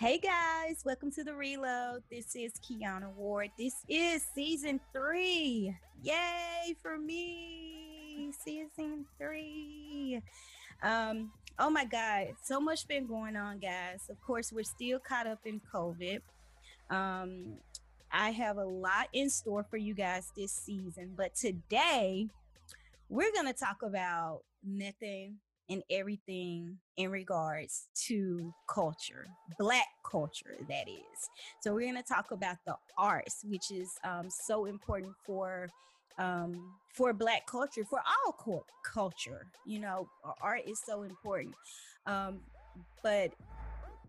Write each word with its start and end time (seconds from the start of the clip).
Hey 0.00 0.18
guys, 0.18 0.84
welcome 0.84 1.10
to 1.10 1.24
the 1.24 1.34
reload. 1.34 2.04
This 2.08 2.36
is 2.36 2.52
Kiana 2.60 3.12
Ward. 3.16 3.50
This 3.58 3.74
is 3.88 4.24
season 4.32 4.78
three. 4.92 5.76
Yay 6.04 6.76
for 6.80 6.96
me! 6.96 8.30
Season 8.44 9.06
three. 9.18 10.22
Um, 10.84 11.32
oh 11.58 11.68
my 11.68 11.84
god, 11.84 12.28
so 12.44 12.60
much 12.60 12.86
been 12.86 13.08
going 13.08 13.34
on, 13.34 13.58
guys. 13.58 14.02
Of 14.08 14.20
course, 14.20 14.52
we're 14.52 14.62
still 14.62 15.00
caught 15.00 15.26
up 15.26 15.40
in 15.44 15.60
COVID. 15.74 16.20
Um, 16.90 17.56
I 18.12 18.30
have 18.30 18.56
a 18.56 18.64
lot 18.64 19.08
in 19.12 19.28
store 19.28 19.66
for 19.68 19.78
you 19.78 19.94
guys 19.94 20.30
this 20.36 20.52
season, 20.52 21.14
but 21.16 21.34
today 21.34 22.28
we're 23.08 23.32
gonna 23.34 23.52
talk 23.52 23.82
about 23.82 24.42
nothing 24.62 25.38
and 25.70 25.82
everything 25.90 26.78
in 26.96 27.10
regards 27.10 27.88
to 28.06 28.52
culture, 28.68 29.26
Black 29.58 29.86
culture, 30.10 30.56
that 30.68 30.88
is. 30.88 31.28
So, 31.62 31.74
we're 31.74 31.90
going 31.90 32.02
to 32.02 32.02
talk 32.02 32.30
about 32.30 32.56
the 32.66 32.76
arts, 32.96 33.44
which 33.44 33.70
is 33.70 33.90
um, 34.04 34.28
so 34.30 34.66
important 34.66 35.14
for. 35.26 35.68
Um, 36.18 36.72
for 36.94 37.12
black 37.12 37.46
culture, 37.46 37.84
for 37.88 38.00
all 38.00 38.32
co- 38.32 38.66
culture, 38.84 39.46
you 39.64 39.78
know, 39.78 40.08
art 40.42 40.62
is 40.66 40.80
so 40.84 41.04
important. 41.04 41.54
Um, 42.06 42.40
but 43.04 43.30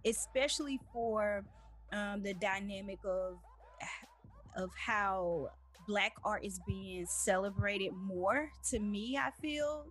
especially 0.06 0.80
for 0.94 1.44
um, 1.92 2.22
the 2.24 2.34
dynamic 2.36 3.00
of 3.06 3.38
of 4.56 4.70
how 4.76 5.50
black 5.88 6.14
art 6.24 6.44
is 6.44 6.60
being 6.68 7.06
celebrated 7.06 7.92
more 7.94 8.50
to 8.70 8.80
me 8.80 9.18
i 9.18 9.32
feel 9.42 9.86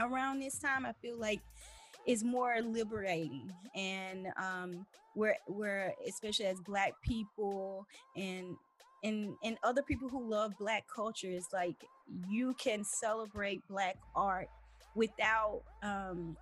around 0.00 0.40
this 0.40 0.58
time, 0.58 0.86
I 0.86 0.92
feel 1.02 1.18
like 1.18 1.40
it's 2.06 2.24
more 2.24 2.60
liberating. 2.62 3.52
And 3.74 4.28
um 4.36 4.86
we're 5.14 5.36
we're 5.48 5.92
especially 6.08 6.46
as 6.46 6.60
black 6.60 6.94
people 7.02 7.86
and 8.16 8.56
and 9.04 9.34
and 9.44 9.58
other 9.62 9.82
people 9.82 10.08
who 10.08 10.28
love 10.28 10.52
black 10.58 10.84
culture 10.94 11.30
is 11.30 11.46
like 11.52 11.76
you 12.28 12.54
can 12.54 12.84
celebrate 12.84 13.60
black 13.68 13.96
art 14.14 14.48
without 14.94 15.62
um 15.82 16.36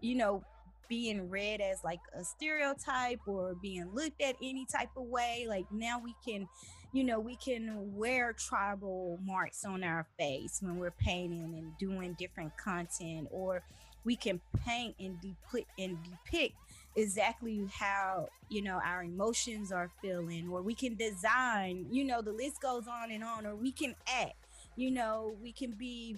you 0.00 0.14
know 0.14 0.42
being 0.88 1.30
read 1.30 1.62
as 1.62 1.82
like 1.84 2.00
a 2.14 2.22
stereotype 2.22 3.20
or 3.26 3.54
being 3.62 3.88
looked 3.94 4.20
at 4.20 4.36
any 4.42 4.66
type 4.66 4.90
of 4.94 5.04
way. 5.04 5.46
Like 5.48 5.64
now 5.72 5.98
we 5.98 6.14
can 6.26 6.46
you 6.92 7.04
know 7.04 7.18
we 7.18 7.36
can 7.36 7.96
wear 7.96 8.32
tribal 8.32 9.18
marks 9.24 9.64
on 9.64 9.82
our 9.82 10.06
face 10.18 10.58
when 10.60 10.76
we're 10.76 10.90
painting 10.90 11.54
and 11.56 11.76
doing 11.78 12.14
different 12.18 12.56
content 12.56 13.26
or 13.30 13.62
we 14.04 14.16
can 14.16 14.40
paint 14.64 14.94
and 15.00 15.20
depict 15.20 15.68
and 15.78 15.96
depict 16.02 16.54
exactly 16.96 17.66
how 17.72 18.28
you 18.50 18.60
know 18.62 18.78
our 18.84 19.02
emotions 19.02 19.72
are 19.72 19.90
feeling 20.02 20.48
or 20.50 20.60
we 20.60 20.74
can 20.74 20.94
design 20.94 21.86
you 21.90 22.04
know 22.04 22.20
the 22.20 22.32
list 22.32 22.60
goes 22.60 22.86
on 22.86 23.10
and 23.10 23.24
on 23.24 23.46
or 23.46 23.54
we 23.54 23.72
can 23.72 23.94
act 24.06 24.34
you 24.76 24.90
know 24.90 25.34
we 25.42 25.52
can 25.52 25.70
be 25.72 26.16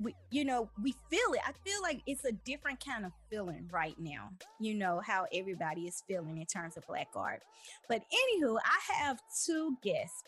we 0.00 0.14
you 0.30 0.44
know 0.44 0.70
we 0.82 0.92
feel 1.10 1.32
it. 1.32 1.40
I 1.46 1.52
feel 1.64 1.80
like 1.82 2.02
it's 2.06 2.24
a 2.24 2.32
different 2.32 2.84
kind 2.84 3.04
of 3.04 3.12
feeling 3.30 3.68
right 3.72 3.96
now 3.98 4.30
you 4.60 4.74
know 4.74 5.00
how 5.04 5.26
everybody 5.32 5.82
is 5.82 6.02
feeling 6.06 6.38
in 6.38 6.46
terms 6.46 6.76
of 6.76 6.86
black 6.86 7.08
art. 7.14 7.42
But 7.88 8.02
anywho 8.12 8.58
i 8.64 8.94
have 9.04 9.18
two 9.44 9.76
guests 9.82 10.22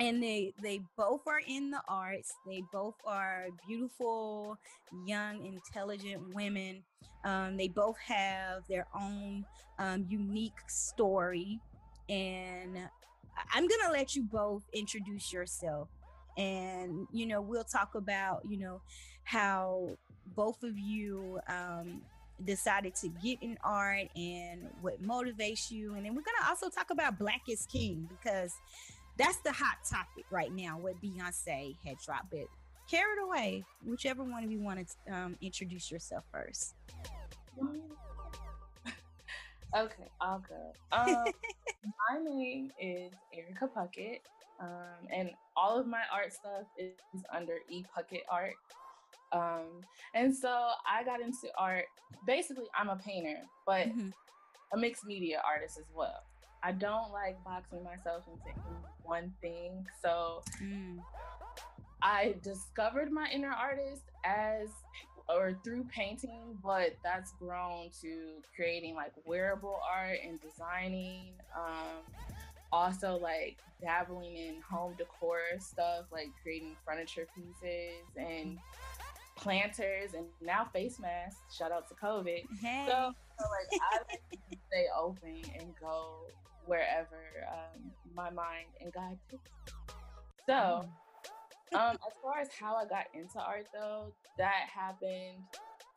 and 0.00 0.22
they 0.22 0.52
they 0.62 0.80
both 0.96 1.22
are 1.26 1.40
in 1.46 1.70
the 1.70 1.80
arts. 1.88 2.32
They 2.46 2.62
both 2.72 2.96
are 3.06 3.46
beautiful 3.66 4.58
young 5.06 5.44
intelligent 5.44 6.34
women. 6.34 6.82
Um, 7.24 7.56
they 7.56 7.68
both 7.68 7.96
have 7.98 8.62
their 8.68 8.86
own 8.94 9.44
um, 9.78 10.06
unique 10.08 10.58
story. 10.68 11.60
And 12.08 12.78
i'm 13.52 13.66
gonna 13.66 13.92
let 13.92 14.14
you 14.14 14.22
both 14.22 14.62
introduce 14.72 15.32
yourself 15.32 15.88
and 16.36 17.06
you 17.12 17.26
know 17.26 17.40
we'll 17.40 17.64
talk 17.64 17.94
about 17.94 18.42
you 18.48 18.58
know 18.58 18.80
how 19.24 19.88
both 20.34 20.62
of 20.62 20.78
you 20.78 21.38
um, 21.48 22.02
decided 22.44 22.94
to 22.96 23.08
get 23.22 23.38
in 23.42 23.58
art 23.62 24.08
and 24.16 24.68
what 24.80 25.02
motivates 25.02 25.70
you. 25.70 25.94
And 25.94 26.04
then 26.04 26.14
we're 26.14 26.22
going 26.22 26.36
to 26.42 26.48
also 26.48 26.68
talk 26.68 26.90
about 26.90 27.18
black 27.18 27.42
is 27.48 27.66
king 27.66 28.08
because 28.08 28.52
that's 29.16 29.38
the 29.38 29.52
hot 29.52 29.78
topic 29.88 30.24
right 30.30 30.52
now 30.52 30.78
what 30.78 31.00
beyonce 31.02 31.76
had 31.84 31.96
dropped. 32.04 32.32
It 32.32 32.48
carry 32.90 33.12
it 33.12 33.22
away 33.22 33.64
whichever 33.84 34.22
one 34.24 34.44
of 34.44 34.50
you 34.50 34.60
want 34.60 34.86
to 35.06 35.14
um, 35.14 35.36
introduce 35.40 35.90
yourself 35.90 36.24
first. 36.32 36.74
Okay 39.76 40.08
i'll 40.20 40.38
go 40.48 40.72
um, 40.92 41.24
my 42.12 42.22
name 42.22 42.70
is 42.80 43.10
erica 43.36 43.68
puckett 43.76 44.20
um, 44.60 45.08
and 45.12 45.30
all 45.56 45.78
of 45.78 45.86
my 45.86 46.02
art 46.12 46.32
stuff 46.32 46.66
is 46.78 47.22
under 47.34 47.58
E 47.70 47.84
Puckett 47.96 48.22
Art. 48.30 48.54
Um, 49.32 49.82
and 50.14 50.34
so 50.34 50.70
I 50.88 51.02
got 51.04 51.20
into 51.20 51.48
art. 51.58 51.86
Basically, 52.26 52.66
I'm 52.78 52.88
a 52.88 52.96
painter, 52.96 53.38
but 53.66 53.88
mm-hmm. 53.88 54.10
a 54.72 54.76
mixed 54.76 55.04
media 55.04 55.42
artist 55.44 55.78
as 55.78 55.86
well. 55.94 56.22
I 56.62 56.72
don't 56.72 57.12
like 57.12 57.42
boxing 57.44 57.84
myself 57.84 58.24
into 58.26 58.58
one 59.02 59.32
thing. 59.42 59.86
So 60.02 60.42
mm. 60.62 60.96
I 62.02 62.36
discovered 62.42 63.12
my 63.12 63.28
inner 63.30 63.52
artist 63.52 64.02
as 64.24 64.68
or 65.28 65.58
through 65.64 65.84
painting, 65.84 66.58
but 66.62 66.96
that's 67.02 67.32
grown 67.32 67.90
to 68.02 68.42
creating 68.54 68.94
like 68.94 69.12
wearable 69.26 69.78
art 69.90 70.18
and 70.26 70.40
designing. 70.40 71.32
Um, 71.56 72.02
also 72.74 73.16
like 73.16 73.58
dabbling 73.80 74.36
in 74.36 74.60
home 74.60 74.94
decor 74.98 75.38
stuff, 75.60 76.06
like 76.10 76.28
creating 76.42 76.76
furniture 76.84 77.26
pieces 77.34 78.04
and 78.16 78.58
planters 79.36 80.14
and 80.14 80.26
now 80.42 80.64
face 80.64 80.98
masks. 80.98 81.56
Shout 81.56 81.70
out 81.70 81.88
to 81.88 81.94
COVID. 81.94 82.42
Hey. 82.60 82.84
So, 82.88 83.12
so 83.38 83.46
like 83.48 83.80
I 83.80 83.98
like 84.10 84.22
stay 84.68 84.86
open 84.98 85.42
and 85.58 85.72
go 85.80 86.16
wherever 86.66 87.46
um, 87.52 87.92
my 88.14 88.30
mind 88.30 88.66
and 88.80 88.92
God 88.92 89.16
takes. 89.30 89.50
So, 90.46 90.84
mm. 91.72 91.78
um, 91.78 91.96
as 92.06 92.14
far 92.22 92.40
as 92.40 92.48
how 92.58 92.74
I 92.74 92.86
got 92.86 93.06
into 93.14 93.38
art 93.38 93.66
though, 93.72 94.12
that 94.38 94.68
happened 94.74 95.44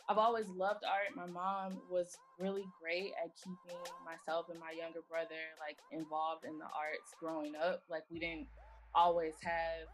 I've 0.10 0.18
always 0.18 0.48
loved 0.48 0.84
art. 0.86 1.16
My 1.16 1.26
mom 1.26 1.80
was 1.90 2.18
really 2.40 2.66
great 2.82 3.12
at 3.22 3.36
keeping 3.36 3.78
myself 4.06 4.46
and 4.50 4.60
my 4.60 4.72
younger 4.72 5.02
brother 5.10 5.36
like 5.60 5.78
involved 5.92 6.46
in 6.46 6.58
the 6.58 6.66
arts 6.66 7.14
growing 7.20 7.54
up. 7.56 7.84
Like 7.90 8.04
we 8.10 8.20
didn't 8.20 8.48
always 8.96 9.34
have 9.44 9.88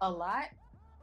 a 0.00 0.10
lot, 0.10 0.50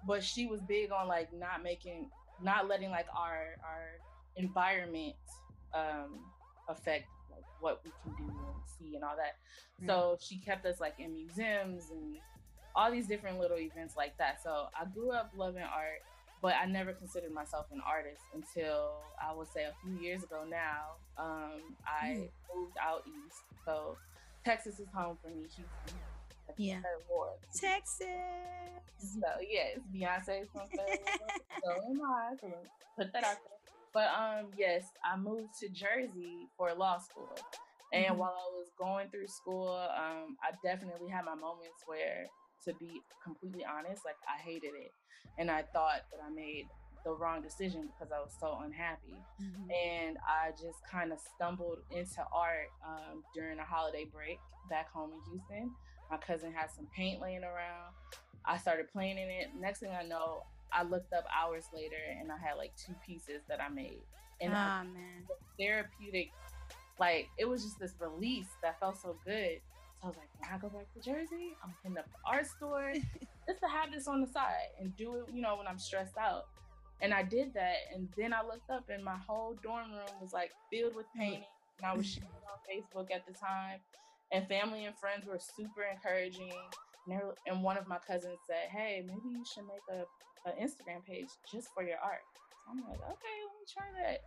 but 0.08 0.24
she 0.24 0.46
was 0.46 0.62
big 0.62 0.92
on 0.92 1.08
like 1.08 1.34
not 1.34 1.62
making 1.62 2.10
not 2.42 2.68
letting 2.68 2.90
like 2.90 3.08
our 3.16 3.56
our 3.64 4.00
environment 4.38 5.16
um 5.74 6.20
affect 6.70 7.06
like 7.32 7.44
what 7.60 7.82
we 7.84 7.92
can 8.04 8.16
do 8.16 8.32
and 8.32 8.56
see 8.80 8.96
and 8.96 9.04
all 9.04 9.18
that. 9.18 9.36
Mm-hmm. 9.82 9.88
So 9.88 10.18
she 10.22 10.38
kept 10.38 10.66
us 10.66 10.80
like 10.80 10.96
in 11.00 11.14
museums 11.14 11.90
and 11.92 12.16
all 12.76 12.92
these 12.92 13.08
different 13.08 13.40
little 13.40 13.58
events 13.58 13.96
like 13.98 14.18
that. 14.20 14.42
So 14.42 14.68
I 14.80 14.86
grew 14.86 15.12
up 15.12 15.32
loving 15.36 15.64
art 15.64 16.02
but 16.44 16.56
I 16.62 16.66
never 16.66 16.92
considered 16.92 17.32
myself 17.32 17.68
an 17.72 17.82
artist 17.88 18.22
until 18.36 18.92
I 19.18 19.34
would 19.34 19.48
say 19.48 19.64
a 19.64 19.72
few 19.82 19.98
years 20.06 20.24
ago 20.24 20.44
now. 20.48 21.00
Um, 21.18 21.62
I 21.88 22.08
mm. 22.08 22.30
moved 22.54 22.76
out 22.82 23.04
east. 23.08 23.40
So 23.66 23.98
Texas 24.44 24.78
is 24.78 24.90
home 24.94 25.18
for 25.24 25.30
me. 25.30 25.44
Houston. 25.44 25.66
Yeah. 26.58 26.82
Texas. 27.56 28.08
So 29.00 29.28
yes, 29.50 29.80
Beyonce 29.96 30.46
from 30.52 30.64
So 31.64 31.72
am 31.72 32.02
I. 32.02 32.36
So 32.42 32.54
put 32.98 33.14
that 33.14 33.24
out 33.24 33.38
there. 33.46 33.54
But 33.94 34.10
um, 34.10 34.48
yes, 34.58 34.84
I 35.02 35.16
moved 35.16 35.58
to 35.62 35.70
Jersey 35.70 36.50
for 36.58 36.74
law 36.74 36.98
school. 36.98 37.34
And 37.94 38.06
mm-hmm. 38.06 38.18
while 38.18 38.36
I 38.36 38.52
was 38.58 38.68
going 38.78 39.08
through 39.10 39.28
school, 39.28 39.70
um, 39.70 40.36
I 40.44 40.52
definitely 40.62 41.10
had 41.10 41.24
my 41.24 41.36
moments 41.36 41.84
where 41.86 42.28
to 42.66 42.74
be 42.80 43.02
completely 43.24 43.66
honest, 43.66 44.04
like 44.06 44.18
I 44.28 44.42
hated 44.42 44.74
it. 44.76 44.92
And 45.38 45.50
I 45.50 45.64
thought 45.74 46.06
that 46.12 46.20
I 46.26 46.30
made 46.34 46.66
the 47.04 47.12
wrong 47.12 47.42
decision 47.42 47.90
because 47.92 48.12
I 48.12 48.20
was 48.20 48.32
so 48.40 48.60
unhappy. 48.64 49.20
Mm-hmm. 49.42 49.70
And 49.72 50.18
I 50.28 50.52
just 50.52 50.80
kind 50.90 51.12
of 51.12 51.20
stumbled 51.36 51.80
into 51.92 52.22
art 52.34 52.70
um, 52.86 53.24
during 53.34 53.60
a 53.60 53.64
holiday 53.64 54.06
break 54.12 54.40
back 54.70 54.92
home 54.92 55.12
in 55.12 55.32
Houston. 55.32 55.72
My 56.10 56.18
cousin 56.18 56.54
had 56.54 56.70
some 56.72 56.88
paint 56.96 57.22
laying 57.22 57.44
around. 57.44 57.94
I 58.46 58.58
started 58.58 58.92
playing 58.92 59.18
in 59.18 59.30
it. 59.30 59.48
Next 59.60 59.80
thing 59.80 59.92
I 59.92 60.04
know, 60.04 60.44
I 60.72 60.84
looked 60.84 61.14
up 61.14 61.26
hours 61.34 61.66
later 61.74 61.96
and 62.20 62.32
I 62.32 62.38
had 62.38 62.56
like 62.58 62.72
two 62.76 62.94
pieces 63.06 63.42
that 63.48 63.62
I 63.62 63.70
made. 63.70 64.02
And 64.42 64.52
oh, 64.52 64.56
man. 64.56 65.24
therapeutic, 65.60 66.32
like 67.00 67.28
it 67.38 67.46
was 67.46 67.64
just 67.64 67.80
this 67.80 67.94
release 68.00 68.50
that 68.62 68.80
felt 68.80 68.98
so 69.02 69.16
good. 69.26 69.60
I 70.04 70.08
was 70.08 70.18
like, 70.18 70.30
when 70.36 70.52
I 70.52 70.58
go 70.60 70.68
back 70.68 70.92
to 70.94 71.00
Jersey, 71.00 71.56
I'm 71.64 71.74
hitting 71.82 71.98
up 71.98 72.12
the 72.12 72.20
art 72.28 72.46
store 72.46 72.92
just 73.48 73.60
to 73.62 73.68
have 73.68 73.92
this 73.92 74.08
on 74.08 74.20
the 74.20 74.28
side 74.28 74.76
and 74.80 74.96
do 74.98 75.16
it, 75.16 75.34
you 75.34 75.42
know, 75.42 75.56
when 75.56 75.68
I'm 75.68 75.80
stressed 75.80 76.18
out. 76.18 76.48
And 77.02 77.14
I 77.14 77.24
did 77.24 77.54
that. 77.54 77.88
And 77.94 78.10
then 78.18 78.34
I 78.34 78.44
looked 78.44 78.70
up 78.70 78.90
and 78.90 79.04
my 79.04 79.16
whole 79.16 79.56
dorm 79.64 79.92
room 79.92 80.12
was 80.22 80.34
like 80.34 80.52
filled 80.70 80.96
with 80.96 81.06
mm-hmm. 81.16 81.22
painting, 81.22 81.52
and 81.80 81.86
I 81.88 81.96
was 81.96 82.06
sharing 82.06 82.28
on 82.52 82.60
Facebook 82.68 83.16
at 83.16 83.26
the 83.26 83.34
time. 83.34 83.80
And 84.32 84.48
family 84.48 84.86
and 84.86 84.98
friends 84.98 85.26
were 85.26 85.40
super 85.40 85.84
encouraging. 85.84 86.52
And, 87.08 87.22
were, 87.22 87.36
and 87.48 87.64
one 87.64 87.78
of 87.78 87.88
my 87.88 88.00
cousins 88.06 88.40
said, 88.48 88.72
"Hey, 88.72 89.04
maybe 89.06 89.30
you 89.32 89.44
should 89.46 89.68
make 89.68 89.84
a 89.92 90.04
an 90.50 90.60
Instagram 90.60 91.06
page 91.08 91.28
just 91.52 91.70
for 91.74 91.84
your 91.84 92.00
art." 92.04 92.24
So 92.66 92.72
I'm 92.72 92.84
like, 92.90 93.00
"Okay, 93.00 93.38
let 93.48 93.56
me 93.56 93.66
try 93.72 93.88
that." 94.04 94.20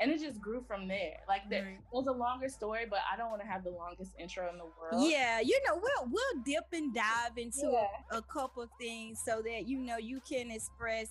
And 0.00 0.10
it 0.10 0.20
just 0.20 0.40
grew 0.40 0.62
from 0.66 0.88
there. 0.88 1.18
Like 1.28 1.48
there 1.48 1.64
right. 1.64 1.78
was 1.92 2.06
a 2.06 2.12
longer 2.12 2.48
story, 2.48 2.86
but 2.88 3.00
I 3.10 3.16
don't 3.16 3.30
want 3.30 3.42
to 3.42 3.48
have 3.48 3.64
the 3.64 3.70
longest 3.70 4.12
intro 4.18 4.48
in 4.50 4.58
the 4.58 4.64
world. 4.64 5.08
Yeah, 5.08 5.40
you 5.40 5.58
know, 5.66 5.76
we'll 5.76 6.10
we'll 6.10 6.42
dip 6.44 6.66
and 6.72 6.94
dive 6.94 7.36
into 7.36 7.70
yeah. 7.72 7.86
a, 8.10 8.18
a, 8.18 8.22
couple 8.22 8.62
of 8.62 8.70
things 8.80 9.20
so 9.24 9.42
that 9.42 9.68
you 9.68 9.78
know 9.78 9.96
you 9.96 10.20
can 10.28 10.50
express, 10.50 11.08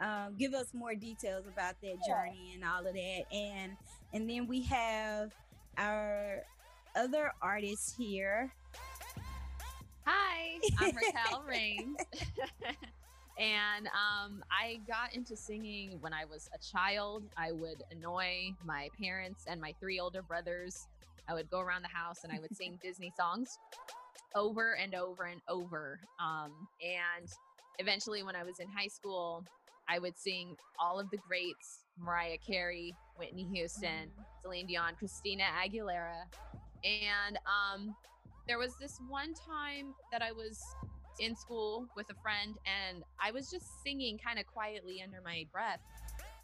um, 0.00 0.36
give 0.38 0.54
us 0.54 0.72
more 0.72 0.94
details 0.94 1.46
about 1.46 1.80
that 1.82 1.96
yeah. 2.06 2.14
journey 2.14 2.52
and 2.54 2.64
all 2.64 2.86
of 2.86 2.94
that, 2.94 3.22
and 3.32 3.72
and 4.12 4.30
then 4.30 4.46
we 4.46 4.62
have 4.62 5.32
our 5.76 6.44
other 6.94 7.32
artists 7.40 7.94
here. 7.96 8.52
Hi, 10.04 10.58
I'm 10.78 10.96
Raquel 10.96 11.42
Rains. 11.48 11.96
And 13.38 13.86
um, 13.88 14.44
I 14.50 14.80
got 14.86 15.14
into 15.14 15.36
singing 15.36 15.98
when 16.00 16.12
I 16.12 16.24
was 16.24 16.48
a 16.54 16.58
child. 16.58 17.24
I 17.36 17.52
would 17.52 17.82
annoy 17.90 18.54
my 18.64 18.88
parents 19.00 19.44
and 19.48 19.60
my 19.60 19.74
three 19.80 19.98
older 19.98 20.22
brothers. 20.22 20.86
I 21.28 21.34
would 21.34 21.48
go 21.50 21.60
around 21.60 21.82
the 21.82 21.88
house 21.88 22.24
and 22.24 22.32
I 22.32 22.40
would 22.40 22.54
sing 22.56 22.78
Disney 22.82 23.12
songs 23.16 23.58
over 24.34 24.76
and 24.76 24.94
over 24.94 25.24
and 25.24 25.40
over. 25.48 26.00
Um, 26.20 26.52
and 26.82 27.28
eventually, 27.78 28.22
when 28.22 28.36
I 28.36 28.44
was 28.44 28.60
in 28.60 28.68
high 28.68 28.88
school, 28.88 29.44
I 29.88 29.98
would 29.98 30.18
sing 30.18 30.56
all 30.78 31.00
of 31.00 31.10
the 31.10 31.18
greats 31.18 31.84
Mariah 31.98 32.38
Carey, 32.38 32.94
Whitney 33.16 33.46
Houston, 33.52 34.08
mm. 34.08 34.24
Celine 34.42 34.66
Dion, 34.66 34.94
Christina 34.98 35.44
Aguilera. 35.64 36.24
And 36.84 37.38
um, 37.46 37.94
there 38.46 38.58
was 38.58 38.74
this 38.80 38.98
one 39.08 39.34
time 39.34 39.94
that 40.10 40.22
I 40.22 40.32
was 40.32 40.62
in 41.18 41.36
school 41.36 41.86
with 41.96 42.06
a 42.10 42.14
friend 42.22 42.54
and 42.66 43.02
I 43.20 43.30
was 43.30 43.50
just 43.50 43.82
singing 43.82 44.18
kind 44.18 44.38
of 44.38 44.46
quietly 44.46 45.02
under 45.02 45.20
my 45.24 45.46
breath. 45.52 45.80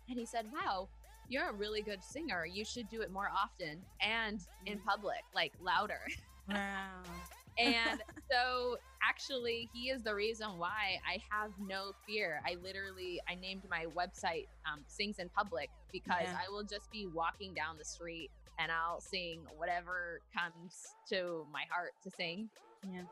And 0.08 0.18
he 0.18 0.26
said, 0.26 0.46
Wow, 0.52 0.88
you're 1.28 1.50
a 1.50 1.52
really 1.52 1.82
good 1.82 2.02
singer. 2.02 2.46
You 2.46 2.64
should 2.64 2.88
do 2.88 3.02
it 3.02 3.10
more 3.10 3.30
often 3.36 3.82
and 4.00 4.40
in 4.66 4.78
mm. 4.78 4.84
public, 4.84 5.22
like 5.34 5.52
louder. 5.60 6.00
Wow. 6.48 7.02
and 7.58 8.00
so 8.30 8.78
actually 9.02 9.68
he 9.72 9.90
is 9.90 10.02
the 10.02 10.14
reason 10.14 10.46
why 10.56 10.98
i 11.06 11.20
have 11.30 11.50
no 11.66 11.92
fear 12.06 12.40
i 12.46 12.56
literally 12.62 13.20
i 13.28 13.34
named 13.34 13.62
my 13.70 13.86
website 13.96 14.46
um, 14.70 14.80
sings 14.86 15.18
in 15.18 15.28
public 15.30 15.70
because 15.92 16.22
yeah. 16.22 16.36
i 16.46 16.50
will 16.50 16.62
just 16.62 16.90
be 16.90 17.06
walking 17.06 17.52
down 17.54 17.76
the 17.78 17.84
street 17.84 18.30
and 18.58 18.70
i'll 18.72 19.00
sing 19.00 19.40
whatever 19.56 20.20
comes 20.36 20.94
to 21.08 21.46
my 21.52 21.64
heart 21.70 21.92
to 22.02 22.10
sing 22.10 22.48
yeah 22.92 23.02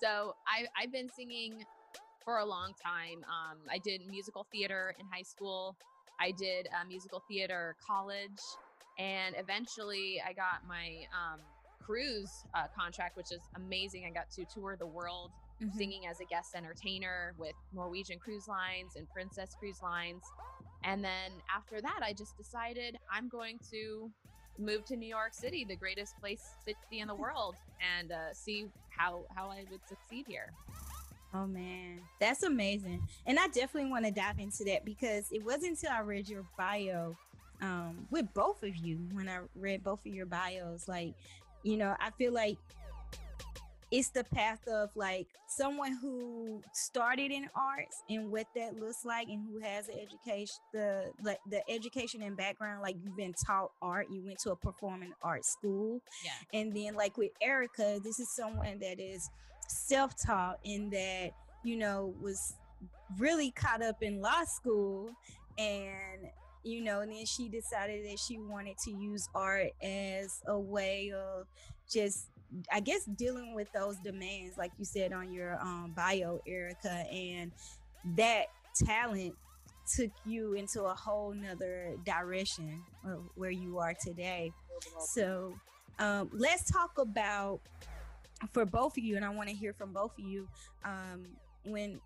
so 0.00 0.34
I, 0.46 0.66
I've 0.80 0.92
been 0.92 1.08
singing 1.08 1.64
for 2.24 2.38
a 2.38 2.44
long 2.44 2.72
time. 2.82 3.24
Um, 3.24 3.58
I 3.70 3.78
did 3.78 4.02
musical 4.08 4.46
theater 4.52 4.94
in 4.98 5.06
high 5.06 5.22
school. 5.22 5.76
I 6.20 6.32
did 6.32 6.66
uh, 6.68 6.86
musical 6.88 7.22
theater 7.28 7.76
college, 7.86 8.40
and 8.98 9.34
eventually 9.38 10.20
I 10.26 10.32
got 10.32 10.66
my 10.66 11.06
um, 11.12 11.40
cruise 11.80 12.44
uh, 12.54 12.64
contract, 12.76 13.16
which 13.16 13.32
is 13.32 13.40
amazing. 13.54 14.04
I 14.06 14.10
got 14.10 14.30
to 14.32 14.44
tour 14.52 14.76
the 14.78 14.86
world 14.86 15.30
mm-hmm. 15.62 15.76
singing 15.76 16.06
as 16.06 16.20
a 16.20 16.24
guest 16.24 16.54
entertainer 16.54 17.34
with 17.38 17.54
Norwegian 17.72 18.18
Cruise 18.18 18.48
Lines 18.48 18.96
and 18.96 19.08
Princess 19.10 19.54
Cruise 19.58 19.82
Lines. 19.82 20.22
And 20.84 21.02
then 21.02 21.32
after 21.54 21.80
that, 21.80 22.00
I 22.02 22.12
just 22.12 22.36
decided 22.36 22.98
I'm 23.12 23.28
going 23.28 23.58
to 23.70 24.10
move 24.58 24.84
to 24.86 24.96
New 24.96 25.08
York 25.08 25.34
City, 25.34 25.64
the 25.64 25.76
greatest 25.76 26.18
place 26.18 26.42
city 26.64 27.00
in 27.00 27.08
the 27.08 27.14
world, 27.14 27.56
and 27.98 28.12
uh, 28.12 28.32
see 28.32 28.66
how 28.88 29.24
how 29.34 29.50
I 29.50 29.64
would 29.70 29.80
succeed 29.88 30.26
here. 30.26 30.52
Oh 31.34 31.46
man, 31.46 32.00
that's 32.20 32.42
amazing, 32.42 33.06
and 33.26 33.38
I 33.38 33.48
definitely 33.48 33.90
want 33.90 34.04
to 34.06 34.10
dive 34.10 34.38
into 34.38 34.64
that 34.64 34.84
because 34.84 35.30
it 35.32 35.44
wasn't 35.44 35.72
until 35.72 35.90
I 35.90 36.00
read 36.00 36.28
your 36.28 36.44
bio 36.56 37.16
um, 37.60 38.06
with 38.10 38.32
both 38.34 38.62
of 38.62 38.76
you 38.76 38.98
when 39.12 39.28
I 39.28 39.40
read 39.54 39.82
both 39.82 40.00
of 40.06 40.14
your 40.14 40.26
bios, 40.26 40.88
like 40.88 41.14
you 41.62 41.76
know, 41.76 41.96
I 42.00 42.10
feel 42.10 42.32
like 42.32 42.58
it's 43.90 44.08
the 44.10 44.24
path 44.24 44.66
of 44.66 44.90
like 44.96 45.28
someone 45.46 45.96
who 46.00 46.60
started 46.72 47.30
in 47.30 47.48
arts 47.54 48.02
and 48.08 48.30
what 48.30 48.46
that 48.56 48.78
looks 48.78 49.04
like 49.04 49.28
and 49.28 49.44
who 49.46 49.60
has 49.60 49.86
the 49.86 49.94
education 49.94 50.56
the 50.72 51.12
like 51.22 51.38
the 51.50 51.62
education 51.70 52.22
and 52.22 52.36
background 52.36 52.82
like 52.82 52.96
you've 53.02 53.16
been 53.16 53.34
taught 53.46 53.70
art 53.80 54.06
you 54.10 54.22
went 54.24 54.38
to 54.38 54.50
a 54.50 54.56
performing 54.56 55.12
arts 55.22 55.50
school. 55.50 56.00
Yeah. 56.24 56.60
And 56.60 56.76
then 56.76 56.94
like 56.94 57.16
with 57.16 57.30
erica 57.40 58.00
this 58.02 58.18
is 58.18 58.28
someone 58.34 58.78
that 58.80 58.98
is 59.00 59.30
self-taught 59.68 60.58
in 60.64 60.90
that 60.90 61.30
you 61.64 61.76
know 61.76 62.14
was 62.20 62.54
really 63.18 63.52
caught 63.52 63.82
up 63.82 64.02
in 64.02 64.20
law 64.20 64.44
school 64.44 65.10
and 65.58 66.28
you 66.64 66.82
know 66.82 67.00
and 67.00 67.12
then 67.12 67.24
she 67.24 67.48
decided 67.48 68.04
that 68.04 68.18
she 68.18 68.38
wanted 68.38 68.76
to 68.78 68.90
use 68.90 69.28
art 69.34 69.70
as 69.82 70.42
a 70.48 70.58
way 70.58 71.12
of 71.12 71.46
just 71.88 72.28
I 72.72 72.80
guess 72.80 73.04
dealing 73.04 73.54
with 73.54 73.72
those 73.72 73.96
demands, 73.98 74.56
like 74.56 74.72
you 74.78 74.84
said 74.84 75.12
on 75.12 75.32
your 75.32 75.60
um, 75.60 75.92
bio, 75.96 76.40
Erica, 76.46 77.04
and 77.12 77.52
that 78.16 78.46
talent 78.84 79.34
took 79.94 80.10
you 80.24 80.54
into 80.54 80.82
a 80.82 80.94
whole 80.94 81.32
nother 81.32 81.94
direction 82.04 82.82
where 83.34 83.50
you 83.50 83.78
are 83.78 83.94
today. 83.94 84.52
So 85.00 85.54
um, 85.98 86.30
let's 86.32 86.70
talk 86.70 86.98
about 86.98 87.60
for 88.52 88.66
both 88.66 88.96
of 88.96 89.04
you, 89.04 89.16
and 89.16 89.24
I 89.24 89.30
want 89.30 89.48
to 89.48 89.54
hear 89.54 89.72
from 89.72 89.92
both 89.92 90.12
of 90.18 90.24
you 90.24 90.48
um, 90.84 91.24
when 91.64 92.00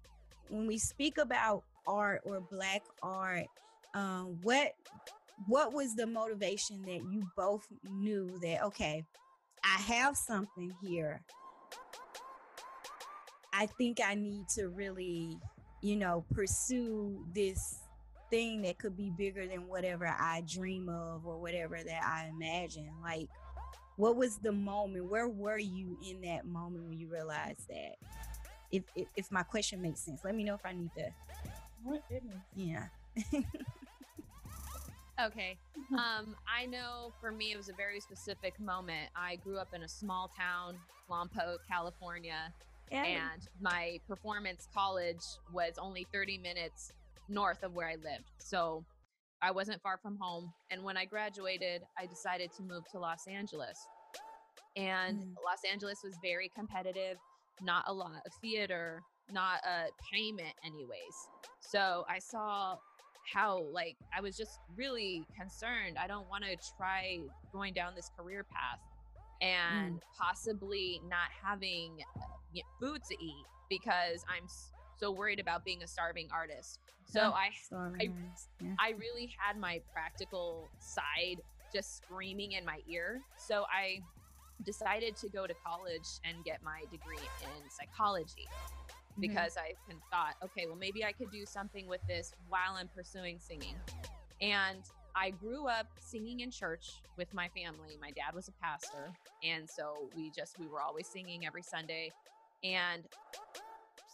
when 0.48 0.66
we 0.66 0.78
speak 0.78 1.18
about 1.18 1.64
art 1.86 2.22
or 2.24 2.40
Black 2.40 2.82
art. 3.02 3.46
Um, 3.94 4.38
what 4.42 4.74
what 5.46 5.72
was 5.72 5.94
the 5.96 6.06
motivation 6.06 6.82
that 6.82 7.00
you 7.10 7.26
both 7.36 7.66
knew 7.82 8.38
that 8.42 8.62
okay 8.64 9.04
I 9.64 9.80
have 9.82 10.16
something 10.16 10.72
here. 10.82 11.22
I 13.52 13.66
think 13.66 13.98
I 14.04 14.14
need 14.14 14.48
to 14.50 14.68
really, 14.68 15.38
you 15.82 15.96
know, 15.96 16.24
pursue 16.32 17.24
this 17.34 17.80
thing 18.30 18.62
that 18.62 18.78
could 18.78 18.96
be 18.96 19.10
bigger 19.10 19.46
than 19.46 19.66
whatever 19.66 20.06
I 20.06 20.42
dream 20.46 20.88
of 20.88 21.26
or 21.26 21.38
whatever 21.38 21.76
that 21.82 22.02
I 22.04 22.28
imagine. 22.28 22.90
Like, 23.02 23.28
what 23.96 24.16
was 24.16 24.38
the 24.38 24.52
moment? 24.52 25.10
Where 25.10 25.28
were 25.28 25.58
you 25.58 25.98
in 26.08 26.22
that 26.22 26.46
moment 26.46 26.84
when 26.88 26.98
you 26.98 27.08
realized 27.08 27.68
that? 27.68 27.96
If 28.72 28.84
if, 28.94 29.08
if 29.16 29.32
my 29.32 29.42
question 29.42 29.82
makes 29.82 30.00
sense, 30.00 30.20
let 30.24 30.34
me 30.34 30.44
know 30.44 30.54
if 30.54 30.64
I 30.64 30.72
need 30.72 30.90
to. 30.96 31.10
What? 31.82 32.02
Yeah. 32.54 32.86
Okay. 35.26 35.56
Um, 35.90 36.36
I 36.46 36.66
know 36.66 37.12
for 37.20 37.32
me, 37.32 37.50
it 37.50 37.56
was 37.56 37.68
a 37.68 37.72
very 37.72 37.98
specific 37.98 38.60
moment. 38.60 39.08
I 39.16 39.34
grew 39.36 39.58
up 39.58 39.74
in 39.74 39.82
a 39.82 39.88
small 39.88 40.30
town, 40.38 40.76
Lompoc, 41.10 41.56
California, 41.68 42.54
yeah. 42.92 43.02
and 43.02 43.48
my 43.60 43.98
performance 44.06 44.68
college 44.72 45.24
was 45.52 45.72
only 45.78 46.06
30 46.12 46.38
minutes 46.38 46.92
north 47.28 47.64
of 47.64 47.74
where 47.74 47.88
I 47.88 47.96
lived. 47.96 48.30
So 48.38 48.84
I 49.42 49.50
wasn't 49.50 49.82
far 49.82 49.98
from 49.98 50.16
home. 50.16 50.52
And 50.70 50.84
when 50.84 50.96
I 50.96 51.06
graduated, 51.06 51.82
I 51.98 52.06
decided 52.06 52.52
to 52.58 52.62
move 52.62 52.84
to 52.92 53.00
Los 53.00 53.26
Angeles. 53.26 53.78
And 54.76 55.18
mm. 55.18 55.34
Los 55.44 55.62
Angeles 55.68 56.02
was 56.04 56.14
very 56.22 56.52
competitive, 56.54 57.16
not 57.60 57.82
a 57.88 57.92
lot 57.92 58.22
of 58.24 58.32
theater, 58.40 59.02
not 59.32 59.60
a 59.64 59.86
payment, 60.12 60.54
anyways. 60.64 61.16
So 61.60 62.04
I 62.08 62.20
saw 62.20 62.76
how 63.32 63.64
like 63.72 63.96
I 64.16 64.20
was 64.20 64.36
just 64.36 64.58
really 64.76 65.24
concerned. 65.38 65.96
I 66.02 66.06
don't 66.06 66.28
want 66.28 66.44
to 66.44 66.56
try 66.76 67.20
going 67.52 67.74
down 67.74 67.94
this 67.94 68.10
career 68.16 68.44
path 68.44 68.80
and 69.40 69.96
mm. 69.96 70.00
possibly 70.18 71.00
not 71.08 71.28
having 71.42 71.98
uh, 72.16 72.60
food 72.80 73.02
to 73.08 73.24
eat 73.24 73.46
because 73.68 74.24
I'm 74.28 74.46
so 74.98 75.10
worried 75.10 75.40
about 75.40 75.64
being 75.64 75.82
a 75.82 75.86
starving 75.86 76.28
artist. 76.32 76.80
So 77.06 77.20
yeah, 77.20 77.28
I 77.30 77.50
I, 78.00 78.10
yeah. 78.60 78.74
I 78.78 78.94
really 78.98 79.32
had 79.38 79.58
my 79.58 79.80
practical 79.92 80.68
side 80.78 81.40
just 81.72 81.96
screaming 81.98 82.52
in 82.52 82.64
my 82.64 82.78
ear. 82.88 83.20
So 83.36 83.64
I 83.72 84.00
decided 84.64 85.16
to 85.16 85.28
go 85.28 85.46
to 85.46 85.54
college 85.64 86.06
and 86.24 86.44
get 86.44 86.62
my 86.62 86.82
degree 86.90 87.16
in 87.42 87.70
psychology. 87.70 88.46
Mm-hmm. 89.20 89.34
because 89.34 89.56
I 89.56 89.74
thought, 90.10 90.34
okay, 90.42 90.66
well, 90.66 90.76
maybe 90.76 91.04
I 91.04 91.12
could 91.12 91.30
do 91.30 91.44
something 91.44 91.86
with 91.86 92.00
this 92.08 92.32
while 92.48 92.76
I'm 92.78 92.88
pursuing 92.88 93.38
singing. 93.38 93.74
And 94.40 94.82
I 95.14 95.30
grew 95.30 95.68
up 95.68 95.86
singing 95.98 96.40
in 96.40 96.50
church 96.50 97.02
with 97.16 97.32
my 97.34 97.48
family. 97.48 97.98
My 98.00 98.10
dad 98.10 98.34
was 98.34 98.48
a 98.48 98.52
pastor. 98.52 99.12
And 99.44 99.68
so 99.68 100.08
we 100.16 100.30
just, 100.30 100.58
we 100.58 100.66
were 100.66 100.80
always 100.80 101.06
singing 101.06 101.46
every 101.46 101.62
Sunday. 101.62 102.10
And 102.64 103.02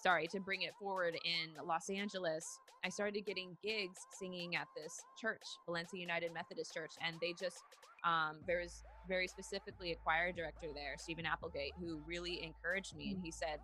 sorry, 0.03 0.27
to 0.29 0.41
bring 0.41 0.63
it 0.63 0.73
forward 0.81 1.17
in 1.25 1.65
Los 1.65 1.91
Angeles, 1.91 2.59
I 2.85 2.89
started 2.89 3.25
getting 3.27 3.57
gigs 3.63 3.99
singing 4.19 4.57
at 4.57 4.69
this 4.77 5.05
church, 5.21 5.43
Valencia 5.67 6.01
United 6.01 6.33
Methodist 6.33 6.75
Church. 6.75 6.93
And 7.05 7.17
they 7.21 7.33
just, 7.33 7.63
um, 8.05 8.39
was 8.49 8.83
very 9.09 9.29
specifically 9.29 9.93
a 9.93 9.97
choir 9.97 10.33
director 10.33 10.69
there, 10.75 10.95
Stephen 10.99 11.27
Applegate, 11.27 11.73
who 11.79 12.01
really 12.07 12.43
encouraged 12.43 12.97
me. 12.97 13.13
And 13.13 13.23
he 13.23 13.31
said, 13.31 13.61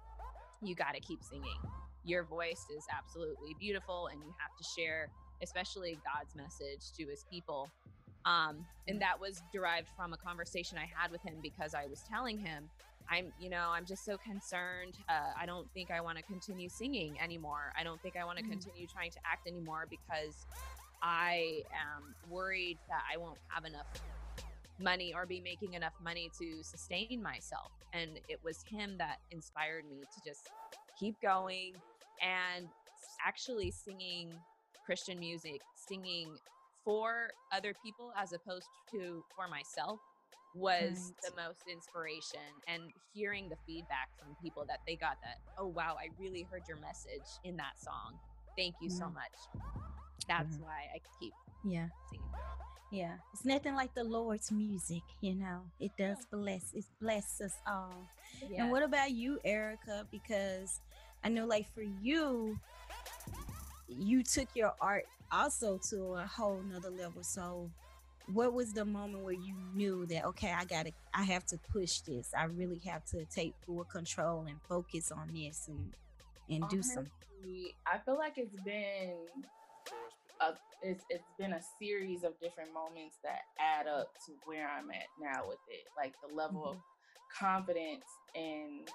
You 0.62 0.74
got 0.74 0.94
to 0.94 1.00
keep 1.00 1.22
singing. 1.22 1.58
Your 2.04 2.24
voice 2.24 2.66
is 2.74 2.84
absolutely 2.96 3.54
beautiful, 3.58 4.08
and 4.08 4.20
you 4.20 4.34
have 4.38 4.56
to 4.56 4.64
share, 4.64 5.08
especially 5.42 5.98
God's 6.04 6.34
message 6.34 6.92
to 6.96 7.04
his 7.06 7.24
people. 7.30 7.68
Um, 8.24 8.64
and 8.86 9.00
that 9.02 9.20
was 9.20 9.42
derived 9.52 9.88
from 9.96 10.12
a 10.12 10.16
conversation 10.16 10.78
I 10.78 10.88
had 10.94 11.10
with 11.10 11.22
him 11.22 11.34
because 11.42 11.74
I 11.74 11.86
was 11.86 12.02
telling 12.08 12.38
him, 12.38 12.68
I'm, 13.10 13.32
you 13.40 13.50
know, 13.50 13.68
I'm 13.72 13.84
just 13.84 14.04
so 14.04 14.16
concerned. 14.16 14.94
Uh, 15.08 15.32
I 15.40 15.44
don't 15.44 15.68
think 15.74 15.90
I 15.90 16.00
want 16.00 16.18
to 16.18 16.24
continue 16.24 16.68
singing 16.68 17.20
anymore. 17.20 17.72
I 17.78 17.82
don't 17.82 18.00
think 18.00 18.16
I 18.16 18.24
want 18.24 18.38
to 18.38 18.44
mm. 18.44 18.50
continue 18.50 18.86
trying 18.86 19.10
to 19.10 19.18
act 19.30 19.48
anymore 19.48 19.86
because 19.90 20.46
I 21.02 21.62
am 21.72 22.14
worried 22.30 22.78
that 22.88 23.02
I 23.12 23.16
won't 23.16 23.38
have 23.48 23.64
enough 23.64 23.86
money 24.82 25.12
or 25.14 25.26
be 25.26 25.40
making 25.40 25.74
enough 25.74 25.94
money 26.02 26.30
to 26.40 26.62
sustain 26.62 27.22
myself. 27.22 27.72
And 27.92 28.20
it 28.28 28.38
was 28.44 28.62
him 28.68 28.96
that 28.98 29.18
inspired 29.30 29.84
me 29.88 30.00
to 30.00 30.30
just 30.30 30.50
keep 30.98 31.20
going 31.20 31.74
and 32.20 32.68
actually 33.24 33.70
singing 33.70 34.32
Christian 34.84 35.18
music, 35.18 35.60
singing 35.88 36.36
for 36.84 37.30
other 37.52 37.74
people 37.84 38.12
as 38.16 38.32
opposed 38.32 38.68
to 38.90 39.22
for 39.36 39.48
myself 39.48 40.00
was 40.54 41.12
right. 41.24 41.30
the 41.30 41.42
most 41.42 41.62
inspiration 41.70 42.40
and 42.68 42.82
hearing 43.14 43.48
the 43.48 43.56
feedback 43.66 44.08
from 44.18 44.36
people 44.42 44.64
that 44.68 44.80
they 44.86 44.94
got 44.96 45.16
that 45.22 45.38
oh 45.58 45.66
wow 45.66 45.96
i 45.98 46.08
really 46.20 46.46
heard 46.50 46.62
your 46.68 46.76
message 46.78 47.40
in 47.44 47.56
that 47.56 47.80
song 47.80 48.18
thank 48.56 48.74
you 48.82 48.90
so 48.90 49.06
much 49.08 49.64
that's 50.28 50.56
mm-hmm. 50.56 50.64
why 50.64 50.84
i 50.94 50.98
keep 51.18 51.32
yeah. 51.64 51.88
Yeah. 52.90 53.14
It's 53.32 53.44
nothing 53.44 53.74
like 53.74 53.94
the 53.94 54.04
lord's 54.04 54.50
music 54.52 55.02
you 55.20 55.34
know? 55.34 55.60
It 55.80 55.92
does 55.96 56.18
bless 56.30 56.72
it 56.74 56.84
blesses 57.00 57.40
us 57.40 57.54
all. 57.66 57.94
Yeah. 58.50 58.62
and 58.64 58.70
what 58.72 58.82
about 58.82 59.12
you 59.12 59.38
erica? 59.44 60.06
Because 60.10 60.80
i 61.24 61.28
know 61.28 61.46
like 61.46 61.72
for 61.74 61.82
you 61.82 62.58
you 63.88 64.22
took 64.22 64.48
your 64.54 64.72
art 64.80 65.04
also 65.30 65.78
to 65.90 66.14
a 66.14 66.26
whole 66.26 66.60
nother 66.70 66.90
level. 66.90 67.22
So 67.22 67.70
what 68.32 68.52
was 68.52 68.72
the 68.72 68.84
moment 68.84 69.24
where 69.24 69.34
you 69.34 69.54
knew 69.74 70.06
that 70.06 70.24
okay 70.24 70.52
i 70.52 70.64
gotta 70.64 70.92
i 71.14 71.22
have 71.24 71.44
to 71.46 71.58
push 71.72 72.00
this. 72.00 72.30
I 72.36 72.44
really 72.44 72.80
have 72.86 73.04
to 73.06 73.24
take 73.26 73.54
full 73.66 73.84
control 73.84 74.44
and 74.48 74.56
focus 74.68 75.10
on 75.10 75.30
this 75.34 75.68
and 75.68 75.92
and 76.50 76.64
Honestly, 76.64 76.78
do 76.78 76.82
something 76.82 77.12
i 77.86 77.98
feel 77.98 78.16
like 78.16 78.34
it's 78.36 78.56
been 78.62 79.14
a, 80.40 80.54
it's, 80.82 81.04
it's 81.10 81.30
been 81.38 81.52
a 81.52 81.60
series 81.78 82.24
of 82.24 82.38
different 82.40 82.72
moments 82.72 83.18
that 83.22 83.40
add 83.60 83.86
up 83.86 84.14
to 84.26 84.32
where 84.44 84.68
i'm 84.68 84.90
at 84.90 85.08
now 85.20 85.46
with 85.46 85.60
it 85.68 85.84
like 85.96 86.14
the 86.26 86.34
level 86.34 86.62
mm-hmm. 86.62 86.76
of 86.76 86.82
confidence 87.38 88.04
and 88.34 88.88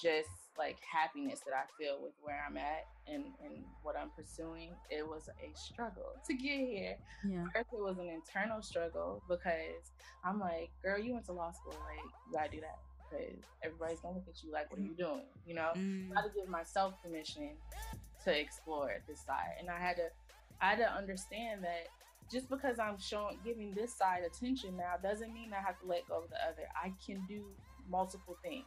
just 0.00 0.28
like 0.58 0.76
happiness 0.80 1.40
that 1.46 1.54
I 1.54 1.64
feel 1.78 1.98
with 2.02 2.12
where 2.20 2.44
I'm 2.46 2.56
at 2.56 2.86
and, 3.06 3.24
and 3.44 3.64
what 3.82 3.96
I'm 3.96 4.10
pursuing, 4.10 4.70
it 4.90 5.06
was 5.06 5.28
a 5.28 5.56
struggle 5.56 6.12
to 6.26 6.34
get 6.34 6.58
here. 6.60 6.96
Yeah. 7.26 7.44
First, 7.54 7.68
it 7.72 7.80
was 7.80 7.98
an 7.98 8.08
internal 8.08 8.62
struggle 8.62 9.22
because 9.28 9.92
I'm 10.24 10.38
like, 10.38 10.70
girl, 10.82 10.98
you 10.98 11.12
went 11.12 11.26
to 11.26 11.32
law 11.32 11.52
school, 11.52 11.76
like 11.88 12.04
you 12.26 12.32
gotta 12.32 12.50
do 12.50 12.60
that 12.60 12.78
because 13.10 13.36
everybody's 13.62 14.00
gonna 14.00 14.16
look 14.16 14.28
at 14.28 14.42
you 14.42 14.52
like, 14.52 14.70
what 14.70 14.80
are 14.80 14.82
you 14.82 14.94
doing? 14.94 15.24
You 15.46 15.54
know, 15.54 15.70
mm. 15.76 16.10
I 16.16 16.20
had 16.20 16.28
to 16.28 16.34
give 16.34 16.48
myself 16.48 16.94
permission 17.02 17.50
to 18.24 18.38
explore 18.38 18.92
this 19.08 19.20
side, 19.20 19.56
and 19.58 19.68
I 19.68 19.78
had 19.78 19.96
to, 19.96 20.08
I 20.62 20.70
had 20.70 20.78
to 20.78 20.90
understand 20.90 21.64
that 21.64 21.88
just 22.30 22.48
because 22.48 22.78
I'm 22.78 22.98
showing 22.98 23.38
giving 23.44 23.74
this 23.74 23.92
side 23.92 24.22
attention 24.24 24.76
now 24.76 24.94
doesn't 25.02 25.34
mean 25.34 25.52
I 25.52 25.60
have 25.60 25.78
to 25.80 25.86
let 25.86 26.08
go 26.08 26.22
of 26.22 26.30
the 26.30 26.36
other. 26.36 26.68
I 26.74 26.92
can 27.04 27.22
do 27.28 27.44
multiple 27.90 28.38
things. 28.42 28.64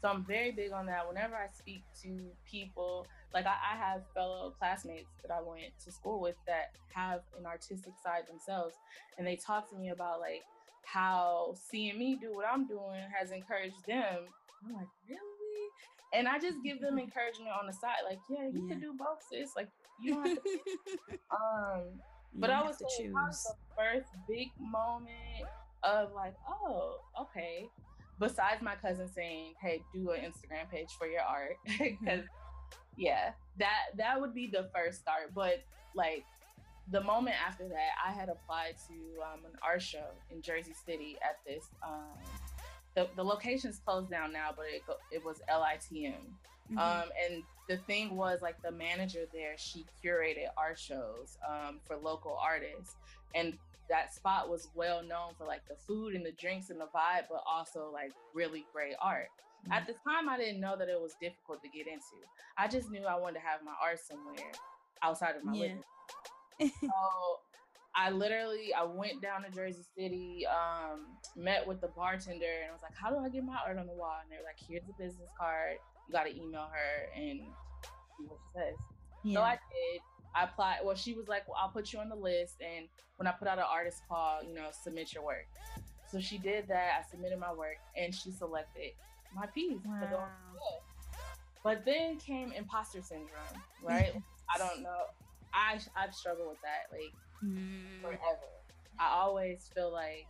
So 0.00 0.08
I'm 0.08 0.24
very 0.24 0.50
big 0.50 0.72
on 0.72 0.86
that. 0.86 1.06
Whenever 1.06 1.36
I 1.36 1.46
speak 1.52 1.82
to 2.02 2.30
people, 2.50 3.06
like 3.32 3.46
I, 3.46 3.54
I, 3.74 3.76
have 3.76 4.02
fellow 4.14 4.52
classmates 4.58 5.08
that 5.22 5.32
I 5.32 5.40
went 5.40 5.72
to 5.84 5.92
school 5.92 6.20
with 6.20 6.36
that 6.46 6.72
have 6.94 7.20
an 7.38 7.46
artistic 7.46 7.92
side 8.02 8.26
themselves, 8.28 8.74
and 9.18 9.26
they 9.26 9.36
talk 9.36 9.70
to 9.70 9.76
me 9.76 9.90
about 9.90 10.20
like 10.20 10.42
how 10.84 11.54
seeing 11.70 11.98
me 11.98 12.16
do 12.20 12.34
what 12.34 12.46
I'm 12.50 12.66
doing 12.66 13.02
has 13.18 13.30
encouraged 13.30 13.86
them. 13.86 14.26
I'm 14.64 14.74
like, 14.74 14.88
really? 15.08 15.20
And 16.14 16.28
I 16.28 16.38
just 16.38 16.62
give 16.62 16.80
them 16.80 16.98
encouragement 16.98 17.50
on 17.58 17.66
the 17.66 17.72
side, 17.72 18.04
like, 18.08 18.18
yeah, 18.28 18.48
you 18.52 18.62
yeah. 18.62 18.68
can 18.68 18.80
do 18.80 18.94
both, 18.96 19.22
sis. 19.30 19.50
Like, 19.56 19.68
you 20.00 20.14
don't 20.14 20.26
have 20.26 20.42
to. 20.42 20.50
um, 21.30 21.82
but 22.34 22.50
I 22.50 22.62
was 22.62 22.76
saying, 22.98 23.12
the 23.12 23.54
first 23.76 24.08
big 24.28 24.48
moment 24.60 25.48
of 25.82 26.12
like, 26.12 26.34
oh, 26.48 26.98
okay, 27.20 27.68
besides 28.18 28.62
my 28.62 28.74
cousin 28.76 29.08
saying, 29.08 29.54
"Hey, 29.60 29.82
do 29.94 30.10
an 30.10 30.20
Instagram 30.20 30.70
page 30.70 30.90
for 30.98 31.06
your 31.06 31.22
art," 31.22 31.56
because 31.66 32.20
mm-hmm. 32.20 32.76
yeah, 32.96 33.30
that 33.58 33.96
that 33.96 34.20
would 34.20 34.34
be 34.34 34.46
the 34.46 34.68
first 34.74 35.00
start. 35.00 35.32
But 35.34 35.64
like 35.94 36.24
the 36.90 37.00
moment 37.00 37.36
after 37.46 37.68
that, 37.68 37.90
I 38.04 38.12
had 38.12 38.28
applied 38.28 38.76
to 38.88 38.94
um, 39.22 39.44
an 39.44 39.58
art 39.62 39.82
show 39.82 40.06
in 40.30 40.42
Jersey 40.42 40.74
City 40.86 41.16
at 41.22 41.38
this. 41.46 41.64
Um, 41.82 42.18
the, 42.94 43.08
the 43.16 43.24
location's 43.24 43.78
closed 43.78 44.10
down 44.10 44.32
now, 44.32 44.50
but 44.56 44.66
it 44.68 44.82
it 45.10 45.24
was 45.24 45.40
LITM. 45.50 46.14
Mm-hmm. 46.70 46.78
Um, 46.78 47.08
and 47.24 47.42
the 47.68 47.76
thing 47.78 48.16
was 48.16 48.42
like 48.42 48.60
the 48.62 48.70
manager 48.70 49.26
there, 49.32 49.54
she 49.56 49.84
curated 50.04 50.46
art 50.56 50.78
shows 50.78 51.38
um, 51.48 51.80
for 51.86 51.96
local 51.96 52.38
artists, 52.42 52.96
and 53.34 53.56
that 53.88 54.14
spot 54.14 54.48
was 54.48 54.68
well 54.74 55.02
known 55.02 55.34
for 55.38 55.46
like 55.46 55.66
the 55.68 55.76
food 55.86 56.14
and 56.14 56.24
the 56.24 56.32
drinks 56.32 56.70
and 56.70 56.80
the 56.80 56.86
vibe, 56.86 57.24
but 57.30 57.42
also 57.46 57.90
like 57.92 58.12
really 58.34 58.64
great 58.72 58.94
art. 59.00 59.28
Mm-hmm. 59.64 59.72
At 59.72 59.86
the 59.86 59.94
time, 59.94 60.28
I 60.28 60.36
didn't 60.36 60.60
know 60.60 60.76
that 60.76 60.88
it 60.88 61.00
was 61.00 61.14
difficult 61.20 61.62
to 61.62 61.68
get 61.68 61.86
into. 61.86 62.16
I 62.58 62.68
just 62.68 62.90
knew 62.90 63.04
I 63.04 63.18
wanted 63.18 63.40
to 63.40 63.46
have 63.46 63.60
my 63.64 63.74
art 63.82 64.00
somewhere 64.00 64.52
outside 65.02 65.36
of 65.36 65.44
my 65.44 65.54
yeah. 65.54 65.60
living. 65.60 66.72
so 66.80 66.90
I 67.94 68.10
literally 68.10 68.74
I 68.74 68.84
went 68.84 69.22
down 69.22 69.42
to 69.42 69.50
Jersey 69.50 69.84
City, 69.96 70.46
um, 70.46 71.06
met 71.34 71.66
with 71.66 71.80
the 71.80 71.88
bartender, 71.88 72.46
and 72.62 72.70
I 72.70 72.72
was 72.72 72.82
like, 72.82 72.94
"How 72.94 73.10
do 73.10 73.18
I 73.18 73.28
get 73.28 73.44
my 73.44 73.58
art 73.66 73.78
on 73.78 73.86
the 73.86 73.94
wall?" 73.94 74.16
And 74.22 74.30
they're 74.30 74.44
like, 74.44 74.58
"Here's 74.68 74.84
a 74.88 75.02
business 75.02 75.30
card. 75.38 75.78
You 76.08 76.12
got 76.12 76.24
to 76.24 76.36
email 76.36 76.68
her 76.72 77.20
and 77.20 77.40
see 78.18 78.24
what 78.26 78.38
she 78.38 78.58
says." 78.58 78.76
Yeah. 79.24 79.34
So 79.34 79.42
I 79.42 79.50
did. 79.52 80.00
I 80.34 80.44
applied. 80.44 80.78
Well, 80.84 80.96
she 80.96 81.14
was 81.14 81.28
like, 81.28 81.48
"Well, 81.48 81.56
I'll 81.60 81.70
put 81.70 81.92
you 81.92 81.98
on 81.98 82.08
the 82.08 82.16
list." 82.16 82.56
And 82.60 82.88
when 83.16 83.26
I 83.26 83.32
put 83.32 83.48
out 83.48 83.58
an 83.58 83.64
artist 83.68 84.02
call, 84.08 84.42
you 84.42 84.54
know, 84.54 84.68
submit 84.70 85.12
your 85.14 85.24
work. 85.24 85.46
So 86.10 86.20
she 86.20 86.38
did 86.38 86.68
that. 86.68 87.00
I 87.00 87.10
submitted 87.10 87.38
my 87.38 87.52
work, 87.52 87.78
and 87.96 88.14
she 88.14 88.30
selected 88.30 88.92
my 89.34 89.46
piece. 89.46 89.80
Wow. 89.84 90.28
But 91.64 91.84
then 91.84 92.18
came 92.18 92.52
imposter 92.52 93.02
syndrome, 93.02 93.60
right? 93.82 94.12
I 94.54 94.58
don't 94.58 94.82
know. 94.82 95.10
I 95.52 95.80
I've 95.96 96.14
struggled 96.14 96.48
with 96.48 96.60
that 96.62 96.94
like 96.96 97.12
mm. 97.44 98.00
forever. 98.00 98.52
I 98.98 99.08
always 99.16 99.68
feel 99.74 99.92
like 99.92 100.26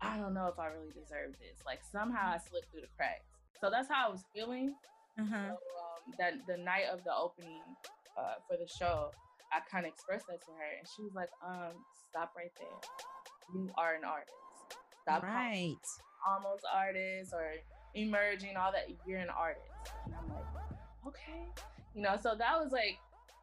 I 0.00 0.16
don't 0.18 0.34
know 0.34 0.46
if 0.46 0.58
I 0.58 0.66
really 0.66 0.92
deserve 0.92 1.32
this. 1.40 1.64
Like 1.64 1.80
somehow 1.90 2.34
I 2.34 2.38
slipped 2.38 2.70
through 2.70 2.82
the 2.82 2.92
cracks. 2.96 3.24
So 3.60 3.70
that's 3.70 3.88
how 3.88 4.08
I 4.08 4.10
was 4.10 4.24
feeling. 4.34 4.74
Uh-huh. 5.18 5.34
So, 5.34 5.52
um, 5.52 6.14
that 6.18 6.34
the 6.46 6.56
night 6.62 6.84
of 6.92 7.02
the 7.04 7.14
opening, 7.14 7.62
uh, 8.16 8.34
for 8.46 8.56
the 8.56 8.68
show, 8.68 9.10
I 9.52 9.60
kind 9.70 9.86
of 9.86 9.92
expressed 9.92 10.26
that 10.28 10.40
to 10.42 10.50
her, 10.52 10.78
and 10.78 10.86
she 10.94 11.02
was 11.02 11.14
like, 11.14 11.30
"Um, 11.42 11.84
stop 12.10 12.34
right 12.36 12.52
there. 12.58 12.68
You 13.54 13.70
are 13.76 13.94
an 13.94 14.04
artist. 14.04 14.32
Stop 15.02 15.22
right. 15.22 15.76
almost 16.26 16.64
artist 16.72 17.32
or 17.32 17.54
emerging, 17.94 18.56
all 18.56 18.72
that. 18.72 18.88
You're 19.06 19.20
an 19.20 19.30
artist." 19.30 19.66
And 20.04 20.14
I'm 20.14 20.28
like, 20.28 20.44
"Okay," 21.06 21.48
you 21.94 22.02
know. 22.02 22.16
So 22.20 22.34
that 22.36 22.62
was 22.62 22.70
like 22.72 22.98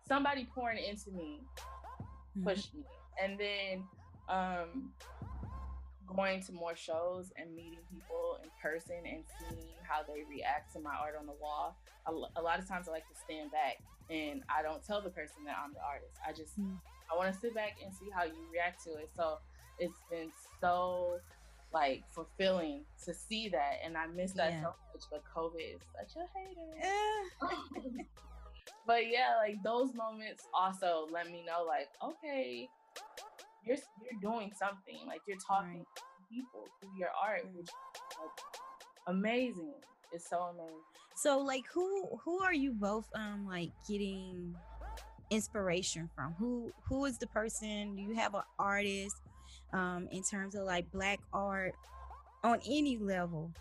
somebody 0.07 0.45
pouring 0.53 0.83
into 0.83 1.11
me, 1.11 1.41
mm-hmm. 1.57 2.43
pushed 2.43 2.69
mm-hmm. 2.69 2.79
me, 2.79 2.85
and 3.21 3.39
then 3.39 3.83
um 4.27 4.91
going 6.07 6.41
to 6.43 6.51
more 6.51 6.75
shows 6.75 7.31
and 7.37 7.53
meeting 7.55 7.79
people 7.91 8.39
in 8.43 8.49
person 8.61 8.97
and 9.05 9.23
seeing 9.39 9.67
how 9.83 10.01
they 10.03 10.23
react 10.29 10.73
to 10.73 10.79
my 10.79 10.93
art 10.93 11.15
on 11.19 11.25
the 11.25 11.35
wall. 11.41 11.75
A, 12.07 12.39
a 12.39 12.41
lot 12.41 12.59
of 12.59 12.67
times 12.67 12.87
I 12.87 12.91
like 12.91 13.07
to 13.09 13.15
stand 13.25 13.51
back 13.51 13.81
and 14.09 14.43
I 14.49 14.61
don't 14.61 14.83
tell 14.85 15.01
the 15.01 15.09
person 15.09 15.43
that 15.45 15.55
I'm 15.63 15.73
the 15.73 15.81
artist. 15.81 16.17
I 16.27 16.31
just 16.31 16.59
mm. 16.59 16.77
I 17.11 17.15
want 17.15 17.33
to 17.33 17.39
sit 17.39 17.53
back 17.53 17.77
and 17.83 17.93
see 17.93 18.07
how 18.13 18.23
you 18.23 18.33
react 18.51 18.83
to 18.85 18.91
it. 18.91 19.09
So 19.15 19.37
it's 19.79 19.99
been 20.09 20.31
so 20.61 21.19
like 21.73 22.03
fulfilling 22.13 22.85
to 23.03 23.13
see 23.13 23.49
that 23.49 23.79
and 23.83 23.97
I 23.97 24.07
miss 24.07 24.31
that 24.33 24.53
yeah. 24.53 24.61
so 24.61 24.73
much 24.93 25.03
but 25.11 25.23
COVID 25.35 25.75
is 25.75 25.81
such 25.93 26.23
a 26.23 26.25
hater. 26.37 28.05
but 28.87 29.07
yeah, 29.07 29.35
like 29.37 29.61
those 29.63 29.93
moments 29.93 30.45
also 30.53 31.07
let 31.11 31.27
me 31.27 31.43
know 31.45 31.65
like 31.65 31.89
okay, 32.03 32.69
you're 33.65 33.77
you're 34.01 34.21
doing 34.21 34.51
something. 34.57 35.07
Like 35.07 35.21
you're 35.27 35.37
talking 35.45 35.79
right. 35.79 35.95
to 35.95 36.03
people 36.29 36.65
through 36.79 36.97
your 36.97 37.09
art, 37.21 37.45
mm. 37.45 37.55
which 37.55 37.67
is 37.67 37.71
like, 38.19 38.65
amazing. 39.07 39.73
It's 40.11 40.29
so 40.29 40.37
amazing. 40.37 40.81
So 41.15 41.39
like 41.39 41.63
who 41.73 42.07
who 42.23 42.39
are 42.39 42.53
you 42.53 42.73
both 42.73 43.07
um 43.15 43.45
like 43.47 43.71
getting 43.87 44.55
inspiration 45.29 46.09
from? 46.15 46.33
Who 46.39 46.71
who 46.87 47.05
is 47.05 47.17
the 47.17 47.27
person? 47.27 47.95
Do 47.95 48.01
you 48.01 48.15
have 48.15 48.35
an 48.35 48.43
artist 48.59 49.15
um, 49.73 50.07
in 50.11 50.23
terms 50.23 50.55
of 50.55 50.63
like 50.63 50.91
black 50.91 51.19
art 51.33 51.73
on 52.43 52.59
any 52.69 52.97
level 52.97 53.51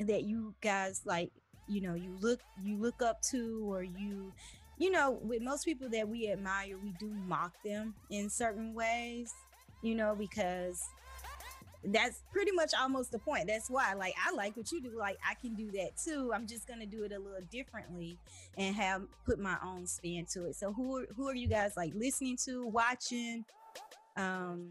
that 0.00 0.24
you 0.24 0.54
guys 0.60 1.02
like 1.04 1.30
you 1.68 1.80
know 1.80 1.94
you 1.94 2.16
look 2.20 2.40
you 2.62 2.76
look 2.76 3.00
up 3.00 3.22
to 3.22 3.64
or 3.72 3.82
you 3.82 4.32
you 4.78 4.90
know 4.90 5.18
with 5.22 5.42
most 5.42 5.64
people 5.64 5.88
that 5.88 6.08
we 6.08 6.30
admire 6.30 6.76
we 6.82 6.92
do 6.98 7.08
mock 7.26 7.52
them 7.64 7.94
in 8.10 8.28
certain 8.28 8.74
ways 8.74 9.32
you 9.82 9.94
know 9.94 10.14
because 10.14 10.82
that's 11.92 12.22
pretty 12.32 12.52
much 12.52 12.72
almost 12.78 13.12
the 13.12 13.18
point. 13.18 13.46
That's 13.46 13.70
why 13.70 13.94
like 13.94 14.14
i 14.24 14.32
like 14.32 14.56
what 14.56 14.70
you 14.72 14.80
do. 14.80 14.98
Like 14.98 15.18
i 15.28 15.34
can 15.34 15.54
do 15.54 15.70
that 15.72 15.90
too. 16.02 16.32
I'm 16.34 16.46
just 16.46 16.66
gonna 16.66 16.86
do 16.86 17.04
it 17.04 17.12
a 17.12 17.18
little 17.18 17.46
differently 17.50 18.18
and 18.56 18.74
have 18.74 19.02
put 19.24 19.38
my 19.38 19.56
own 19.64 19.86
spin 19.86 20.26
to 20.32 20.46
it. 20.46 20.56
So 20.56 20.72
who 20.72 20.98
are, 20.98 21.06
who 21.16 21.28
are 21.28 21.34
you 21.34 21.48
guys 21.48 21.76
like 21.76 21.92
listening 21.94 22.36
to 22.44 22.66
watching 22.66 23.44
um 24.16 24.70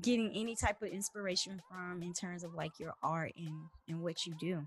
getting 0.00 0.30
any 0.34 0.56
type 0.56 0.82
of 0.82 0.88
inspiration 0.88 1.60
from 1.68 2.02
in 2.02 2.12
terms 2.12 2.44
of 2.44 2.54
like 2.54 2.78
your 2.78 2.94
art 3.02 3.32
and 3.36 3.66
and 3.88 4.02
what 4.02 4.26
you 4.26 4.34
do 4.38 4.66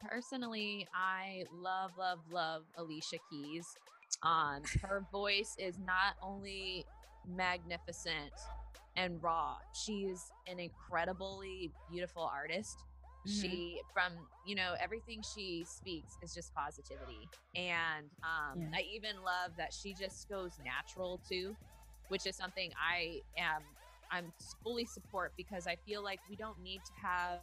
personally 0.00 0.86
i 0.94 1.44
love 1.52 1.90
love 1.98 2.18
love 2.30 2.62
alicia 2.76 3.16
keys 3.30 3.76
um 4.22 4.62
her 4.82 5.04
voice 5.12 5.56
is 5.58 5.78
not 5.78 6.14
only 6.22 6.84
magnificent 7.26 8.32
and 8.96 9.22
raw 9.22 9.56
she's 9.72 10.30
an 10.46 10.58
incredibly 10.58 11.70
beautiful 11.90 12.22
artist 12.22 12.78
mm-hmm. 13.26 13.40
she 13.40 13.80
from 13.92 14.12
you 14.44 14.54
know 14.54 14.74
everything 14.80 15.22
she 15.34 15.64
speaks 15.66 16.16
is 16.22 16.34
just 16.34 16.54
positivity 16.54 17.28
and 17.54 18.06
um 18.22 18.60
yeah. 18.60 18.78
i 18.78 18.82
even 18.94 19.16
love 19.24 19.50
that 19.56 19.72
she 19.72 19.94
just 19.94 20.28
goes 20.28 20.52
natural 20.64 21.20
too 21.28 21.54
which 22.08 22.26
is 22.26 22.36
something 22.36 22.70
i 22.80 23.20
am 23.36 23.62
I'm 24.10 24.32
fully 24.62 24.84
support 24.84 25.32
because 25.36 25.66
I 25.66 25.76
feel 25.86 26.02
like 26.02 26.20
we 26.28 26.36
don't 26.36 26.60
need 26.62 26.80
to 26.84 26.92
have 27.02 27.40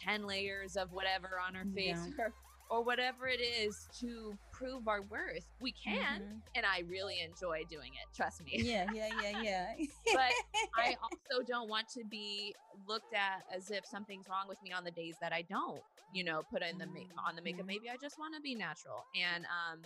10 0.00 0.26
layers 0.26 0.76
of 0.76 0.92
whatever 0.92 1.40
on 1.46 1.56
our 1.56 1.64
face 1.74 1.98
yeah. 2.18 2.24
or, 2.24 2.32
or, 2.70 2.84
whatever 2.84 3.28
it 3.28 3.40
is 3.40 3.88
to 4.00 4.36
prove 4.52 4.88
our 4.88 5.02
worth. 5.02 5.46
We 5.60 5.72
can, 5.72 6.20
mm-hmm. 6.20 6.38
and 6.54 6.66
I 6.66 6.82
really 6.88 7.20
enjoy 7.20 7.62
doing 7.70 7.92
it. 7.92 8.16
Trust 8.16 8.44
me. 8.44 8.52
Yeah, 8.56 8.86
yeah, 8.92 9.08
yeah, 9.22 9.42
yeah. 9.42 9.66
but 10.14 10.32
I 10.76 10.96
also 11.02 11.44
don't 11.46 11.68
want 11.68 11.88
to 11.90 12.04
be 12.10 12.54
looked 12.88 13.14
at 13.14 13.44
as 13.54 13.70
if 13.70 13.86
something's 13.86 14.28
wrong 14.28 14.48
with 14.48 14.62
me 14.62 14.72
on 14.72 14.84
the 14.84 14.90
days 14.90 15.16
that 15.20 15.32
I 15.32 15.42
don't, 15.42 15.80
you 16.12 16.24
know, 16.24 16.42
put 16.50 16.62
in 16.62 16.78
the 16.78 16.86
ma- 16.86 17.22
on 17.28 17.36
the 17.36 17.42
makeup. 17.42 17.60
Mm-hmm. 17.60 17.66
Maybe 17.68 17.90
I 17.90 17.96
just 18.00 18.18
want 18.18 18.34
to 18.34 18.40
be 18.40 18.54
natural. 18.54 19.04
And 19.14 19.44
um 19.44 19.80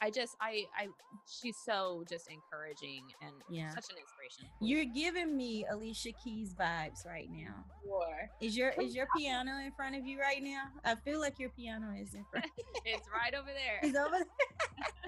I 0.00 0.10
just 0.10 0.36
I 0.40 0.64
I 0.76 0.88
she's 1.26 1.56
so 1.56 2.04
just 2.08 2.28
encouraging 2.28 3.04
and 3.22 3.32
yeah. 3.50 3.70
such 3.70 3.86
an 3.90 3.96
inspiration. 3.98 4.46
You're 4.60 4.84
giving 4.84 5.36
me 5.36 5.66
Alicia 5.70 6.12
Keys 6.22 6.54
vibes 6.54 7.06
right 7.06 7.28
now. 7.30 7.64
Sure. 7.84 8.30
Is 8.40 8.56
your 8.56 8.70
is 8.70 8.94
your 8.94 9.06
piano 9.16 9.52
in 9.64 9.72
front 9.72 9.96
of 9.96 10.06
you 10.06 10.20
right 10.20 10.42
now? 10.42 10.64
I 10.84 10.94
feel 10.96 11.20
like 11.20 11.38
your 11.38 11.50
piano 11.50 11.94
is 12.00 12.14
in 12.14 12.24
front. 12.30 12.46
it's 12.84 13.08
right 13.12 13.34
over 13.34 13.48
there. 13.48 13.80
It's 13.82 13.96
over 13.96 14.18
there. 14.18 14.26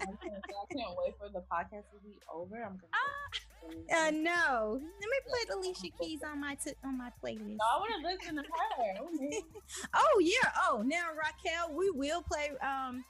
I, 0.01 0.05
can't, 0.05 0.45
I 0.45 0.75
can't 0.75 0.97
wait 0.97 1.15
for 1.19 1.29
the 1.29 1.41
podcast 1.41 1.91
to 1.93 1.99
be 2.03 2.17
over. 2.33 2.57
I'm 2.57 2.73
gonna. 2.73 2.93
Ah. 2.95 3.39
Uh, 3.63 4.11
no. 4.11 4.81
Let 4.81 4.83
me 4.83 5.19
put 5.29 5.57
Alicia 5.57 5.89
Keys 6.01 6.21
on 6.25 6.41
my 6.41 6.55
t- 6.55 6.73
on 6.83 6.97
my 6.97 7.11
playlist. 7.23 7.57
No, 7.57 7.65
I 7.75 7.79
want 7.79 7.93
to 8.01 8.09
listen 8.09 8.37
to 8.37 8.43
her. 8.43 9.41
oh 9.95 10.21
yeah. 10.21 10.51
Oh, 10.69 10.83
now 10.85 11.09
Raquel, 11.17 11.75
we 11.77 11.91
will 11.91 12.23
play 12.23 12.51
um 12.63 13.05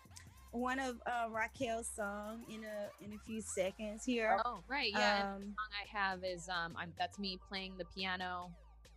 one 0.53 0.79
of 0.79 0.97
uh, 1.07 1.29
Raquel's 1.31 1.89
song 1.95 2.43
in 2.49 2.65
a 2.65 3.05
in 3.05 3.13
a 3.13 3.19
few 3.19 3.41
seconds 3.41 4.05
here. 4.05 4.39
Oh, 4.45 4.63
right, 4.69 4.91
yeah. 4.93 5.35
Um, 5.35 5.41
the 5.41 5.47
song 5.47 5.71
I 5.73 5.99
have 5.99 6.25
is 6.25 6.49
um, 6.49 6.75
I'm 6.77 6.93
that's 6.99 7.19
me 7.19 7.39
playing 7.49 7.75
the 7.79 7.85
piano. 7.95 8.51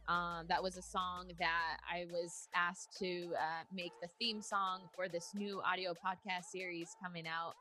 Um, 0.07 0.45
that 0.49 0.61
was 0.61 0.77
a 0.77 0.81
song 0.81 1.31
that 1.39 1.77
I 1.89 2.05
was 2.11 2.49
asked 2.53 2.97
to 2.99 3.31
uh, 3.39 3.63
make 3.73 3.93
the 4.01 4.09
theme 4.19 4.41
song 4.41 4.81
for 4.93 5.07
this 5.07 5.31
new 5.33 5.61
audio 5.61 5.93
podcast 5.93 6.45
series 6.51 6.89
coming 7.01 7.25
out, 7.25 7.53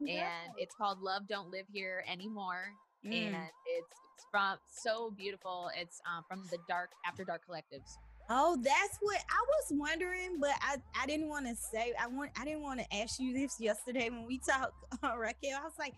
yeah. 0.00 0.28
and 0.44 0.52
it's 0.58 0.74
called 0.74 1.00
"Love 1.00 1.26
Don't 1.28 1.50
Live 1.50 1.66
Here 1.72 2.04
Anymore." 2.10 2.70
Mm. 3.04 3.12
And 3.12 3.36
it's, 3.66 3.96
it's 4.14 4.26
from 4.30 4.58
so 4.68 5.12
beautiful. 5.16 5.70
It's 5.76 6.00
um, 6.06 6.24
from 6.28 6.42
the 6.50 6.58
Dark 6.68 6.90
After 7.06 7.24
Dark 7.24 7.42
collectives. 7.48 7.96
Oh, 8.30 8.58
that's 8.60 8.98
what 9.00 9.18
I 9.30 9.44
was 9.48 9.78
wondering, 9.78 10.38
but 10.38 10.52
I, 10.60 10.76
I 11.00 11.06
didn't 11.06 11.28
want 11.28 11.46
to 11.46 11.56
say 11.56 11.94
I 11.98 12.06
want 12.06 12.30
I 12.38 12.44
didn't 12.44 12.62
want 12.62 12.80
to 12.80 12.96
ask 12.96 13.18
you 13.18 13.32
this 13.32 13.58
yesterday 13.58 14.10
when 14.10 14.26
we 14.26 14.38
talked, 14.38 14.74
uh, 15.02 15.16
Raquel. 15.16 15.58
I 15.58 15.64
was 15.64 15.78
like, 15.78 15.94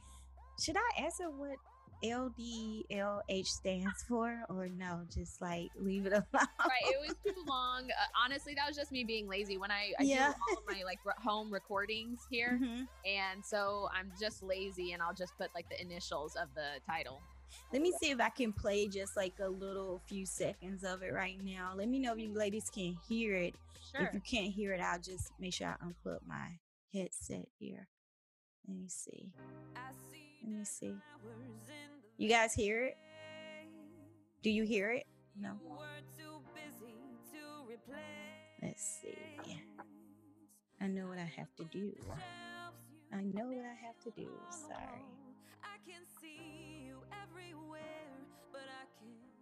should 0.62 0.76
I 0.76 1.04
ask 1.04 1.20
her 1.20 1.30
what 1.30 1.56
LDLH 2.04 3.46
stands 3.46 4.04
for, 4.08 4.42
or 4.48 4.68
no? 4.68 5.00
Just 5.12 5.40
like 5.42 5.70
leave 5.78 6.06
it 6.06 6.12
alone. 6.12 6.24
Right, 6.32 6.84
it 6.84 7.00
was 7.00 7.16
too 7.26 7.40
long. 7.48 7.84
Uh, 7.90 8.24
honestly, 8.24 8.54
that 8.54 8.66
was 8.66 8.76
just 8.76 8.92
me 8.92 9.02
being 9.02 9.28
lazy. 9.28 9.58
When 9.58 9.70
I, 9.70 9.92
I 9.98 10.04
yeah. 10.04 10.28
do 10.28 10.34
all 10.50 10.58
of 10.58 10.64
my 10.68 10.82
like 10.84 10.98
home 11.18 11.52
recordings 11.52 12.20
here, 12.30 12.60
mm-hmm. 12.62 12.82
and 13.04 13.44
so 13.44 13.88
I'm 13.92 14.12
just 14.20 14.42
lazy, 14.42 14.92
and 14.92 15.02
I'll 15.02 15.14
just 15.14 15.36
put 15.36 15.50
like 15.54 15.68
the 15.68 15.80
initials 15.80 16.36
of 16.36 16.48
the 16.54 16.80
title. 16.88 17.20
Let 17.72 17.82
me 17.82 17.92
see 18.00 18.10
if 18.10 18.20
I 18.20 18.28
can 18.30 18.52
play 18.52 18.88
just 18.88 19.16
like 19.16 19.34
a 19.40 19.48
little 19.48 20.00
few 20.06 20.26
seconds 20.26 20.84
of 20.84 21.02
it 21.02 21.12
right 21.12 21.38
now. 21.42 21.72
Let 21.76 21.88
me 21.88 21.98
know 21.98 22.12
if 22.12 22.18
you 22.18 22.32
ladies 22.32 22.70
can 22.72 22.96
hear 23.08 23.34
it. 23.34 23.54
Sure. 23.92 24.06
If 24.06 24.14
you 24.14 24.20
can't 24.20 24.52
hear 24.52 24.72
it, 24.72 24.80
I'll 24.80 24.98
just 25.00 25.32
make 25.38 25.54
sure 25.54 25.68
I 25.68 25.76
unplug 25.84 26.20
my 26.26 26.58
headset 26.92 27.46
here. 27.58 27.88
Let 28.68 28.76
me 28.76 28.88
see. 28.88 29.32
Let 30.44 30.52
me 30.52 30.64
see. 30.64 30.94
You 32.18 32.28
guys 32.28 32.54
hear 32.54 32.84
it? 32.84 32.96
Do 34.42 34.50
you 34.50 34.64
hear 34.64 34.90
it? 34.92 35.06
No. 35.38 35.58
Let's 38.62 39.00
see. 39.02 39.62
I 40.80 40.86
know 40.86 41.08
what 41.08 41.18
I 41.18 41.30
have 41.36 41.54
to 41.56 41.64
do. 41.64 41.92
I 43.12 43.22
know 43.22 43.46
what 43.46 43.64
I 43.64 43.86
have 43.86 43.98
to 44.04 44.10
do. 44.18 44.28
Sorry. 44.50 45.04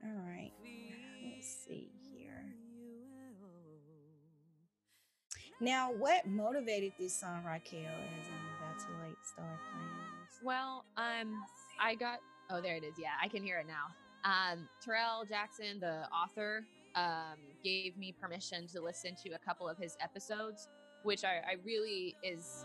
All 0.04 0.22
right. 0.26 0.52
Let's 1.24 1.64
see 1.66 1.90
here. 2.16 2.44
Now, 5.60 5.90
what 5.92 6.26
motivated 6.26 6.92
this 6.98 7.18
song, 7.18 7.42
Raquel, 7.44 7.80
as 7.80 8.26
I'm 8.28 8.46
about 8.56 8.78
to 8.78 9.08
like 9.08 9.16
start 9.24 9.48
playing? 9.72 9.98
Well, 10.42 10.84
um, 10.96 11.42
I 11.80 11.96
got 11.96 12.20
oh 12.50 12.60
there 12.60 12.76
it 12.76 12.84
is. 12.84 12.94
Yeah, 12.98 13.10
I 13.22 13.28
can 13.28 13.42
hear 13.42 13.58
it 13.58 13.66
now. 13.66 13.92
Um, 14.24 14.68
Terrell 14.84 15.24
Jackson, 15.28 15.80
the 15.80 16.06
author, 16.12 16.64
um, 16.94 17.38
gave 17.64 17.96
me 17.96 18.14
permission 18.20 18.66
to 18.68 18.80
listen 18.80 19.16
to 19.24 19.30
a 19.30 19.38
couple 19.38 19.68
of 19.68 19.78
his 19.78 19.96
episodes, 20.00 20.68
which 21.02 21.24
I, 21.24 21.38
I 21.38 21.56
really 21.64 22.14
is 22.22 22.64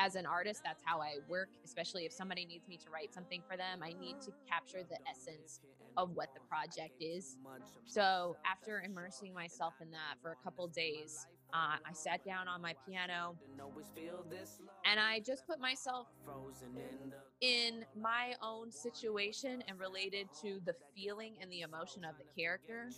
as 0.00 0.14
an 0.14 0.24
artist, 0.24 0.62
that's 0.64 0.82
how 0.84 1.00
I 1.00 1.16
work, 1.28 1.50
especially 1.64 2.06
if 2.06 2.12
somebody 2.12 2.46
needs 2.46 2.66
me 2.66 2.78
to 2.78 2.90
write 2.90 3.12
something 3.12 3.42
for 3.48 3.56
them. 3.56 3.80
I 3.82 3.92
need 4.00 4.20
to 4.22 4.32
capture 4.48 4.82
the 4.88 4.96
essence 5.08 5.60
of 5.96 6.10
what 6.14 6.28
the 6.34 6.40
project 6.48 7.02
is. 7.02 7.36
So 7.84 8.36
after 8.50 8.80
immersing 8.80 9.34
myself 9.34 9.74
in 9.82 9.90
that 9.90 10.16
for 10.22 10.32
a 10.32 10.36
couple 10.42 10.66
days, 10.68 11.26
uh, 11.52 11.76
I 11.84 11.92
sat 11.92 12.24
down 12.24 12.48
on 12.48 12.62
my 12.62 12.74
piano 12.88 13.36
and 14.84 15.00
I 15.00 15.20
just 15.20 15.46
put 15.46 15.60
myself 15.60 16.06
in 17.40 17.84
my 18.00 18.34
own 18.40 18.70
situation 18.70 19.62
and 19.66 19.78
related 19.78 20.28
to 20.42 20.60
the 20.64 20.74
feeling 20.94 21.34
and 21.42 21.50
the 21.50 21.62
emotion 21.62 22.04
of 22.04 22.14
the 22.18 22.40
character. 22.40 22.88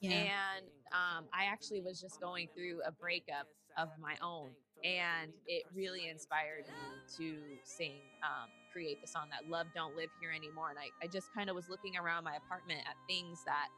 Yeah. 0.00 0.10
And 0.10 0.66
um, 0.92 1.24
I 1.32 1.44
actually 1.44 1.80
was 1.80 2.00
just 2.00 2.20
going 2.20 2.48
through 2.54 2.80
a 2.84 2.90
breakup 2.90 3.46
of 3.78 3.88
my 4.00 4.16
own, 4.22 4.50
and 4.84 5.32
it 5.46 5.64
really 5.74 6.08
inspired 6.08 6.64
me 6.66 7.16
to 7.18 7.38
sing. 7.64 8.00
Um, 8.22 8.48
create 8.72 9.00
the 9.02 9.06
song 9.06 9.24
that 9.30 9.48
love 9.50 9.66
don't 9.74 9.94
live 9.96 10.08
here 10.18 10.30
anymore 10.34 10.70
and 10.70 10.78
i, 10.78 10.88
I 11.04 11.06
just 11.06 11.32
kind 11.34 11.50
of 11.50 11.54
was 11.54 11.68
looking 11.68 11.96
around 11.96 12.24
my 12.24 12.36
apartment 12.36 12.80
at 12.88 12.96
things 13.06 13.40
that 13.44 13.68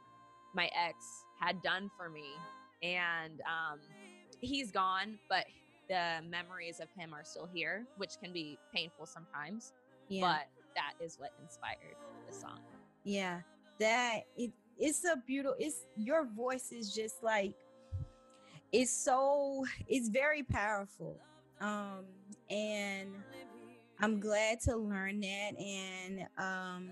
my 0.54 0.70
ex 0.78 1.24
had 1.40 1.60
done 1.62 1.90
for 1.96 2.08
me 2.08 2.30
and 2.82 3.40
um, 3.40 3.80
he's 4.40 4.70
gone 4.70 5.18
but 5.28 5.46
the 5.88 6.20
memories 6.30 6.80
of 6.80 6.88
him 6.96 7.12
are 7.12 7.24
still 7.24 7.48
here 7.52 7.86
which 7.96 8.12
can 8.22 8.32
be 8.32 8.56
painful 8.72 9.04
sometimes 9.04 9.72
yeah. 10.08 10.20
but 10.20 10.46
that 10.76 10.92
is 11.04 11.16
what 11.18 11.32
inspired 11.42 11.96
the 12.28 12.34
song 12.34 12.60
yeah 13.02 13.40
that 13.80 14.20
it 14.36 14.52
it's 14.78 15.04
a 15.04 15.16
beautiful 15.26 15.56
it's 15.58 15.86
your 15.96 16.24
voice 16.24 16.72
is 16.72 16.94
just 16.94 17.22
like 17.22 17.54
it's 18.74 18.92
so 19.04 19.64
it's 19.88 20.08
very 20.10 20.44
powerful 20.44 21.20
um 21.60 22.06
and 22.50 23.24
I'm 24.00 24.20
glad 24.20 24.60
to 24.62 24.76
learn 24.76 25.20
that. 25.20 25.52
And 25.58 26.26
um, 26.38 26.90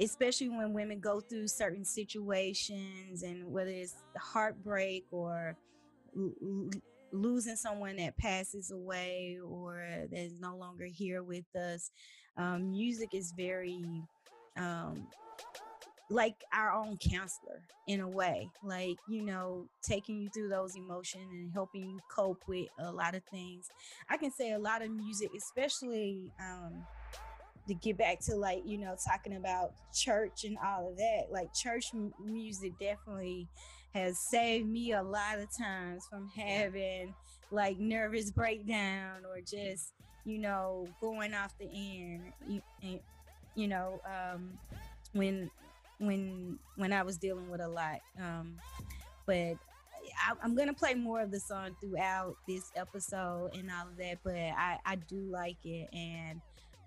especially 0.00 0.48
when 0.48 0.72
women 0.72 1.00
go 1.00 1.20
through 1.20 1.48
certain 1.48 1.84
situations 1.84 3.22
and 3.22 3.46
whether 3.46 3.70
it's 3.70 4.02
heartbreak 4.18 5.04
or 5.10 5.56
l- 6.16 6.70
losing 7.12 7.56
someone 7.56 7.96
that 7.96 8.16
passes 8.18 8.70
away 8.70 9.38
or 9.44 9.86
that 10.10 10.18
is 10.18 10.40
no 10.40 10.56
longer 10.56 10.86
here 10.86 11.22
with 11.22 11.46
us, 11.56 11.90
um, 12.36 12.70
music 12.70 13.10
is 13.14 13.32
very 13.36 14.04
um, 14.58 15.08
like 16.10 16.36
our 16.52 16.70
own 16.72 16.98
counselor 16.98 17.62
in 17.86 18.00
a 18.00 18.08
way 18.08 18.48
like 18.62 18.96
you 19.08 19.22
know 19.22 19.66
taking 19.82 20.20
you 20.20 20.28
through 20.30 20.48
those 20.48 20.76
emotions 20.76 21.30
and 21.32 21.50
helping 21.52 21.82
you 21.82 21.98
cope 22.10 22.42
with 22.46 22.68
a 22.78 22.92
lot 22.92 23.14
of 23.14 23.22
things. 23.24 23.68
I 24.08 24.16
can 24.16 24.30
say 24.30 24.52
a 24.52 24.58
lot 24.58 24.82
of 24.82 24.90
music 24.90 25.30
especially 25.36 26.30
um 26.40 26.84
to 27.68 27.74
get 27.74 27.96
back 27.96 28.20
to 28.20 28.36
like 28.36 28.62
you 28.66 28.78
know 28.78 28.94
talking 29.06 29.36
about 29.36 29.72
church 29.92 30.44
and 30.44 30.56
all 30.64 30.90
of 30.90 30.96
that 30.96 31.26
like 31.30 31.52
church 31.54 31.86
m- 31.94 32.12
music 32.22 32.72
definitely 32.78 33.48
has 33.94 34.18
saved 34.18 34.68
me 34.68 34.92
a 34.92 35.02
lot 35.02 35.38
of 35.38 35.46
times 35.56 36.04
from 36.10 36.28
having 36.36 37.14
like 37.50 37.78
nervous 37.78 38.30
breakdown 38.30 39.24
or 39.26 39.40
just 39.40 39.92
you 40.24 40.38
know 40.38 40.86
going 41.00 41.32
off 41.32 41.56
the 41.58 41.66
end 41.66 42.32
you, 42.48 42.60
and, 42.82 43.00
you 43.54 43.68
know 43.68 44.00
um 44.06 44.50
when 45.12 45.50
when 45.98 46.58
when 46.76 46.92
I 46.92 47.02
was 47.02 47.16
dealing 47.16 47.50
with 47.50 47.60
a 47.60 47.68
lot. 47.68 48.00
Um, 48.20 48.56
but 49.26 49.56
I, 50.18 50.34
am 50.42 50.54
gonna 50.54 50.74
play 50.74 50.94
more 50.94 51.20
of 51.20 51.30
the 51.30 51.40
song 51.40 51.76
throughout 51.80 52.36
this 52.46 52.70
episode 52.76 53.50
and 53.54 53.70
all 53.70 53.88
of 53.88 53.96
that. 53.98 54.18
But 54.22 54.34
I 54.34 54.78
I 54.84 54.96
do 54.96 55.20
like 55.30 55.64
it, 55.64 55.88
and 55.92 56.40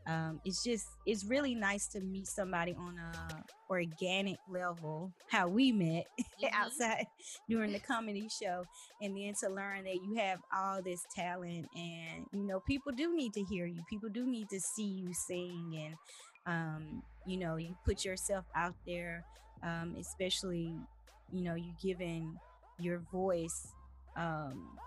um, 0.08 0.40
it's 0.46 0.64
just 0.64 0.88
it's 1.06 1.26
really 1.26 1.54
nice 1.54 1.88
to 1.88 2.00
meet 2.00 2.28
somebody 2.28 2.74
on 2.74 2.98
a 2.98 3.44
organic 3.70 4.38
level, 4.50 5.12
how 5.30 5.48
we 5.48 5.72
met 5.72 6.06
mm-hmm. 6.20 6.46
outside 6.54 7.06
during 7.50 7.74
the 7.74 7.80
comedy 7.80 8.30
show, 8.30 8.64
and 9.02 9.18
then 9.18 9.34
to 9.42 9.50
learn 9.50 9.84
that 9.84 9.96
you 9.96 10.16
have 10.16 10.40
all 10.56 10.82
this 10.82 11.06
talent, 11.14 11.68
and 11.76 12.26
you 12.32 12.44
know 12.44 12.62
people 12.62 12.92
do 12.92 13.16
need 13.16 13.34
to 13.34 13.44
hear 13.44 13.66
you, 13.66 13.82
people 13.90 14.10
do 14.10 14.26
need 14.26 14.50
to 14.50 14.60
see 14.60 14.86
you 14.88 15.14
sing, 15.14 15.74
and 15.76 15.96
um, 16.46 17.04
you 17.28 17.38
know 17.38 17.58
you 17.58 17.76
put 17.86 18.06
yourself 18.06 18.46
out 18.56 18.76
there 18.86 19.24
um, 19.64 19.96
especially 20.00 20.74
you 21.32 21.44
know 21.44 21.56
you 21.56 21.74
giving 21.82 22.38
your 22.80 23.00
voice 23.12 23.68
um, 24.16 24.78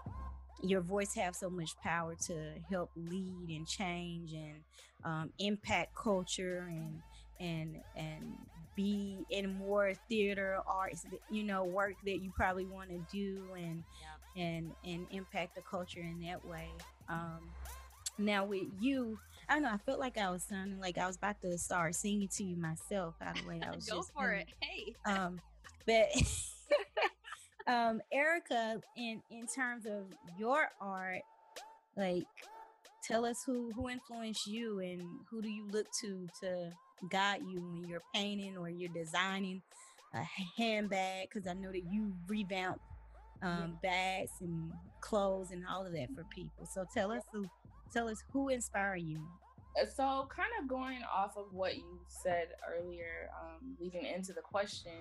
your 0.63 0.81
voice 0.81 1.15
have 1.15 1.35
so 1.35 1.49
much 1.49 1.77
power 1.83 2.15
to 2.27 2.53
help 2.69 2.91
lead 2.97 3.49
and 3.49 3.67
change 3.67 4.33
and 4.33 4.57
um, 5.05 5.33
impact 5.39 5.95
culture 5.95 6.69
and 6.69 7.01
and 7.41 7.77
and 7.97 8.35
be 8.77 9.25
in 9.31 9.55
more 9.55 9.93
theater 10.09 10.59
arts 10.67 11.05
you 11.31 11.43
know 11.43 11.65
work 11.65 11.95
that 12.05 12.23
you 12.23 12.33
probably 12.37 12.65
want 12.65 12.89
to 12.89 13.05
do 13.13 13.43
and 13.57 13.83
yeah. 14.37 14.43
and 14.43 14.73
and 14.85 15.07
impact 15.11 15.55
the 15.55 15.63
culture 15.63 16.01
in 16.01 16.21
that 16.21 16.45
way 16.45 16.69
um, 17.09 17.41
now 18.19 18.45
with 18.45 18.63
you 18.79 19.19
I 19.51 19.59
know. 19.59 19.69
I 19.69 19.79
felt 19.79 19.99
like 19.99 20.17
I 20.17 20.31
was 20.31 20.45
sounding 20.45 20.79
like 20.79 20.97
I 20.97 21.09
was 21.09 21.17
about 21.17 21.41
to 21.43 21.59
start 21.59 21.97
singing 21.97 22.29
to 22.37 22.45
you 22.45 22.57
myself. 22.57 23.17
By 23.19 23.33
the 23.33 23.49
way, 23.49 23.61
I 23.61 23.71
was 23.75 23.85
go 23.85 23.97
just 23.97 24.13
for 24.13 24.31
it. 24.31 24.47
Hey. 24.61 24.95
Um, 25.05 25.41
but 25.87 26.09
um, 27.67 28.01
Erica, 28.13 28.81
in 28.97 29.21
in 29.31 29.47
terms 29.49 29.87
of 29.87 30.05
your 30.39 30.69
art, 30.81 31.23
like, 31.97 32.23
tell 33.03 33.25
us 33.25 33.43
who 33.45 33.73
who 33.75 33.89
influenced 33.89 34.47
you 34.47 34.79
and 34.79 35.03
who 35.29 35.43
do 35.43 35.49
you 35.49 35.67
look 35.69 35.87
to 36.01 36.29
to 36.43 36.71
guide 37.11 37.41
you 37.45 37.61
when 37.61 37.89
you're 37.89 38.03
painting 38.15 38.57
or 38.57 38.71
you're 38.71 38.93
designing 38.95 39.61
a 40.15 40.23
handbag? 40.57 41.29
Because 41.29 41.49
I 41.49 41.55
know 41.55 41.73
that 41.73 41.83
you 41.91 42.13
revamp 42.29 42.81
um, 43.43 43.79
bags 43.83 44.31
and 44.41 44.71
clothes 45.01 45.51
and 45.51 45.65
all 45.69 45.85
of 45.85 45.93
that 45.93 46.09
for 46.15 46.25
people. 46.33 46.67
So 46.73 46.85
tell 46.95 47.11
us 47.11 47.23
who 47.33 47.47
tell 47.93 48.09
us 48.09 48.23
who 48.33 48.49
inspired 48.49 49.03
you? 49.03 49.21
Uh, 49.81 49.87
so 49.87 50.29
kind 50.35 50.51
of 50.61 50.69
going 50.69 50.99
off 51.15 51.37
of 51.37 51.47
what 51.53 51.77
you 51.77 52.01
said 52.09 52.49
earlier 52.69 53.31
um, 53.41 53.77
leading 53.81 54.05
into 54.05 54.33
the 54.33 54.41
question 54.41 54.93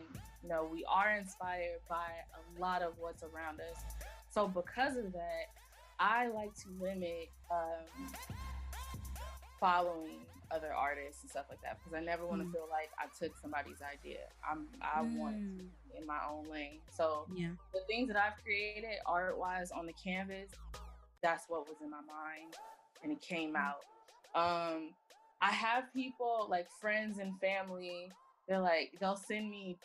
you 0.43 0.49
know 0.49 0.69
we 0.71 0.85
are 0.85 1.17
inspired 1.17 1.79
by 1.89 2.05
a 2.05 2.61
lot 2.61 2.81
of 2.81 2.93
what's 2.99 3.23
around 3.23 3.59
us. 3.59 3.81
So 4.29 4.47
because 4.47 4.95
of 4.95 5.11
that 5.13 5.49
i 5.99 6.27
like 6.27 6.53
to 6.53 6.67
limit 6.79 7.29
um, 7.51 8.07
following 9.59 10.21
other 10.51 10.73
artists 10.73 11.21
and 11.23 11.29
stuff 11.29 11.45
like 11.49 11.61
that 11.61 11.77
because 11.79 11.95
i 11.95 12.03
never 12.03 12.25
want 12.25 12.41
to 12.41 12.47
mm. 12.47 12.53
feel 12.53 12.67
like 12.69 12.89
i 12.97 13.05
took 13.19 13.37
somebody's 13.39 13.81
idea. 13.81 14.19
I'm 14.49 14.67
i 14.81 15.01
mm. 15.01 15.17
want 15.17 15.35
in 15.35 16.05
my 16.05 16.19
own 16.31 16.49
lane. 16.49 16.79
So 16.95 17.25
yeah. 17.35 17.49
the 17.73 17.81
things 17.87 18.07
that 18.07 18.17
i've 18.17 18.41
created 18.43 18.97
art 19.05 19.37
wise 19.37 19.71
on 19.71 19.87
the 19.87 19.93
canvas 19.93 20.51
that's 21.21 21.45
what 21.49 21.67
was 21.67 21.77
in 21.83 21.89
my 21.89 21.97
mind 21.97 22.55
and 23.03 23.11
it 23.11 23.21
came 23.21 23.55
out. 23.55 23.83
Um, 24.35 24.91
I 25.41 25.51
have 25.51 25.91
people 25.93 26.47
like 26.49 26.67
friends 26.81 27.19
and 27.19 27.39
family. 27.39 28.11
They're 28.47 28.59
like 28.59 28.91
they'll 28.99 29.15
send 29.15 29.49
me 29.49 29.77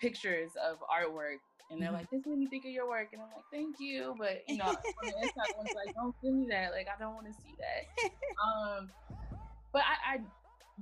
pictures 0.00 0.50
of 0.62 0.78
artwork, 0.80 1.38
and 1.70 1.80
they're 1.80 1.88
mm-hmm. 1.88 1.98
like, 1.98 2.10
"This 2.10 2.22
made 2.26 2.38
me 2.38 2.46
think 2.46 2.64
of 2.64 2.70
your 2.70 2.88
work," 2.88 3.08
and 3.12 3.22
I'm 3.22 3.28
like, 3.28 3.44
"Thank 3.52 3.76
you," 3.80 4.14
but 4.18 4.42
you 4.48 4.58
know, 4.58 4.66
on 4.66 4.76
the 5.02 5.14
inside, 5.22 5.54
one's 5.56 5.70
like, 5.74 5.94
"Don't 5.94 6.14
send 6.22 6.40
me 6.40 6.46
that. 6.50 6.72
Like, 6.72 6.88
I 6.88 7.00
don't 7.00 7.14
want 7.14 7.26
to 7.26 7.32
see 7.32 7.54
that." 7.58 8.10
Um, 8.42 8.90
but 9.72 9.82
I, 9.82 10.14
I 10.14 10.18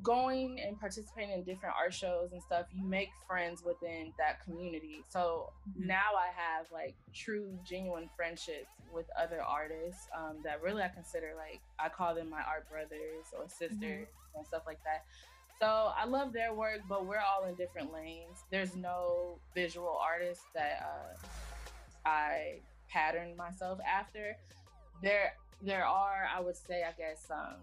going 0.03 0.61
and 0.61 0.79
participating 0.79 1.33
in 1.33 1.43
different 1.43 1.75
art 1.79 1.93
shows 1.93 2.31
and 2.33 2.43
stuff, 2.43 2.67
you 2.73 2.85
make 2.85 3.09
friends 3.27 3.63
within 3.65 4.13
that 4.19 4.43
community. 4.45 5.05
So 5.09 5.53
mm-hmm. 5.69 5.89
now 5.89 6.11
I 6.17 6.29
have 6.35 6.67
like 6.73 6.95
true, 7.13 7.59
genuine 7.69 8.09
friendships 8.17 8.71
with 8.93 9.07
other 9.21 9.43
artists 9.43 10.07
um, 10.17 10.39
that 10.45 10.63
really 10.63 10.83
I 10.83 10.89
consider 10.89 11.33
like, 11.37 11.61
I 11.79 11.89
call 11.89 12.15
them 12.15 12.31
my 12.31 12.41
art 12.41 12.69
brothers 12.71 13.27
or 13.37 13.49
sisters 13.49 13.79
mm-hmm. 13.81 14.39
and 14.39 14.47
stuff 14.47 14.63
like 14.67 14.79
that. 14.85 15.05
So 15.61 15.93
I 15.95 16.07
love 16.07 16.33
their 16.33 16.55
work, 16.55 16.81
but 16.89 17.05
we're 17.05 17.19
all 17.19 17.47
in 17.47 17.55
different 17.55 17.93
lanes. 17.93 18.39
There's 18.51 18.75
no 18.75 19.39
visual 19.55 19.99
artist 20.03 20.41
that 20.55 20.83
uh, 20.83 21.27
I 22.07 22.61
pattern 22.89 23.37
myself 23.37 23.79
after. 23.87 24.37
There, 25.03 25.35
there 25.61 25.85
are, 25.85 26.27
I 26.35 26.41
would 26.41 26.57
say, 26.57 26.83
I 26.83 26.93
guess, 26.97 27.27
um, 27.31 27.57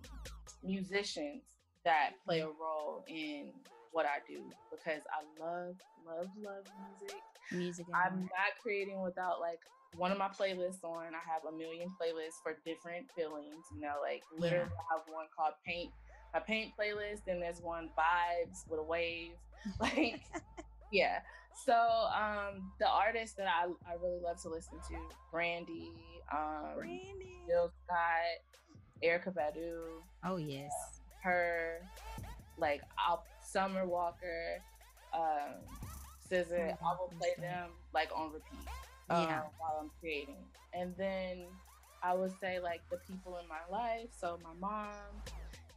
musicians 0.63 1.41
that 1.85 2.11
play 2.25 2.41
a 2.41 2.47
role 2.47 3.05
in 3.07 3.51
what 3.91 4.05
I 4.05 4.19
do 4.27 4.43
because 4.69 5.01
I 5.09 5.43
love, 5.43 5.75
love, 6.05 6.27
love 6.43 6.63
music. 6.99 7.17
Music. 7.51 7.85
I'm 7.93 8.21
not 8.23 8.53
creating 8.61 9.01
without 9.01 9.39
like 9.39 9.59
one 9.95 10.11
of 10.11 10.17
my 10.17 10.27
playlists 10.27 10.83
on. 10.83 11.15
I 11.15 11.23
have 11.25 11.51
a 11.51 11.57
million 11.57 11.89
playlists 11.99 12.43
for 12.43 12.57
different 12.65 13.07
feelings. 13.15 13.65
You 13.73 13.81
know, 13.81 13.95
like 14.01 14.23
literally, 14.37 14.69
yeah. 14.69 14.85
I 14.91 14.97
have 14.97 15.01
one 15.11 15.25
called 15.35 15.53
Paint, 15.65 15.91
a 16.33 16.41
Paint 16.41 16.73
playlist, 16.79 17.27
and 17.27 17.41
there's 17.41 17.61
one 17.61 17.89
Vibes 17.97 18.69
with 18.69 18.79
a 18.79 18.83
wave. 18.83 19.31
Like, 19.81 20.21
yeah. 20.93 21.19
So, 21.65 21.73
um, 21.73 22.71
the 22.79 22.87
artists 22.87 23.35
that 23.35 23.47
I, 23.47 23.65
I 23.89 23.95
really 24.01 24.21
love 24.23 24.41
to 24.43 24.49
listen 24.49 24.77
to, 24.89 24.95
Brandy, 25.31 25.91
um, 26.31 26.75
Brandy, 26.75 27.41
Jill 27.47 27.71
Scott, 27.83 28.37
Erykah 29.03 29.33
Badu. 29.33 30.03
Oh 30.23 30.37
yes 30.37 30.96
her, 31.27 31.81
like 32.57 32.81
I'll 32.97 33.23
Summer 33.43 33.85
Walker, 33.85 34.61
um, 35.13 35.55
SZA. 36.29 36.77
I 36.81 36.91
will 36.99 37.11
play 37.19 37.33
them 37.39 37.69
like 37.93 38.09
on 38.15 38.31
repeat 38.33 38.67
um, 39.09 39.27
while 39.57 39.77
I'm 39.81 39.91
creating, 39.99 40.43
and 40.73 40.93
then 40.97 41.45
I 42.03 42.13
would 42.13 42.33
say 42.39 42.59
like 42.59 42.81
the 42.89 42.97
people 43.09 43.37
in 43.41 43.47
my 43.47 43.63
life. 43.71 44.09
So 44.19 44.39
my 44.43 44.53
mom 44.59 44.91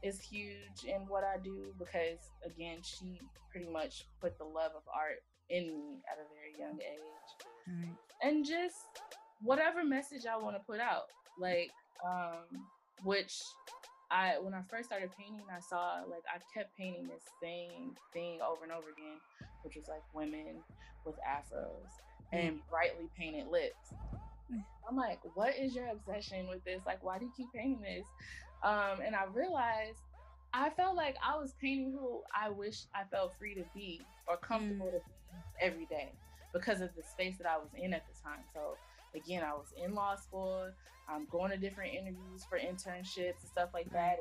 is 0.02 0.20
huge 0.20 0.84
in 0.86 1.02
what 1.08 1.24
I 1.24 1.38
do 1.42 1.74
because 1.78 2.18
again, 2.44 2.78
she 2.82 3.20
pretty 3.50 3.70
much 3.70 4.06
put 4.20 4.38
the 4.38 4.44
love 4.44 4.72
of 4.76 4.82
art 4.94 5.22
in 5.48 5.66
me 5.66 5.98
at 6.10 6.18
a 6.18 6.26
very 6.34 6.54
young 6.58 6.78
age, 6.80 7.88
and 8.22 8.44
just 8.44 8.76
whatever 9.42 9.84
message 9.84 10.26
I 10.26 10.36
want 10.36 10.56
to 10.56 10.62
put 10.62 10.80
out, 10.80 11.06
like 11.38 11.70
um, 12.04 12.66
which 13.04 13.40
I 14.10 14.38
when 14.40 14.54
I 14.54 14.62
first 14.68 14.88
started 14.88 15.10
painting, 15.16 15.46
I 15.54 15.60
saw 15.60 16.00
like 16.08 16.24
I 16.28 16.38
kept 16.52 16.76
painting 16.76 17.08
this 17.08 17.22
same 17.42 17.94
thing 18.12 18.40
over 18.40 18.64
and 18.64 18.72
over 18.72 18.90
again, 18.90 19.18
which 19.62 19.76
was 19.76 19.88
like 19.88 20.02
women 20.12 20.62
with 21.04 21.16
afros 21.16 21.90
and 22.32 22.56
mm. 22.56 22.70
brightly 22.70 23.08
painted 23.16 23.46
lips. 23.48 23.94
Mm. 24.52 24.64
I'm 24.88 24.96
like, 24.96 25.20
what 25.34 25.56
is 25.56 25.74
your 25.74 25.88
obsession 25.88 26.48
with 26.48 26.64
this? 26.64 26.80
Like, 26.86 27.02
why 27.04 27.18
do 27.18 27.26
you 27.26 27.32
keep 27.36 27.52
painting 27.52 27.80
this? 27.82 28.06
Um, 28.62 29.00
and 29.04 29.14
I 29.14 29.24
realized 29.32 29.98
I 30.52 30.70
felt 30.70 30.96
like 30.96 31.16
I 31.24 31.38
was 31.38 31.54
painting 31.60 31.92
who 31.92 32.20
I 32.34 32.50
wish 32.50 32.82
I 32.94 33.04
felt 33.04 33.38
free 33.38 33.54
to 33.54 33.64
be 33.74 34.00
or 34.26 34.36
comfortable 34.36 34.86
mm. 34.86 34.92
to 34.92 34.98
be 34.98 35.60
every 35.60 35.86
day 35.86 36.10
because 36.52 36.80
of 36.80 36.90
the 36.96 37.02
space 37.02 37.36
that 37.38 37.46
I 37.46 37.56
was 37.56 37.70
in 37.80 37.94
at 37.94 38.04
the 38.08 38.22
time. 38.22 38.40
So 38.52 38.76
again, 39.14 39.42
I 39.42 39.52
was 39.52 39.72
in 39.82 39.94
law 39.94 40.16
school. 40.16 40.68
I'm 41.08 41.26
going 41.30 41.50
to 41.50 41.56
different 41.56 41.94
interviews 41.94 42.44
for 42.48 42.58
internships 42.58 43.40
and 43.40 43.50
stuff 43.50 43.70
like 43.74 43.90
that. 43.92 44.18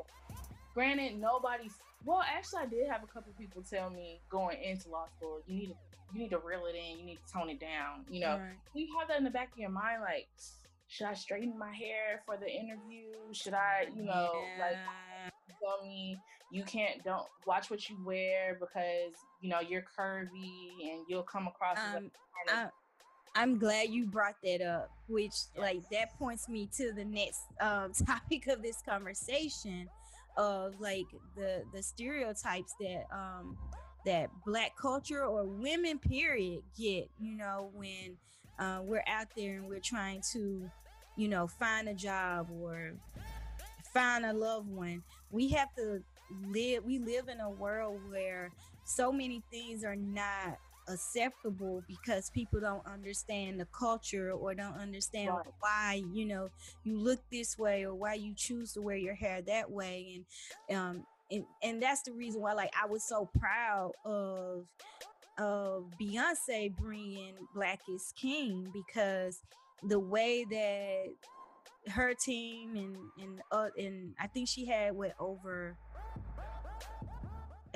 Granted, 0.73 1.19
nobody's 1.19 1.75
well. 2.05 2.23
Actually, 2.25 2.63
I 2.63 2.65
did 2.67 2.89
have 2.89 3.03
a 3.03 3.07
couple 3.07 3.33
people 3.37 3.63
tell 3.69 3.89
me 3.89 4.21
going 4.29 4.61
into 4.63 4.89
law 4.89 5.05
school, 5.17 5.41
you 5.45 5.55
need 5.55 5.67
to 5.67 5.75
you 6.13 6.21
need 6.21 6.29
to 6.29 6.39
reel 6.39 6.65
it 6.65 6.75
in. 6.75 6.99
You 6.99 7.05
need 7.05 7.19
to 7.25 7.33
tone 7.33 7.49
it 7.49 7.59
down. 7.59 8.05
You 8.09 8.21
know, 8.21 8.39
right. 8.39 8.57
you 8.73 8.87
have 8.97 9.07
that 9.09 9.17
in 9.17 9.23
the 9.23 9.29
back 9.29 9.51
of 9.51 9.59
your 9.59 9.69
mind, 9.69 10.01
like, 10.01 10.27
should 10.87 11.05
I 11.05 11.13
straighten 11.13 11.57
my 11.57 11.71
hair 11.71 12.23
for 12.25 12.35
the 12.37 12.47
interview? 12.47 13.13
Should 13.31 13.53
I, 13.53 13.85
you 13.95 14.03
know, 14.03 14.31
yeah. 14.57 14.65
like 14.65 14.77
tell 15.61 15.85
me 15.85 16.17
you 16.51 16.63
can't 16.63 17.03
don't 17.03 17.27
watch 17.45 17.69
what 17.69 17.87
you 17.89 17.97
wear 18.05 18.57
because 18.59 19.13
you 19.41 19.49
know 19.49 19.59
you're 19.59 19.83
curvy 19.83 20.71
and 20.81 21.05
you'll 21.07 21.23
come 21.23 21.47
across 21.47 21.77
um, 21.95 22.09
as 22.47 22.53
a 22.53 22.71
I'm 23.35 23.57
glad 23.57 23.89
you 23.89 24.05
brought 24.05 24.35
that 24.43 24.61
up, 24.61 24.91
which 25.07 25.25
yes. 25.25 25.49
like 25.57 25.89
that 25.91 26.17
points 26.17 26.49
me 26.49 26.69
to 26.77 26.91
the 26.91 27.05
next 27.05 27.41
um, 27.61 27.93
topic 28.05 28.47
of 28.47 28.61
this 28.61 28.81
conversation 28.87 29.89
of 30.37 30.79
like 30.79 31.07
the 31.35 31.63
the 31.73 31.83
stereotypes 31.83 32.73
that 32.79 33.05
um 33.11 33.57
that 34.05 34.29
black 34.45 34.75
culture 34.77 35.25
or 35.25 35.43
women 35.43 35.99
period 35.99 36.61
get 36.77 37.09
you 37.19 37.35
know 37.35 37.69
when 37.73 38.17
uh, 38.57 38.79
we're 38.83 39.03
out 39.07 39.27
there 39.35 39.55
and 39.55 39.67
we're 39.67 39.79
trying 39.79 40.21
to 40.21 40.69
you 41.17 41.27
know 41.27 41.47
find 41.47 41.89
a 41.89 41.93
job 41.93 42.47
or 42.61 42.93
find 43.93 44.25
a 44.25 44.31
loved 44.31 44.69
one 44.69 45.03
we 45.31 45.49
have 45.49 45.73
to 45.75 46.01
live 46.47 46.83
we 46.85 46.99
live 46.99 47.27
in 47.27 47.39
a 47.41 47.49
world 47.49 47.99
where 48.09 48.49
so 48.85 49.11
many 49.11 49.43
things 49.51 49.83
are 49.83 49.95
not 49.95 50.57
acceptable 50.89 51.83
because 51.87 52.29
people 52.29 52.59
don't 52.59 52.85
understand 52.85 53.59
the 53.59 53.65
culture 53.65 54.31
or 54.31 54.53
don't 54.53 54.75
understand 54.75 55.29
right. 55.29 55.45
why 55.59 56.03
you 56.13 56.25
know 56.25 56.49
you 56.83 56.97
look 56.97 57.19
this 57.31 57.57
way 57.57 57.85
or 57.85 57.93
why 57.93 58.13
you 58.13 58.33
choose 58.35 58.73
to 58.73 58.81
wear 58.81 58.97
your 58.97 59.15
hair 59.15 59.41
that 59.41 59.69
way 59.69 60.23
and 60.69 60.77
um 60.77 61.05
and 61.31 61.45
and 61.63 61.81
that's 61.81 62.01
the 62.03 62.11
reason 62.11 62.41
why 62.41 62.53
like 62.53 62.73
I 62.79 62.87
was 62.87 63.03
so 63.03 63.29
proud 63.39 63.91
of 64.05 64.65
of 65.37 65.85
Beyonce 65.99 66.75
bringing 66.75 67.35
Black 67.53 67.79
is 67.93 68.13
King 68.19 68.71
because 68.73 69.41
the 69.87 69.99
way 69.99 70.45
that 70.49 71.05
her 71.91 72.13
team 72.13 72.75
and 72.75 72.97
and 73.21 73.41
uh, 73.51 73.69
and 73.77 74.13
I 74.19 74.27
think 74.27 74.49
she 74.49 74.65
had 74.65 74.95
what 74.95 75.13
over 75.19 75.77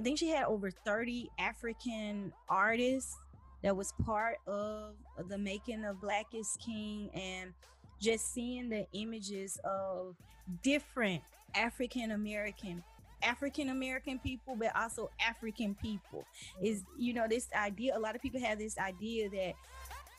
I 0.03 0.05
think 0.05 0.19
she 0.19 0.27
had 0.27 0.43
over 0.47 0.69
30 0.69 1.31
African 1.39 2.33
artists 2.49 3.15
that 3.61 3.73
was 3.73 3.93
part 4.03 4.35
of 4.47 4.95
the 5.29 5.37
making 5.37 5.85
of 5.85 6.01
Black 6.01 6.25
is 6.33 6.57
King 6.61 7.09
and 7.13 7.53
just 8.01 8.33
seeing 8.33 8.67
the 8.67 8.85
images 8.91 9.57
of 9.63 10.17
different 10.61 11.21
African 11.55 12.11
American 12.11 12.83
African 13.23 13.69
American 13.69 14.19
people, 14.19 14.57
but 14.57 14.75
also 14.75 15.09
African 15.25 15.73
people. 15.75 16.25
Is 16.61 16.83
you 16.97 17.13
know 17.13 17.25
this 17.29 17.47
idea? 17.55 17.97
A 17.97 17.99
lot 17.99 18.13
of 18.13 18.21
people 18.21 18.41
have 18.41 18.59
this 18.59 18.77
idea 18.77 19.29
that 19.29 19.53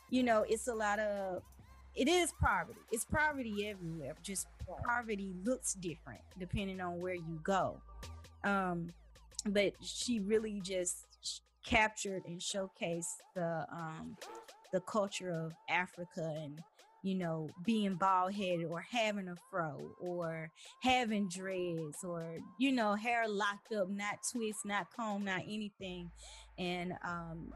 you 0.09 0.23
know 0.23 0.47
it's 0.49 0.67
a 0.67 0.75
lot 0.75 0.99
of 0.99 1.43
it 1.95 2.09
is 2.09 2.33
poverty. 2.41 2.81
It's 2.91 3.05
poverty 3.05 3.69
everywhere. 3.69 4.15
Just 4.23 4.47
poverty 4.83 5.35
looks 5.45 5.75
different 5.75 6.23
depending 6.39 6.81
on 6.81 7.03
where 7.03 7.13
you 7.13 7.39
go. 7.43 7.77
Um, 8.45 8.91
but 9.47 9.73
she 9.83 10.21
really 10.21 10.61
just 10.63 11.07
captured 11.65 12.23
and 12.27 12.41
showcased 12.41 13.17
the 13.35 13.67
um, 13.73 14.17
the 14.73 14.81
culture 14.81 15.31
of 15.31 15.53
Africa 15.69 16.35
and 16.43 16.59
you 17.03 17.15
know 17.15 17.49
being 17.65 17.95
bald 17.95 18.33
headed 18.35 18.67
or 18.67 18.85
having 18.91 19.29
a 19.29 19.37
fro 19.51 19.93
or 20.01 20.51
having 20.83 21.29
dreads 21.29 22.03
or 22.05 22.39
you 22.59 22.73
know 22.73 22.95
hair 22.95 23.29
locked 23.29 23.73
up, 23.73 23.89
not 23.89 24.19
twist, 24.33 24.61
not 24.65 24.87
comb, 24.95 25.25
not 25.25 25.43
anything. 25.43 26.11
And 26.59 26.95
um, 27.05 27.53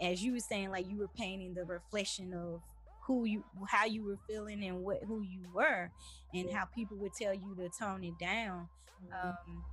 as 0.00 0.22
you 0.22 0.32
were 0.32 0.40
saying, 0.40 0.70
like 0.70 0.88
you 0.88 0.98
were 0.98 1.08
painting 1.08 1.54
the 1.54 1.64
reflection 1.64 2.32
of 2.34 2.60
who 3.06 3.24
you 3.24 3.44
how 3.68 3.84
you 3.84 4.04
were 4.04 4.18
feeling 4.28 4.64
and 4.64 4.82
what 4.82 5.02
who 5.06 5.22
you 5.22 5.40
were 5.54 5.90
and 6.34 6.50
how 6.50 6.64
people 6.64 6.96
would 6.96 7.12
tell 7.14 7.32
you 7.32 7.54
to 7.56 7.68
tone 7.78 8.02
it 8.02 8.18
down 8.18 8.68
mm-hmm. 9.00 9.28
um 9.28 9.64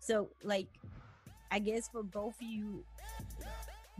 so 0.00 0.30
like 0.42 0.68
I 1.50 1.58
guess 1.58 1.88
for 1.88 2.02
both 2.02 2.34
of 2.40 2.42
you, 2.46 2.84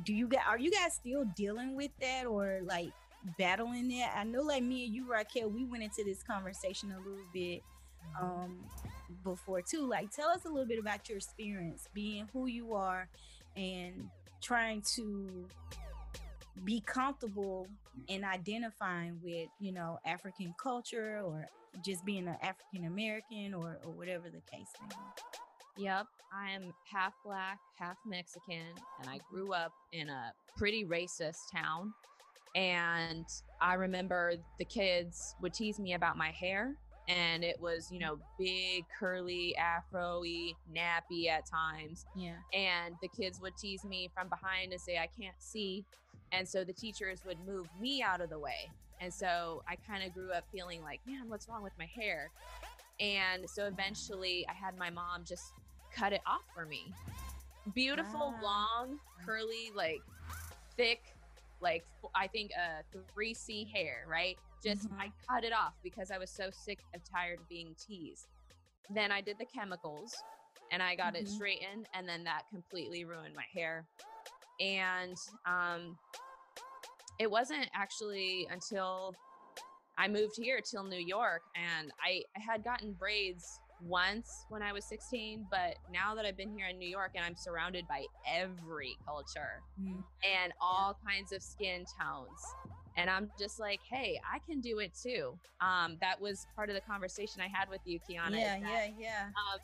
do 0.05 0.13
you 0.13 0.29
guys 0.29 0.43
are 0.47 0.59
you 0.59 0.71
guys 0.71 0.95
still 0.95 1.25
dealing 1.37 1.75
with 1.77 1.91
that 2.01 2.27
or 2.27 2.61
like 2.65 2.91
battling 3.39 3.91
it? 3.91 4.09
I 4.15 4.25
know 4.25 4.43
like 4.43 4.63
me 4.63 4.85
and 4.87 4.95
you, 4.95 5.11
Raquel, 5.11 5.51
we 5.51 5.65
went 5.65 5.83
into 5.83 6.05
this 6.05 6.23
conversation 6.23 6.93
a 6.93 6.99
little 6.99 7.25
bit 7.33 7.63
um 8.21 8.59
before 9.25 9.63
too. 9.63 9.87
Like 9.89 10.11
tell 10.11 10.29
us 10.29 10.45
a 10.45 10.49
little 10.49 10.67
bit 10.67 10.79
about 10.79 11.09
your 11.09 11.19
experience 11.19 11.89
being 11.95 12.29
who 12.33 12.47
you 12.47 12.75
are 12.75 13.09
and 13.57 14.09
trying 14.41 14.83
to 14.95 15.47
be 16.65 16.81
comfortable 16.81 17.67
in 18.09 18.25
identifying 18.25 19.19
with, 19.23 19.49
you 19.61 19.73
know, 19.73 19.99
African 20.05 20.55
culture 20.61 21.21
or 21.25 21.47
just 21.85 22.05
being 22.05 22.27
an 22.29 22.37
African 22.43 22.85
American 22.87 23.55
or, 23.55 23.79
or 23.85 23.93
whatever 23.93 24.29
the 24.29 24.41
case 24.51 24.69
may 24.81 24.89
be. 24.89 25.38
Yep, 25.79 26.07
I 26.33 26.51
am 26.51 26.73
half 26.93 27.15
black, 27.25 27.61
half 27.79 27.97
Mexican, 28.05 28.67
and 29.01 29.09
I 29.09 29.21
grew 29.31 29.53
up 29.53 29.73
in 29.93 30.09
a 30.09 30.33
pretty 30.57 30.85
racist 30.85 31.53
town. 31.53 31.95
And 32.57 33.25
I 33.61 33.75
remember 33.75 34.35
the 34.59 34.65
kids 34.65 35.37
would 35.41 35.55
tease 35.55 35.79
me 35.79 35.95
about 35.95 36.17
my 36.17 36.31
hair, 36.31 36.75
and 37.07 37.45
it 37.45 37.61
was, 37.61 37.93
you 37.93 38.01
know, 38.01 38.19
big, 38.39 38.87
curly, 38.99 39.57
afro 39.57 40.21
y, 40.21 40.53
nappy 40.75 41.29
at 41.29 41.47
times. 41.47 42.05
Yeah. 42.17 42.35
And 42.53 42.97
the 43.01 43.09
kids 43.09 43.41
would 43.41 43.57
tease 43.57 43.85
me 43.85 44.11
from 44.13 44.29
behind 44.29 44.73
and 44.73 44.81
say, 44.81 44.99
I 44.99 45.09
can't 45.21 45.37
see. 45.39 45.85
And 46.33 46.47
so 46.47 46.65
the 46.65 46.73
teachers 46.73 47.21
would 47.25 47.39
move 47.47 47.69
me 47.81 48.03
out 48.03 48.21
of 48.21 48.31
the 48.31 48.39
way. 48.39 48.69
And 49.01 49.15
so 49.15 49.63
I 49.69 49.77
kind 49.77 50.03
of 50.05 50.13
grew 50.13 50.33
up 50.33 50.45
feeling 50.53 50.83
like, 50.83 51.01
man, 51.07 51.29
what's 51.29 51.49
wrong 51.49 51.63
with 51.63 51.73
my 51.79 51.87
hair? 51.87 52.31
And 53.01 53.49
so 53.49 53.67
eventually 53.67 54.45
I 54.49 54.53
had 54.53 54.77
my 54.77 54.91
mom 54.91 55.25
just 55.25 55.53
cut 55.95 56.13
it 56.13 56.21
off 56.27 56.43
for 56.55 56.67
me. 56.67 56.93
Beautiful, 57.75 58.35
wow. 58.43 58.75
long, 58.79 58.99
curly, 59.25 59.71
like 59.75 60.01
thick, 60.77 61.03
like 61.61 61.85
I 62.15 62.27
think 62.27 62.53
uh 62.57 62.83
3C 63.17 63.71
hair, 63.71 64.05
right? 64.09 64.37
Just 64.63 64.89
mm-hmm. 64.89 65.01
I 65.01 65.13
cut 65.29 65.45
it 65.45 65.53
off 65.53 65.75
because 65.83 66.11
I 66.11 66.19
was 66.19 66.31
so 66.31 66.51
sick 66.51 66.79
and 66.93 67.03
tired 67.05 67.41
of 67.41 67.49
being 67.49 67.75
teased. 67.79 68.27
Then 68.91 69.13
I 69.13 69.21
did 69.21 69.37
the 69.39 69.45
chemicals 69.45 70.15
and 70.73 70.83
I 70.83 70.97
got 70.97 71.15
mm-hmm. 71.15 71.25
it 71.25 71.29
straightened 71.29 71.87
and 71.95 72.09
then 72.09 72.25
that 72.25 72.43
completely 72.51 73.05
ruined 73.05 73.35
my 73.35 73.45
hair. 73.53 73.87
And 74.61 75.17
um 75.47 75.99
it 77.19 77.31
wasn't 77.31 77.69
actually 77.75 78.47
until 78.51 79.15
I 79.99 80.07
moved 80.07 80.37
here 80.37 80.61
till 80.61 80.85
New 80.85 81.01
York 81.01 81.43
and 81.57 81.91
I, 82.01 82.23
I 82.37 82.41
had 82.41 82.63
gotten 82.63 82.93
braids 82.93 83.59
once 83.87 84.45
when 84.49 84.63
I 84.63 84.73
was 84.73 84.85
16, 84.85 85.47
but 85.51 85.77
now 85.93 86.15
that 86.15 86.25
I've 86.25 86.37
been 86.37 86.51
here 86.51 86.67
in 86.69 86.79
New 86.79 86.89
York 86.89 87.13
and 87.15 87.25
I'm 87.25 87.37
surrounded 87.37 87.87
by 87.89 88.05
every 88.27 88.97
culture 89.07 89.63
mm. 89.81 90.03
and 90.23 90.53
all 90.61 90.99
kinds 91.07 91.33
of 91.33 91.43
skin 91.43 91.85
tones, 92.01 92.41
and 92.97 93.09
I'm 93.09 93.31
just 93.39 93.61
like, 93.61 93.81
hey, 93.89 94.21
I 94.31 94.41
can 94.41 94.61
do 94.61 94.81
it 94.81 94.93
too. 95.01 95.39
Um, 95.61 95.97
that 96.01 96.21
was 96.21 96.47
part 96.57 96.69
of 96.69 96.75
the 96.75 96.81
conversation 96.81 97.41
I 97.41 97.49
had 97.49 97.69
with 97.71 97.81
you, 97.85 98.01
Kiana. 98.01 98.39
Yeah, 98.39 98.57
yeah, 98.57 98.89
yeah. 98.99 99.27
Uh, 99.55 99.59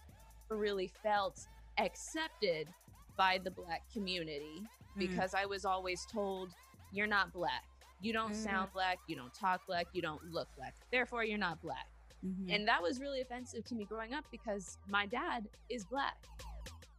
really 0.55 0.90
felt 1.03 1.46
accepted 1.79 2.68
by 3.16 3.40
the 3.42 3.50
black 3.50 3.83
community 3.92 4.62
mm. 4.62 4.98
because 4.98 5.35
I 5.35 5.46
was 5.46 5.64
always 5.64 6.07
told, 6.12 6.50
you're 6.92 7.07
not 7.09 7.33
black. 7.33 7.64
You 8.00 8.12
don't 8.12 8.33
mm. 8.33 8.44
sound 8.44 8.70
black. 8.72 8.98
You 9.07 9.16
don't 9.16 9.35
talk 9.35 9.66
black. 9.66 9.87
You 9.92 10.03
don't 10.03 10.22
look 10.31 10.48
black. 10.57 10.74
Therefore, 10.92 11.24
you're 11.24 11.38
not 11.38 11.61
black. 11.62 11.87
Mm-hmm. 12.24 12.50
And 12.50 12.68
that 12.68 12.82
was 12.82 13.00
really 13.00 13.20
offensive 13.20 13.64
to 13.66 13.74
me 13.74 13.84
growing 13.84 14.14
up 14.14 14.24
because 14.30 14.78
my 14.88 15.06
dad 15.06 15.48
is 15.68 15.84
black. 15.84 16.16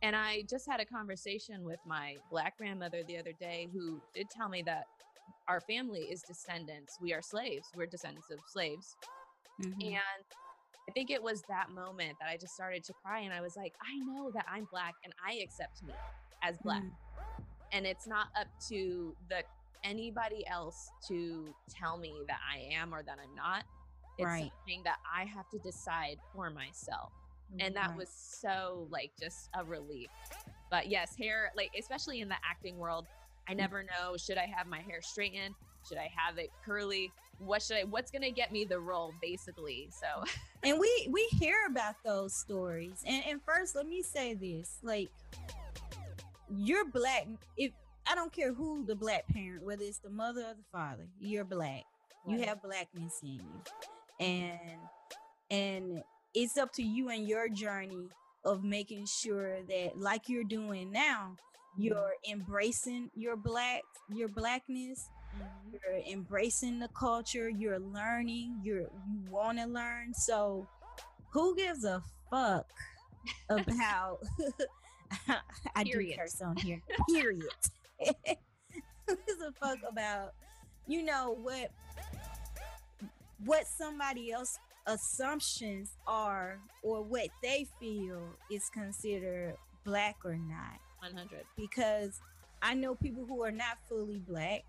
And 0.01 0.15
I 0.15 0.43
just 0.49 0.69
had 0.69 0.79
a 0.79 0.85
conversation 0.85 1.63
with 1.63 1.79
my 1.85 2.15
black 2.29 2.57
grandmother 2.57 3.01
the 3.07 3.17
other 3.17 3.33
day 3.39 3.69
who 3.73 4.01
did 4.13 4.29
tell 4.29 4.49
me 4.49 4.61
that 4.63 4.85
our 5.47 5.61
family 5.61 6.01
is 6.01 6.21
descendants. 6.21 6.97
We 7.01 7.13
are 7.13 7.21
slaves. 7.21 7.69
We're 7.75 7.87
descendants 7.87 8.29
of 8.29 8.39
slaves. 8.47 8.95
Mm-hmm. 9.61 9.81
And 9.81 10.25
I 10.87 10.91
think 10.91 11.09
it 11.09 11.21
was 11.21 11.41
that 11.49 11.71
moment 11.71 12.17
that 12.19 12.29
I 12.29 12.37
just 12.37 12.53
started 12.53 12.83
to 12.83 12.93
cry 12.93 13.21
and 13.21 13.33
I 13.33 13.41
was 13.41 13.55
like, 13.55 13.73
I 13.81 13.97
know 14.05 14.29
that 14.31 14.45
I'm 14.51 14.67
black 14.71 14.93
and 15.03 15.13
I 15.27 15.35
accept 15.43 15.83
me 15.83 15.93
as 16.43 16.57
black. 16.59 16.83
Mm-hmm. 16.83 17.43
And 17.71 17.85
it's 17.87 18.05
not 18.05 18.27
up 18.39 18.47
to 18.69 19.15
the 19.29 19.43
anybody 19.83 20.45
else 20.47 20.89
to 21.07 21.53
tell 21.69 21.97
me 21.97 22.13
that 22.27 22.39
I 22.51 22.73
am 22.75 22.93
or 22.93 23.03
that 23.03 23.17
I'm 23.21 23.35
not. 23.35 23.63
It's 24.17 24.25
right. 24.25 24.51
something 24.59 24.81
that 24.83 24.97
I 25.13 25.25
have 25.25 25.49
to 25.49 25.57
decide 25.59 26.17
for 26.33 26.49
myself. 26.49 27.11
And 27.59 27.75
that 27.75 27.89
right. 27.89 27.97
was 27.97 28.09
so 28.09 28.87
like 28.89 29.11
just 29.19 29.49
a 29.57 29.63
relief. 29.63 30.09
But 30.71 30.87
yes, 30.87 31.15
hair, 31.15 31.51
like 31.55 31.71
especially 31.77 32.21
in 32.21 32.29
the 32.29 32.35
acting 32.49 32.77
world, 32.77 33.05
I 33.47 33.53
mm. 33.53 33.57
never 33.57 33.83
know 33.83 34.17
should 34.17 34.37
I 34.37 34.45
have 34.45 34.67
my 34.67 34.79
hair 34.79 35.01
straightened? 35.01 35.55
Should 35.87 35.97
I 35.97 36.09
have 36.15 36.37
it 36.37 36.49
curly? 36.65 37.11
What 37.37 37.61
should 37.61 37.77
I 37.77 37.83
what's 37.83 38.11
gonna 38.11 38.31
get 38.31 38.51
me 38.51 38.65
the 38.65 38.79
role 38.79 39.13
basically? 39.21 39.89
So 39.91 40.23
And 40.63 40.79
we 40.79 41.07
we 41.11 41.23
hear 41.39 41.67
about 41.69 41.95
those 42.03 42.33
stories. 42.35 43.03
And 43.05 43.23
and 43.27 43.41
first 43.45 43.75
let 43.75 43.87
me 43.87 44.01
say 44.01 44.33
this. 44.33 44.79
Like 44.81 45.09
you're 46.49 46.85
black 46.85 47.27
if 47.57 47.71
I 48.07 48.15
don't 48.15 48.31
care 48.31 48.53
who 48.53 48.85
the 48.85 48.95
black 48.95 49.27
parent, 49.27 49.63
whether 49.63 49.83
it's 49.83 49.99
the 49.99 50.09
mother 50.09 50.41
or 50.41 50.53
the 50.55 50.65
father, 50.71 51.07
you're 51.19 51.45
black. 51.45 51.83
You 52.27 52.39
have 52.39 52.63
blackness 52.63 53.19
in 53.21 53.33
you 53.33 53.63
and 54.19 54.59
and 55.51 56.03
it's 56.33 56.57
up 56.57 56.71
to 56.73 56.83
you 56.83 57.09
and 57.09 57.27
your 57.27 57.49
journey 57.49 58.09
of 58.43 58.63
making 58.63 59.05
sure 59.05 59.57
that 59.67 59.97
like 59.97 60.27
you're 60.27 60.43
doing 60.43 60.91
now 60.91 61.35
mm-hmm. 61.35 61.83
you're 61.83 62.13
embracing 62.29 63.09
your 63.15 63.35
black 63.35 63.81
your 64.09 64.27
blackness 64.27 65.09
mm-hmm. 65.35 65.71
you're 65.71 66.01
embracing 66.11 66.79
the 66.79 66.89
culture 66.89 67.49
you're 67.49 67.79
learning 67.79 68.59
you're 68.63 68.81
you 68.81 69.23
want 69.29 69.57
to 69.57 69.65
learn 69.65 70.13
so 70.13 70.67
who 71.31 71.55
gives 71.55 71.83
a 71.83 72.01
fuck 72.29 72.65
about 73.49 74.19
I 75.75 75.83
do 75.83 76.13
curse 76.17 76.41
on 76.41 76.55
here 76.57 76.81
period 77.09 77.49
who 77.99 79.15
gives 79.27 79.41
a 79.41 79.51
fuck 79.59 79.79
about 79.89 80.33
you 80.87 81.03
know 81.03 81.35
what 81.41 81.71
what 83.43 83.67
somebody 83.67 84.31
else 84.31 84.57
assumptions 84.87 85.97
are 86.07 86.59
or 86.83 87.01
what 87.01 87.27
they 87.41 87.65
feel 87.79 88.21
is 88.51 88.69
considered 88.69 89.55
black 89.83 90.15
or 90.23 90.37
not. 90.37 90.79
100 90.99 91.43
because 91.55 92.19
i 92.61 92.73
know 92.73 92.95
people 92.95 93.25
who 93.25 93.43
are 93.43 93.51
not 93.51 93.77
fully 93.87 94.19
black 94.27 94.63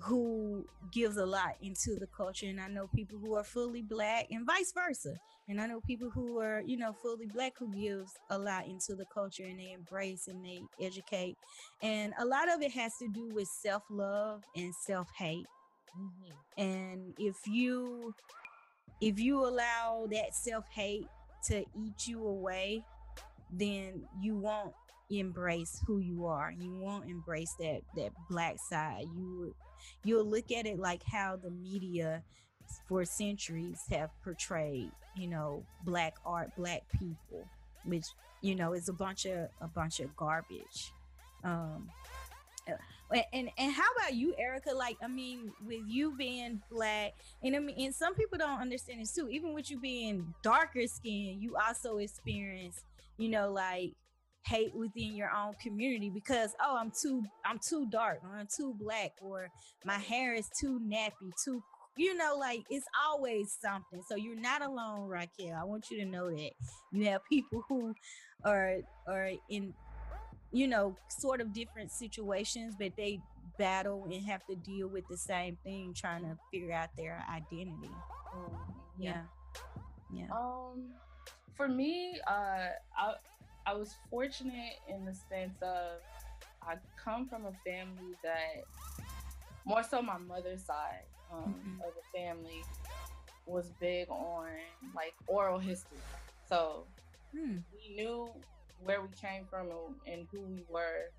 who 0.00 0.64
gives 0.92 1.16
a 1.18 1.26
lot 1.26 1.56
into 1.60 1.96
the 1.96 2.06
culture 2.16 2.46
and 2.46 2.60
i 2.60 2.68
know 2.68 2.88
people 2.94 3.18
who 3.18 3.34
are 3.34 3.44
fully 3.44 3.82
black 3.82 4.26
and 4.30 4.46
vice 4.46 4.72
versa. 4.72 5.14
And 5.48 5.60
i 5.60 5.66
know 5.66 5.80
people 5.80 6.08
who 6.08 6.38
are 6.40 6.62
you 6.64 6.78
know 6.78 6.94
fully 6.94 7.26
black 7.26 7.52
who 7.58 7.68
gives 7.74 8.12
a 8.30 8.38
lot 8.38 8.66
into 8.66 8.94
the 8.94 9.04
culture 9.12 9.44
and 9.44 9.58
they 9.58 9.72
embrace 9.72 10.26
and 10.28 10.42
they 10.42 10.60
educate. 10.80 11.36
And 11.82 12.14
a 12.18 12.24
lot 12.24 12.50
of 12.50 12.62
it 12.62 12.72
has 12.72 12.96
to 12.98 13.08
do 13.08 13.28
with 13.34 13.48
self-love 13.48 14.42
and 14.56 14.74
self-hate 14.74 15.46
mm-hmm. 15.98 16.62
and 16.62 17.14
if 17.18 17.36
you 17.46 18.14
if 19.00 19.18
you 19.18 19.44
allow 19.44 20.06
that 20.10 20.34
self-hate 20.34 21.06
to 21.46 21.58
eat 21.58 22.06
you 22.06 22.26
away 22.26 22.84
then 23.52 24.02
you 24.20 24.36
won't 24.36 24.72
embrace 25.10 25.80
who 25.86 25.98
you 25.98 26.26
are. 26.26 26.52
You 26.52 26.72
won't 26.72 27.08
embrace 27.08 27.54
that 27.60 27.82
that 27.96 28.10
black 28.28 28.56
side. 28.58 29.04
You 29.14 29.54
you'll 30.02 30.28
look 30.28 30.50
at 30.50 30.66
it 30.66 30.78
like 30.78 31.02
how 31.04 31.36
the 31.36 31.50
media 31.50 32.22
for 32.88 33.04
centuries 33.04 33.80
have 33.90 34.08
portrayed 34.22 34.90
you 35.14 35.28
know 35.28 35.62
black 35.84 36.14
art 36.24 36.48
black 36.56 36.80
people 36.98 37.46
which 37.84 38.06
you 38.40 38.54
know 38.54 38.72
is 38.72 38.88
a 38.88 38.92
bunch 38.92 39.26
of 39.26 39.48
a 39.60 39.68
bunch 39.68 40.00
of 40.00 40.14
garbage. 40.16 40.92
Um 41.42 41.90
and 43.32 43.50
and 43.58 43.72
how 43.72 43.84
about 43.96 44.14
you 44.14 44.34
erica? 44.38 44.74
Like 44.74 44.96
i 45.02 45.08
mean 45.08 45.52
with 45.66 45.82
you 45.86 46.16
being 46.16 46.60
black 46.70 47.12
and 47.42 47.54
i 47.54 47.58
mean 47.58 47.76
and 47.78 47.94
some 47.94 48.14
people 48.14 48.38
don't 48.38 48.60
understand 48.60 49.00
this 49.00 49.12
too 49.12 49.28
even 49.28 49.54
with 49.54 49.70
you 49.70 49.80
being 49.80 50.34
darker 50.42 50.86
skin 50.86 51.38
you 51.40 51.56
also 51.56 51.98
experience 51.98 52.84
you 53.18 53.28
know 53.28 53.50
like 53.50 53.92
hate 54.46 54.74
within 54.74 55.14
your 55.14 55.30
own 55.30 55.54
community 55.62 56.10
because 56.10 56.54
oh 56.62 56.76
i'm 56.76 56.92
too 57.00 57.22
i'm 57.46 57.58
too 57.66 57.86
dark 57.90 58.18
or 58.22 58.36
i'm 58.36 58.48
too 58.54 58.74
black 58.78 59.12
or 59.20 59.48
my 59.84 59.98
hair 59.98 60.34
is 60.34 60.48
too 60.60 60.80
nappy 60.86 61.30
too 61.42 61.62
you 61.96 62.14
know 62.16 62.36
like 62.38 62.62
it's 62.70 62.86
always 63.06 63.56
something. 63.60 64.02
So 64.08 64.16
you're 64.16 64.40
not 64.40 64.62
alone 64.62 65.08
raquel. 65.08 65.56
I 65.58 65.64
want 65.64 65.90
you 65.90 65.98
to 65.98 66.04
know 66.04 66.30
that. 66.30 66.50
You 66.92 67.06
have 67.06 67.20
people 67.28 67.64
who 67.68 67.94
are 68.44 68.78
are 69.06 69.30
in 69.48 69.74
you 70.54 70.68
know, 70.68 70.96
sort 71.08 71.40
of 71.40 71.52
different 71.52 71.90
situations, 71.90 72.76
but 72.78 72.92
they 72.96 73.20
battle 73.58 74.04
and 74.04 74.24
have 74.24 74.46
to 74.46 74.54
deal 74.54 74.86
with 74.86 75.06
the 75.08 75.16
same 75.16 75.58
thing, 75.64 75.92
trying 75.92 76.22
to 76.22 76.38
figure 76.52 76.72
out 76.72 76.90
their 76.96 77.24
identity. 77.28 77.90
Mm, 78.34 78.50
yeah. 78.96 79.22
yeah. 80.12 80.26
Um, 80.30 80.92
for 81.56 81.66
me, 81.66 82.20
uh, 82.28 82.68
I 82.96 83.14
I 83.66 83.74
was 83.74 83.96
fortunate 84.08 84.74
in 84.88 85.04
the 85.04 85.14
sense 85.14 85.60
of 85.60 85.98
I 86.62 86.76
come 87.02 87.26
from 87.26 87.46
a 87.46 87.52
family 87.66 88.14
that 88.22 88.64
more 89.64 89.82
so 89.82 90.00
my 90.02 90.18
mother's 90.18 90.62
side 90.62 91.02
um, 91.32 91.54
mm-hmm. 91.54 91.80
of 91.80 91.92
the 91.94 92.18
family 92.18 92.62
was 93.46 93.72
big 93.80 94.08
on 94.08 94.46
like 94.94 95.14
oral 95.26 95.58
history. 95.58 95.98
So 96.48 96.84
hmm. 97.34 97.56
we 97.72 97.96
knew 97.96 98.28
where 98.82 99.00
we 99.00 99.08
came 99.20 99.44
from 99.48 99.70
and, 99.70 99.94
and 100.06 100.26
who 100.30 100.40
we 100.42 100.64
were 100.68 101.10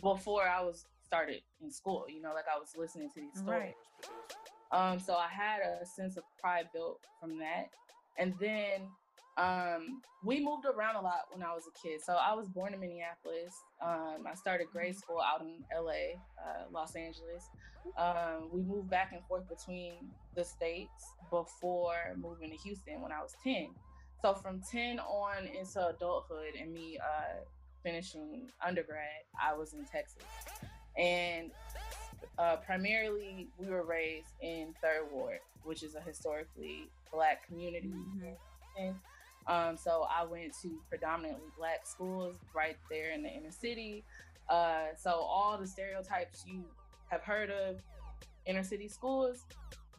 before 0.00 0.48
I 0.48 0.62
was 0.62 0.86
started 1.04 1.40
in 1.62 1.70
school. 1.70 2.06
You 2.08 2.22
know, 2.22 2.32
like 2.34 2.46
I 2.52 2.58
was 2.58 2.70
listening 2.76 3.10
to 3.14 3.20
these 3.20 3.40
stories. 3.42 3.74
Right. 4.72 4.92
Um, 4.92 4.98
so 4.98 5.14
I 5.14 5.28
had 5.28 5.60
a 5.60 5.86
sense 5.86 6.16
of 6.16 6.24
pride 6.40 6.66
built 6.72 7.00
from 7.20 7.38
that. 7.38 7.66
And 8.18 8.34
then 8.40 8.88
um, 9.36 10.02
we 10.24 10.44
moved 10.44 10.64
around 10.66 10.96
a 10.96 11.00
lot 11.00 11.26
when 11.32 11.42
I 11.42 11.52
was 11.52 11.64
a 11.68 11.86
kid. 11.86 12.00
So 12.04 12.14
I 12.14 12.34
was 12.34 12.48
born 12.48 12.74
in 12.74 12.80
Minneapolis. 12.80 13.54
Um, 13.82 14.24
I 14.30 14.34
started 14.34 14.68
grade 14.72 14.92
mm-hmm. 14.92 14.98
school 14.98 15.20
out 15.20 15.42
in 15.42 15.64
LA, 15.74 16.18
uh, 16.38 16.64
Los 16.72 16.96
Angeles. 16.96 17.48
Um, 17.98 18.48
we 18.52 18.62
moved 18.62 18.88
back 18.88 19.12
and 19.12 19.22
forth 19.26 19.48
between 19.48 19.94
the 20.34 20.44
states 20.44 21.04
before 21.30 22.14
moving 22.16 22.50
to 22.50 22.56
Houston 22.56 23.00
when 23.02 23.12
I 23.12 23.20
was 23.20 23.34
10. 23.44 23.68
So 24.24 24.32
from 24.32 24.62
10 24.72 25.00
on 25.00 25.44
into 25.44 25.86
adulthood 25.86 26.54
and 26.58 26.72
me 26.72 26.96
uh, 26.96 27.40
finishing 27.82 28.48
undergrad, 28.66 29.20
I 29.38 29.52
was 29.52 29.74
in 29.74 29.84
Texas. 29.84 30.22
And 30.96 31.50
uh, 32.38 32.56
primarily, 32.56 33.48
we 33.58 33.66
were 33.66 33.84
raised 33.84 34.30
in 34.40 34.72
Third 34.80 35.12
Ward, 35.12 35.40
which 35.62 35.82
is 35.82 35.94
a 35.94 36.00
historically 36.00 36.88
Black 37.12 37.46
community. 37.46 37.92
Mm-hmm. 38.78 38.92
Um, 39.46 39.76
so 39.76 40.06
I 40.10 40.24
went 40.24 40.54
to 40.62 40.70
predominantly 40.88 41.50
Black 41.58 41.86
schools 41.86 42.36
right 42.54 42.78
there 42.88 43.10
in 43.10 43.22
the 43.22 43.28
inner 43.28 43.50
city. 43.50 44.04
Uh, 44.48 44.86
so 44.98 45.10
all 45.10 45.58
the 45.58 45.66
stereotypes 45.66 46.44
you 46.46 46.64
have 47.08 47.20
heard 47.20 47.50
of 47.50 47.76
inner 48.46 48.64
city 48.64 48.88
schools, 48.88 49.44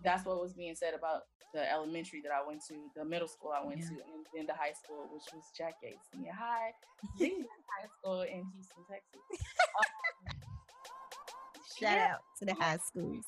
that's 0.04 0.26
what 0.26 0.42
was 0.42 0.54
being 0.54 0.74
said 0.74 0.96
about 0.96 1.26
the 1.54 1.72
elementary 1.72 2.22
that 2.22 2.32
I 2.32 2.46
went 2.46 2.62
to, 2.68 2.76
the 2.96 3.06
middle 3.06 3.28
school 3.28 3.52
I 3.52 3.66
went 3.66 3.80
yeah. 3.80 3.88
to, 3.88 3.94
and 3.94 4.26
then 4.36 4.46
the 4.48 4.54
high 4.54 4.74
school, 4.74 5.10
which 5.12 5.24
was 5.34 5.44
Jack 5.58 5.76
Yates 5.84 6.08
Senior 6.12 6.34
High, 6.34 6.72
High 7.20 7.88
School 8.00 8.22
in 8.22 8.44
Houston, 8.54 8.84
Texas. 8.90 9.22
Um, 9.76 10.36
Shout 11.80 11.92
yeah. 11.92 12.14
out 12.14 12.20
to 12.40 12.46
the 12.46 12.54
high 12.54 12.78
schools. 12.78 13.26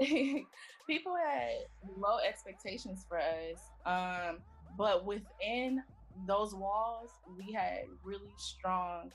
People 0.86 1.14
had 1.16 1.50
low 1.98 2.16
expectations 2.26 3.04
for 3.06 3.18
us, 3.18 3.60
um, 3.84 4.38
but 4.78 5.04
within 5.04 5.82
those 6.26 6.54
walls, 6.54 7.10
we 7.36 7.52
had 7.52 7.80
really 8.02 8.32
strong 8.38 9.12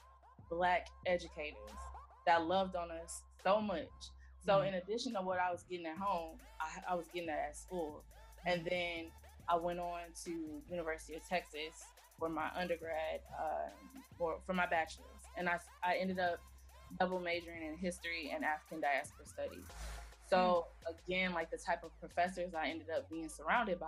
Black 0.51 0.87
educators 1.07 1.57
that 2.27 2.45
loved 2.45 2.75
on 2.75 2.91
us 2.91 3.23
so 3.43 3.59
much. 3.59 3.87
So, 4.45 4.57
mm-hmm. 4.57 4.67
in 4.67 4.73
addition 4.75 5.13
to 5.13 5.21
what 5.21 5.39
I 5.39 5.51
was 5.51 5.63
getting 5.69 5.87
at 5.87 5.97
home, 5.97 6.37
I, 6.59 6.93
I 6.93 6.95
was 6.95 7.07
getting 7.13 7.27
that 7.27 7.47
at 7.49 7.57
school. 7.57 8.03
And 8.45 8.63
then 8.65 9.05
I 9.49 9.57
went 9.57 9.79
on 9.79 10.01
to 10.25 10.61
University 10.69 11.15
of 11.15 11.27
Texas 11.27 11.85
for 12.19 12.29
my 12.29 12.49
undergrad 12.55 13.21
uh, 13.39 13.69
or 14.19 14.37
for 14.45 14.53
my 14.53 14.65
bachelor's. 14.65 15.07
And 15.37 15.49
I, 15.49 15.59
I 15.83 15.95
ended 15.95 16.19
up 16.19 16.39
double 16.99 17.19
majoring 17.19 17.63
in 17.63 17.77
history 17.77 18.31
and 18.33 18.43
African 18.45 18.81
diaspora 18.81 19.25
studies. 19.25 19.65
So 20.29 20.65
again, 20.87 21.33
like 21.33 21.51
the 21.51 21.57
type 21.57 21.83
of 21.83 21.91
professors 21.99 22.53
I 22.55 22.69
ended 22.69 22.87
up 22.95 23.09
being 23.09 23.29
surrounded 23.29 23.79
by 23.79 23.87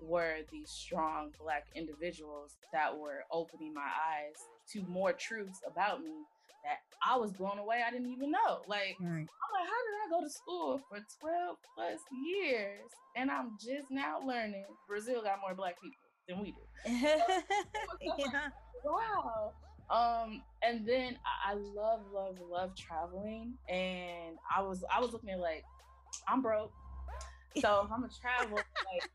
were 0.00 0.38
these 0.50 0.70
strong 0.70 1.30
black 1.40 1.66
individuals 1.74 2.56
that 2.72 2.96
were 2.96 3.24
opening 3.30 3.72
my 3.72 3.82
eyes 3.82 4.36
to 4.72 4.82
more 4.88 5.12
truths 5.12 5.60
about 5.66 6.02
me 6.02 6.24
that 6.64 6.78
I 7.04 7.16
was 7.16 7.32
blown 7.32 7.58
away. 7.58 7.82
I 7.86 7.90
didn't 7.90 8.10
even 8.10 8.30
know. 8.30 8.62
Like, 8.66 8.96
right. 9.00 9.08
I'm 9.08 9.50
like, 9.52 9.66
how 9.66 9.80
did 9.82 9.94
I 10.06 10.10
go 10.10 10.20
to 10.24 10.30
school 10.30 10.80
for 10.88 10.98
12 11.20 11.56
plus 11.76 12.00
years 12.24 12.90
and 13.16 13.30
I'm 13.30 13.56
just 13.60 13.90
now 13.90 14.20
learning 14.24 14.66
Brazil 14.88 15.22
got 15.22 15.40
more 15.40 15.54
black 15.54 15.76
people 15.80 15.98
than 16.28 16.40
we 16.40 16.52
do? 16.52 16.62
yeah. 18.18 18.48
Wow. 18.84 19.52
Um, 19.90 20.42
and 20.62 20.86
then 20.86 21.18
I 21.46 21.54
love, 21.54 22.00
love, 22.12 22.36
love 22.50 22.76
traveling. 22.76 23.54
And 23.68 24.36
I 24.54 24.62
was, 24.62 24.84
I 24.94 25.00
was 25.00 25.12
looking 25.12 25.30
at 25.30 25.40
like, 25.40 25.64
I'm 26.28 26.42
broke. 26.42 26.72
So 27.60 27.82
if 27.84 27.92
I'm 27.92 28.00
gonna 28.00 28.12
travel, 28.20 28.56
like, 28.92 29.10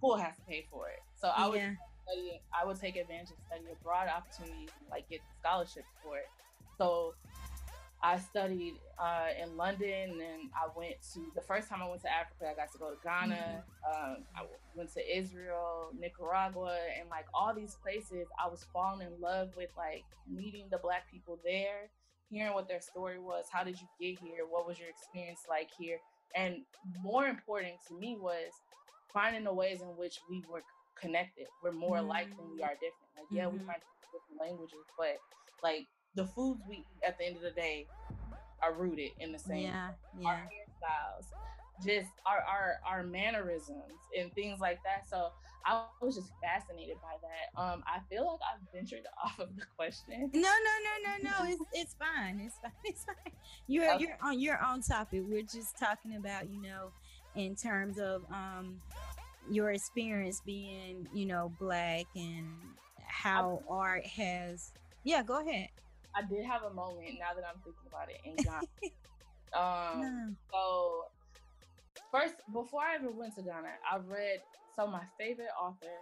who 0.00 0.16
has 0.16 0.36
to 0.36 0.42
pay 0.42 0.66
for 0.70 0.88
it? 0.88 1.00
So 1.20 1.28
I 1.34 1.48
would 1.48 1.56
yeah. 1.56 1.72
study, 2.04 2.40
I 2.52 2.66
would 2.66 2.78
take 2.78 2.96
advantage 2.96 3.30
of 3.30 3.36
study 3.46 3.64
abroad 3.72 4.08
opportunities 4.08 4.70
and 4.78 4.90
like 4.90 5.08
get 5.08 5.20
scholarships 5.40 5.90
for 6.04 6.18
it. 6.18 6.26
So 6.78 7.14
I 8.02 8.18
studied 8.18 8.74
uh, 8.98 9.28
in 9.40 9.56
London, 9.56 10.10
and 10.10 10.50
I 10.54 10.66
went 10.76 10.96
to 11.14 11.20
the 11.34 11.40
first 11.40 11.68
time 11.68 11.80
I 11.82 11.88
went 11.88 12.02
to 12.02 12.12
Africa. 12.12 12.50
I 12.50 12.54
got 12.54 12.72
to 12.72 12.78
go 12.78 12.90
to 12.90 12.96
Ghana. 13.02 13.34
Mm-hmm. 13.34 14.12
Um, 14.12 14.16
I 14.36 14.42
went 14.76 14.92
to 14.94 15.18
Israel, 15.18 15.90
Nicaragua, 15.98 16.76
and 16.98 17.08
like 17.08 17.26
all 17.32 17.54
these 17.54 17.76
places. 17.82 18.26
I 18.42 18.48
was 18.48 18.66
falling 18.72 19.06
in 19.06 19.20
love 19.20 19.50
with 19.56 19.70
like 19.76 20.04
meeting 20.28 20.66
the 20.70 20.78
Black 20.78 21.10
people 21.10 21.38
there, 21.44 21.90
hearing 22.28 22.54
what 22.54 22.66
their 22.66 22.80
story 22.80 23.20
was. 23.20 23.46
How 23.52 23.62
did 23.62 23.80
you 23.80 23.86
get 24.00 24.18
here? 24.18 24.44
What 24.48 24.66
was 24.66 24.78
your 24.78 24.88
experience 24.88 25.40
like 25.48 25.68
here? 25.78 25.98
And 26.34 26.62
more 27.02 27.26
important 27.26 27.74
to 27.88 27.94
me 27.94 28.16
was 28.18 28.50
finding 29.12 29.44
the 29.44 29.52
ways 29.52 29.82
in 29.82 29.88
which 29.88 30.18
we 30.28 30.42
were 30.50 30.62
connected. 31.00 31.46
We're 31.62 31.72
more 31.72 31.96
mm-hmm. 31.96 32.06
alike 32.06 32.28
than 32.36 32.50
we 32.50 32.62
are 32.62 32.74
different. 32.74 33.12
Like, 33.16 33.26
yeah, 33.30 33.44
mm-hmm. 33.44 33.58
we 33.58 33.64
might 33.64 33.82
different 34.12 34.40
languages, 34.40 34.84
but 34.98 35.16
like 35.62 35.88
the 36.14 36.26
foods 36.26 36.60
we 36.68 36.76
eat 36.76 36.86
at 37.06 37.18
the 37.18 37.26
end 37.26 37.36
of 37.36 37.42
the 37.42 37.50
day 37.50 37.86
are 38.62 38.74
rooted 38.74 39.10
in 39.18 39.32
the 39.32 39.38
same. 39.38 39.64
Yeah, 39.64 39.90
yeah. 40.18 40.28
Our 40.28 40.36
hairstyles, 40.36 41.26
just 41.84 42.10
our 42.26 42.38
our 42.38 42.74
our 42.86 43.02
mannerisms 43.02 43.92
and 44.18 44.32
things 44.34 44.60
like 44.60 44.78
that. 44.84 45.08
So 45.08 45.32
I 45.64 45.84
was 46.00 46.16
just 46.16 46.32
fascinated 46.42 46.96
by 47.02 47.14
that. 47.22 47.60
Um, 47.60 47.82
I 47.86 48.00
feel 48.08 48.26
like 48.26 48.40
I've 48.42 48.72
ventured 48.72 49.06
off 49.24 49.38
of 49.38 49.56
the 49.56 49.64
question. 49.76 50.30
No, 50.32 50.40
no, 50.40 50.48
no, 50.48 51.12
no, 51.12 51.30
no. 51.30 51.50
It's 51.52 51.62
it's 51.72 51.94
fine. 51.94 52.40
It's 52.40 52.56
fine. 52.58 52.72
It's 52.84 53.04
fine. 53.04 53.32
You're 53.66 53.94
okay. 53.94 54.04
you're 54.04 54.18
on 54.22 54.40
your 54.40 54.64
own 54.64 54.82
topic. 54.82 55.22
We're 55.26 55.42
just 55.42 55.78
talking 55.78 56.16
about 56.16 56.50
you 56.50 56.60
know, 56.60 56.90
in 57.34 57.56
terms 57.56 57.98
of 57.98 58.24
um, 58.30 58.80
your 59.50 59.70
experience 59.70 60.42
being 60.44 61.08
you 61.12 61.26
know 61.26 61.52
black 61.58 62.06
and 62.14 62.48
how 63.04 63.62
art 63.68 64.06
has. 64.06 64.72
Yeah, 65.04 65.22
go 65.22 65.40
ahead. 65.40 65.68
I 66.14 66.22
did 66.22 66.44
have 66.44 66.62
a 66.62 66.74
moment 66.74 67.18
now 67.18 67.34
that 67.34 67.44
I'm 67.46 67.60
thinking 67.62 67.88
about 67.88 68.08
it 68.10 68.20
in 68.24 68.36
Ghana. 68.36 68.68
um, 69.56 70.00
no. 70.00 70.34
so 70.52 71.04
first 72.10 72.34
before 72.52 72.82
I 72.82 72.96
ever 72.96 73.10
went 73.10 73.34
to 73.36 73.42
Ghana, 73.42 73.68
I 73.90 73.96
read 73.98 74.40
so 74.76 74.86
my 74.86 75.02
favorite 75.18 75.52
author 75.60 75.96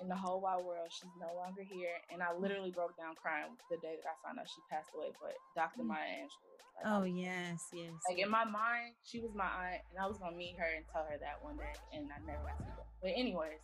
in 0.00 0.08
the 0.08 0.16
whole 0.16 0.40
wide 0.40 0.64
world, 0.64 0.88
she's 0.88 1.12
no 1.20 1.28
longer 1.36 1.62
here, 1.62 2.00
and 2.12 2.22
I 2.22 2.32
literally 2.32 2.70
broke 2.70 2.96
down 2.96 3.14
crying 3.20 3.52
the 3.70 3.76
day 3.76 4.00
that 4.00 4.08
I 4.08 4.16
found 4.24 4.38
out 4.38 4.48
she 4.48 4.60
passed 4.70 4.88
away. 4.96 5.12
But 5.20 5.36
Dr. 5.54 5.82
Mm. 5.82 5.92
Maya 5.92 6.24
Angelou. 6.24 6.56
Like, 6.76 6.86
oh 6.88 7.04
yes, 7.04 7.68
yes. 7.74 7.92
Like 8.08 8.18
in 8.18 8.30
my 8.30 8.44
mind, 8.44 8.96
she 9.04 9.20
was 9.20 9.30
my 9.34 9.44
aunt, 9.44 9.84
and 9.92 10.00
I 10.00 10.06
was 10.08 10.16
gonna 10.16 10.36
meet 10.36 10.56
her 10.58 10.68
and 10.76 10.84
tell 10.92 11.04
her 11.04 11.18
that 11.20 11.44
one 11.44 11.56
day, 11.56 11.76
and 11.92 12.08
I 12.08 12.18
never 12.24 12.42
got 12.42 12.56
to 12.58 12.64
do 12.64 12.72
it. 12.80 12.88
But 13.02 13.12
anyways, 13.16 13.60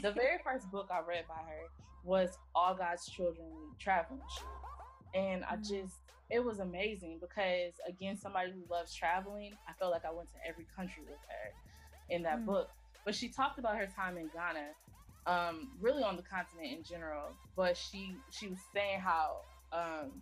the 0.00 0.12
very 0.12 0.40
first 0.44 0.70
book 0.70 0.88
I 0.90 1.00
read 1.00 1.28
by 1.28 1.40
her 1.44 1.68
was 2.04 2.38
All 2.54 2.74
God's 2.74 3.04
Children 3.10 3.52
Traveling 3.78 4.20
and 5.16 5.44
I 5.44 5.56
mm. 5.56 5.68
just 5.68 5.94
it 6.30 6.44
was 6.44 6.58
amazing 6.58 7.18
because 7.20 7.72
again 7.88 8.16
somebody 8.16 8.50
who 8.50 8.62
loves 8.72 8.94
traveling 8.94 9.52
i 9.68 9.72
felt 9.78 9.92
like 9.92 10.04
i 10.04 10.10
went 10.10 10.28
to 10.28 10.36
every 10.48 10.66
country 10.74 11.02
with 11.08 11.18
her 11.28 12.14
in 12.14 12.22
that 12.22 12.40
mm. 12.40 12.46
book 12.46 12.70
but 13.04 13.14
she 13.14 13.28
talked 13.28 13.58
about 13.58 13.76
her 13.76 13.86
time 13.86 14.16
in 14.16 14.28
ghana 14.34 14.68
um, 15.26 15.70
really 15.80 16.04
on 16.04 16.16
the 16.16 16.22
continent 16.22 16.72
in 16.72 16.84
general 16.84 17.30
but 17.56 17.76
she 17.76 18.14
she 18.30 18.46
was 18.46 18.58
saying 18.72 19.00
how 19.00 19.38
um, 19.72 20.12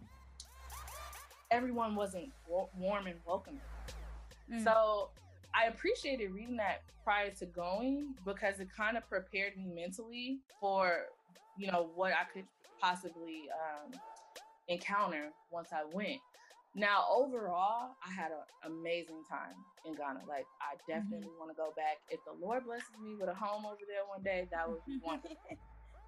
everyone 1.51 1.95
wasn't 1.95 2.31
w- 2.49 2.69
warm 2.79 3.07
and 3.07 3.17
welcoming 3.27 3.61
mm. 4.51 4.65
so 4.65 5.11
i 5.55 5.67
appreciated 5.69 6.33
reading 6.33 6.57
that 6.57 6.83
prior 7.05 7.31
to 7.31 7.45
going 7.45 8.15
because 8.25 8.61
it 8.61 8.69
kind 8.75 8.97
of 8.97 9.07
prepared 9.11 9.57
me 9.59 9.71
mentally 9.75 10.39
for 10.59 11.03
you 11.59 11.71
know 11.71 11.91
what 11.95 12.13
i 12.13 12.25
could 12.33 12.47
possibly 12.81 13.43
um, 13.53 13.93
encounter 14.69 15.31
once 15.51 15.69
I 15.73 15.85
went. 15.93 16.21
Now, 16.77 17.07
overall, 17.09 17.95
I 18.05 18.11
had 18.11 18.33
an 18.33 18.73
amazing 18.73 19.23
time 19.31 19.55
in 19.87 19.95
Ghana. 19.95 20.27
Like, 20.29 20.47
I 20.59 20.75
mm-hmm. 20.75 20.91
definitely 20.91 21.29
mm-hmm. 21.29 21.39
want 21.39 21.51
to 21.53 21.57
go 21.57 21.73
back. 21.77 22.03
If 22.11 22.19
the 22.27 22.35
Lord 22.35 22.65
blesses 22.67 22.91
me 23.01 23.15
with 23.15 23.29
a 23.29 23.35
home 23.35 23.65
over 23.65 23.87
there 23.87 24.03
one 24.09 24.23
day, 24.23 24.49
that 24.51 24.69
would 24.69 24.85
be 24.85 24.99
wonderful. 25.05 25.39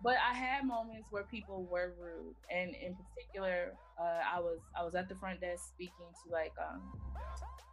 but 0.02 0.16
I 0.18 0.34
had 0.34 0.66
moments 0.66 1.06
where 1.10 1.22
people 1.22 1.68
were 1.70 1.94
rude, 2.00 2.34
and 2.50 2.74
in 2.74 2.96
particular, 2.96 3.74
uh, 3.98 4.22
I 4.26 4.40
was 4.40 4.58
I 4.76 4.82
was 4.84 4.96
at 4.96 5.08
the 5.08 5.14
front 5.14 5.40
desk 5.40 5.68
speaking 5.68 6.10
to 6.24 6.32
like 6.32 6.52
um, 6.58 6.82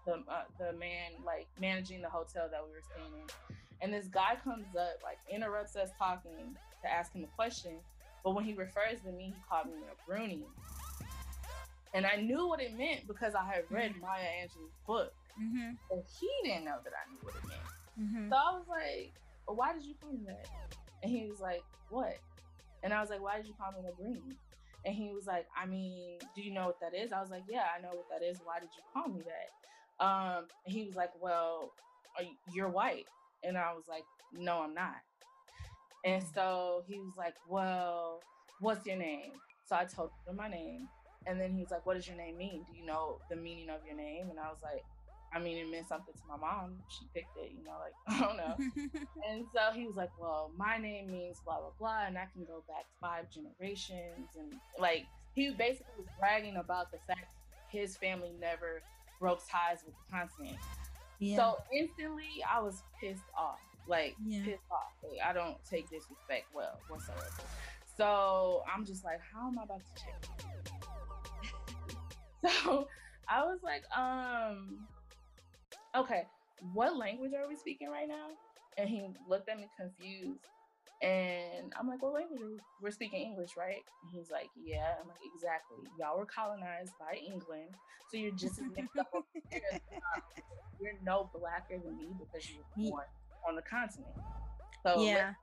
the 0.05 0.13
uh, 0.31 0.45
the 0.59 0.77
man 0.77 1.17
like 1.25 1.47
managing 1.59 2.01
the 2.01 2.09
hotel 2.09 2.47
that 2.51 2.61
we 2.63 2.69
were 2.71 2.85
staying 2.93 3.13
in, 3.17 3.27
and 3.81 3.91
this 3.91 4.07
guy 4.07 4.37
comes 4.43 4.67
up 4.77 5.01
like 5.01 5.17
interrupts 5.33 5.75
us 5.75 5.89
talking 5.97 6.55
to 6.83 6.91
ask 6.91 7.11
him 7.13 7.23
a 7.23 7.35
question, 7.35 7.79
but 8.23 8.31
when 8.31 8.45
he 8.45 8.53
refers 8.53 9.01
to 9.05 9.11
me, 9.11 9.33
he 9.35 9.43
called 9.49 9.67
me 9.67 9.81
a 9.91 10.09
Bruni. 10.09 10.43
And 11.93 12.05
I 12.05 12.15
knew 12.15 12.47
what 12.47 12.59
it 12.61 12.77
meant 12.77 13.07
because 13.07 13.35
I 13.35 13.45
had 13.45 13.63
read 13.69 13.91
mm-hmm. 13.91 14.01
Maya 14.01 14.25
Angelou's 14.41 14.73
book. 14.87 15.13
Mm-hmm. 15.39 15.73
But 15.89 16.05
he 16.19 16.29
didn't 16.43 16.65
know 16.65 16.77
that 16.83 16.93
I 16.93 17.11
knew 17.11 17.19
what 17.21 17.35
it 17.35 17.47
meant. 17.47 17.61
Mm-hmm. 18.01 18.29
So 18.29 18.35
I 18.35 18.57
was 18.57 18.65
like, 18.67 19.13
why 19.45 19.73
did 19.73 19.83
you 19.83 19.93
call 20.01 20.11
me 20.11 20.19
that? 20.27 20.47
And 21.03 21.11
he 21.11 21.27
was 21.29 21.39
like, 21.39 21.63
what? 21.89 22.17
And 22.81 22.93
I 22.93 23.01
was 23.01 23.09
like, 23.09 23.21
why 23.21 23.37
did 23.37 23.47
you 23.47 23.53
call 23.59 23.71
me 23.71 23.87
green? 23.97 24.35
And 24.85 24.95
he 24.95 25.11
was 25.13 25.27
like, 25.27 25.45
I 25.55 25.65
mean, 25.65 26.17
do 26.35 26.41
you 26.41 26.53
know 26.53 26.65
what 26.65 26.79
that 26.81 26.93
is? 26.93 27.13
I 27.13 27.21
was 27.21 27.29
like, 27.29 27.43
yeah, 27.49 27.65
I 27.77 27.81
know 27.81 27.89
what 27.89 28.05
that 28.09 28.25
is. 28.25 28.39
Why 28.43 28.59
did 28.59 28.69
you 28.75 28.83
call 28.93 29.07
me 29.07 29.21
that? 29.21 30.05
Um, 30.05 30.45
and 30.65 30.73
he 30.73 30.83
was 30.83 30.95
like, 30.95 31.11
well, 31.21 31.71
you're 32.53 32.69
white. 32.69 33.05
And 33.43 33.57
I 33.57 33.73
was 33.73 33.83
like, 33.87 34.03
no, 34.33 34.59
I'm 34.59 34.73
not. 34.73 34.95
And 36.03 36.21
mm. 36.21 36.33
so 36.33 36.83
he 36.87 36.99
was 36.99 37.13
like, 37.17 37.35
well, 37.49 38.21
what's 38.59 38.85
your 38.85 38.97
name? 38.97 39.31
So 39.65 39.75
I 39.75 39.85
told 39.85 40.11
him 40.27 40.35
my 40.35 40.49
name. 40.49 40.87
And 41.25 41.39
then 41.39 41.53
he 41.53 41.61
was 41.61 41.71
like, 41.71 41.85
What 41.85 41.95
does 41.95 42.07
your 42.07 42.17
name 42.17 42.37
mean? 42.37 42.65
Do 42.69 42.77
you 42.77 42.85
know 42.85 43.19
the 43.29 43.35
meaning 43.35 43.69
of 43.69 43.79
your 43.85 43.95
name? 43.95 44.29
And 44.29 44.39
I 44.39 44.49
was 44.49 44.59
like, 44.61 44.83
I 45.33 45.39
mean, 45.39 45.57
it 45.57 45.69
meant 45.71 45.87
something 45.87 46.13
to 46.13 46.21
my 46.29 46.37
mom. 46.37 46.75
She 46.89 47.05
picked 47.13 47.35
it, 47.37 47.51
you 47.57 47.63
know, 47.63 47.77
like, 47.79 47.95
I 48.07 48.25
don't 48.25 48.37
know. 48.37 49.01
and 49.29 49.45
so 49.53 49.73
he 49.73 49.87
was 49.87 49.95
like, 49.95 50.11
Well, 50.19 50.51
my 50.57 50.77
name 50.77 51.11
means 51.11 51.37
blah, 51.45 51.59
blah, 51.59 51.71
blah. 51.79 52.05
And 52.07 52.17
I 52.17 52.27
can 52.33 52.43
go 52.45 52.63
back 52.67 52.85
five 52.99 53.25
generations. 53.31 54.29
And 54.37 54.53
like, 54.79 55.05
he 55.33 55.49
basically 55.51 55.93
was 55.97 56.07
bragging 56.19 56.57
about 56.57 56.91
the 56.91 56.99
fact 57.07 57.33
his 57.69 57.95
family 57.97 58.31
never 58.39 58.81
broke 59.19 59.39
ties 59.49 59.79
with 59.85 59.95
the 59.95 60.17
continent. 60.17 60.57
Yeah. 61.19 61.37
So 61.37 61.57
instantly, 61.73 62.43
I 62.49 62.59
was 62.59 62.83
pissed 62.99 63.21
off. 63.37 63.59
Like, 63.87 64.15
yeah. 64.25 64.43
pissed 64.45 64.63
off. 64.71 64.93
Like, 65.03 65.19
I 65.25 65.33
don't 65.33 65.57
take 65.69 65.89
disrespect 65.89 66.45
well 66.53 66.79
whatsoever. 66.87 67.21
So 67.97 68.63
I'm 68.73 68.85
just 68.85 69.03
like, 69.03 69.19
how 69.33 69.47
am 69.47 69.59
I 69.59 69.63
about 69.63 69.79
to 69.79 70.03
change? 70.03 70.15
So 72.65 72.89
I 73.29 73.43
was 73.43 73.59
like, 73.63 73.83
um, 73.97 74.79
okay, 75.95 76.23
what 76.73 76.97
language 76.97 77.31
are 77.33 77.47
we 77.47 77.55
speaking 77.55 77.89
right 77.89 78.07
now? 78.07 78.27
And 78.77 78.89
he 78.89 79.07
looked 79.29 79.47
at 79.47 79.57
me 79.57 79.67
confused. 79.79 80.41
And 81.01 81.73
I'm 81.79 81.87
like, 81.87 82.01
what 82.01 82.13
language 82.13 82.41
are 82.41 82.47
we? 82.47 82.57
We're 82.81 82.91
speaking 82.91 83.21
English, 83.21 83.51
right? 83.57 83.83
And 84.03 84.11
he's 84.11 84.31
like, 84.31 84.49
yeah. 84.61 84.95
I'm 85.01 85.07
like, 85.07 85.17
exactly. 85.33 85.77
Y'all 85.99 86.17
were 86.17 86.25
colonized 86.25 86.91
by 86.99 87.17
England. 87.17 87.75
So 88.11 88.17
you're 88.17 88.31
just 88.31 88.59
as 88.59 88.65
mixed 88.75 88.97
up. 88.97 89.07
You're 90.81 90.93
no 91.05 91.29
blacker 91.33 91.81
than 91.81 91.97
me 91.97 92.09
because 92.19 92.49
you 92.49 92.57
were 92.57 92.89
born 92.89 93.05
on 93.47 93.55
the 93.55 93.61
continent. 93.61 94.13
So 94.85 95.01
yeah. 95.01 95.33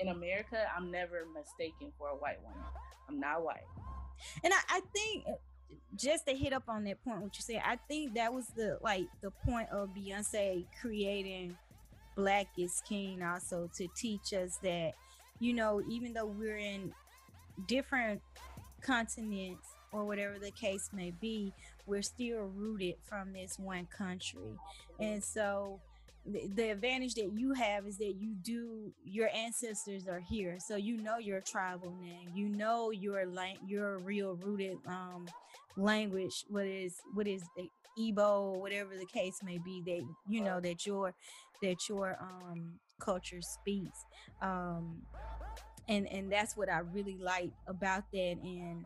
in 0.00 0.08
America, 0.08 0.58
I'm 0.76 0.90
never 0.90 1.26
mistaken 1.34 1.92
for 1.98 2.08
a 2.08 2.14
white 2.14 2.40
woman. 2.42 2.64
I'm 3.08 3.20
not 3.20 3.44
white. 3.44 3.66
And 4.42 4.52
I, 4.52 4.58
I 4.68 4.80
think 4.94 5.24
just 5.96 6.26
to 6.26 6.34
hit 6.34 6.52
up 6.52 6.64
on 6.68 6.84
that 6.84 7.02
point, 7.04 7.22
what 7.22 7.36
you 7.36 7.42
said, 7.42 7.62
I 7.64 7.76
think 7.88 8.14
that 8.14 8.32
was 8.32 8.46
the 8.56 8.78
like 8.82 9.06
the 9.20 9.30
point 9.30 9.68
of 9.70 9.90
Beyonce 9.90 10.64
creating 10.80 11.56
Black 12.16 12.46
is 12.56 12.82
King 12.88 13.22
also 13.22 13.68
to 13.76 13.88
teach 13.94 14.32
us 14.32 14.58
that, 14.62 14.92
you 15.38 15.52
know, 15.52 15.82
even 15.88 16.14
though 16.14 16.26
we're 16.26 16.56
in 16.56 16.92
different 17.66 18.22
continents 18.80 19.66
or 19.92 20.04
whatever 20.04 20.38
the 20.38 20.50
case 20.50 20.90
may 20.92 21.12
be, 21.20 21.52
we're 21.86 22.02
still 22.02 22.50
rooted 22.54 22.94
from 23.04 23.32
this 23.32 23.58
one 23.58 23.86
country. 23.86 24.58
And 24.98 25.22
so 25.22 25.80
the, 26.54 26.70
advantage 26.70 27.14
that 27.14 27.30
you 27.34 27.52
have 27.54 27.86
is 27.86 27.98
that 27.98 28.14
you 28.18 28.34
do 28.42 28.92
your 29.04 29.28
ancestors 29.34 30.06
are 30.06 30.20
here. 30.20 30.58
So 30.58 30.76
you 30.76 30.96
know 30.96 31.18
your 31.18 31.40
tribal 31.40 31.94
name 32.00 32.30
you 32.34 32.48
know 32.48 32.90
your 32.90 33.26
lang- 33.26 33.58
your 33.66 33.98
real 33.98 34.34
rooted 34.34 34.78
um 34.86 35.26
language 35.76 36.44
what 36.48 36.66
is 36.66 36.96
what 37.14 37.26
is 37.26 37.42
Igbo 37.98 38.58
whatever 38.60 38.96
the 38.96 39.06
case 39.06 39.38
may 39.42 39.58
be 39.58 39.82
that 39.86 40.02
you 40.28 40.40
know 40.42 40.60
that 40.60 40.84
your 40.86 41.14
that 41.62 41.88
your 41.88 42.16
um 42.20 42.78
culture 43.00 43.40
speaks. 43.42 44.04
Um 44.42 45.02
and 45.88 46.06
and 46.08 46.30
that's 46.32 46.56
what 46.56 46.70
I 46.70 46.80
really 46.80 47.16
like 47.18 47.50
about 47.66 48.04
that. 48.12 48.36
And 48.42 48.84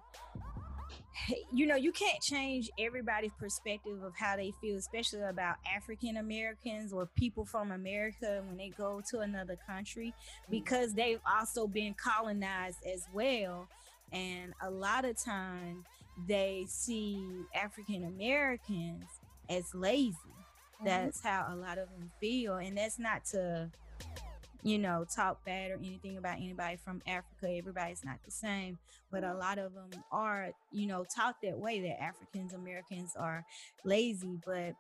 you 1.52 1.66
know, 1.66 1.76
you 1.76 1.92
can't 1.92 2.20
change 2.22 2.70
everybody's 2.78 3.32
perspective 3.38 4.02
of 4.02 4.12
how 4.16 4.36
they 4.36 4.52
feel, 4.60 4.76
especially 4.76 5.22
about 5.22 5.56
African 5.76 6.16
Americans 6.16 6.92
or 6.92 7.06
people 7.16 7.44
from 7.44 7.72
America 7.72 8.42
when 8.46 8.56
they 8.56 8.70
go 8.70 9.02
to 9.10 9.20
another 9.20 9.56
country, 9.66 10.14
because 10.50 10.94
they've 10.94 11.20
also 11.30 11.66
been 11.66 11.94
colonized 11.94 12.78
as 12.86 13.06
well. 13.12 13.68
And 14.12 14.54
a 14.62 14.70
lot 14.70 15.04
of 15.04 15.22
times 15.22 15.84
they 16.28 16.66
see 16.68 17.24
African 17.54 18.04
Americans 18.04 19.04
as 19.48 19.74
lazy. 19.74 20.14
Mm-hmm. 20.14 20.86
That's 20.86 21.22
how 21.22 21.46
a 21.50 21.56
lot 21.56 21.78
of 21.78 21.88
them 21.90 22.10
feel. 22.20 22.56
And 22.56 22.76
that's 22.76 22.98
not 22.98 23.24
to 23.26 23.70
you 24.62 24.78
know, 24.78 25.04
talk 25.14 25.44
bad 25.44 25.70
or 25.70 25.76
anything 25.76 26.16
about 26.16 26.36
anybody 26.36 26.76
from 26.76 27.02
Africa. 27.06 27.48
Everybody's 27.48 28.04
not 28.04 28.18
the 28.24 28.30
same, 28.30 28.78
but 29.10 29.24
a 29.24 29.34
lot 29.34 29.58
of 29.58 29.74
them 29.74 29.90
are, 30.12 30.50
you 30.72 30.86
know, 30.86 31.04
taught 31.14 31.36
that 31.42 31.58
way 31.58 31.80
that 31.80 32.02
Africans 32.02 32.52
Americans 32.52 33.12
are 33.18 33.44
lazy. 33.84 34.38
But 34.44 34.74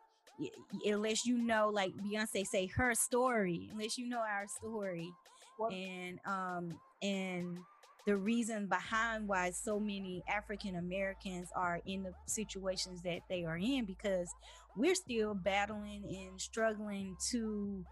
unless 0.84 1.24
you 1.24 1.38
know, 1.38 1.70
like 1.72 1.92
Beyonce 1.96 2.44
say, 2.46 2.66
her 2.66 2.94
story, 2.94 3.68
unless 3.72 3.98
you 3.98 4.08
know 4.08 4.20
our 4.20 4.46
story, 4.58 5.10
what? 5.56 5.72
and 5.72 6.18
um 6.26 6.78
and 7.02 7.58
the 8.06 8.16
reason 8.16 8.66
behind 8.66 9.28
why 9.28 9.50
so 9.50 9.78
many 9.78 10.22
African 10.28 10.76
Americans 10.76 11.48
are 11.54 11.80
in 11.86 12.02
the 12.02 12.12
situations 12.26 13.02
that 13.02 13.20
they 13.28 13.44
are 13.44 13.58
in 13.58 13.84
because 13.84 14.28
we're 14.76 14.94
still 14.94 15.34
battling 15.34 16.04
and 16.08 16.40
struggling 16.40 17.16
to 17.30 17.84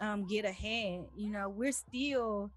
um, 0.00 0.26
get 0.26 0.44
ahead. 0.44 1.06
You 1.16 1.30
know, 1.30 1.48
we're 1.48 1.72
still 1.72 2.50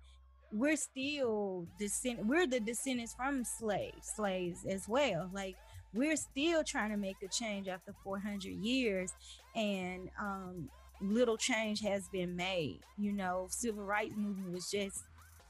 we're 0.51 0.75
still 0.75 1.67
descend 1.77 2.27
we're 2.27 2.47
the 2.47 2.59
descendants 2.59 3.13
from 3.13 3.43
slaves 3.43 4.11
slaves 4.15 4.65
as 4.65 4.87
well. 4.87 5.29
Like 5.33 5.55
we're 5.93 6.15
still 6.15 6.63
trying 6.63 6.91
to 6.91 6.97
make 6.97 7.17
a 7.23 7.27
change 7.27 7.67
after 7.67 7.93
400 8.03 8.45
years 8.49 9.13
and 9.55 10.09
um, 10.19 10.69
little 11.01 11.37
change 11.37 11.81
has 11.81 12.07
been 12.09 12.35
made 12.35 12.79
you 12.97 13.11
know. 13.11 13.47
Civil 13.49 13.83
rights 13.83 14.15
movement 14.17 14.51
was 14.51 14.69
just 14.69 15.03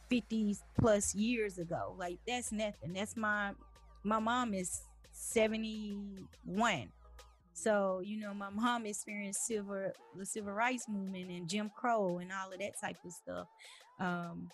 50 0.09 0.57
plus 0.79 1.15
years 1.15 1.57
ago. 1.57 1.95
Like 1.97 2.17
that's 2.27 2.51
nothing. 2.51 2.93
That's 2.93 3.15
my 3.15 3.51
my 4.03 4.19
mom 4.19 4.53
is 4.53 4.81
71 5.11 6.89
so 7.62 8.01
you 8.03 8.20
know 8.20 8.34
my 8.34 8.49
mom 8.49 8.86
experienced 8.86 9.45
civil 9.45 9.91
the 10.16 10.26
civil 10.26 10.53
rights 10.53 10.86
movement 10.88 11.30
and 11.30 11.49
jim 11.49 11.70
crow 11.76 12.20
and 12.20 12.32
all 12.32 12.51
of 12.51 12.60
that 12.60 12.74
type 12.82 12.97
of 13.05 13.12
stuff. 13.12 13.47
Um, 13.99 14.49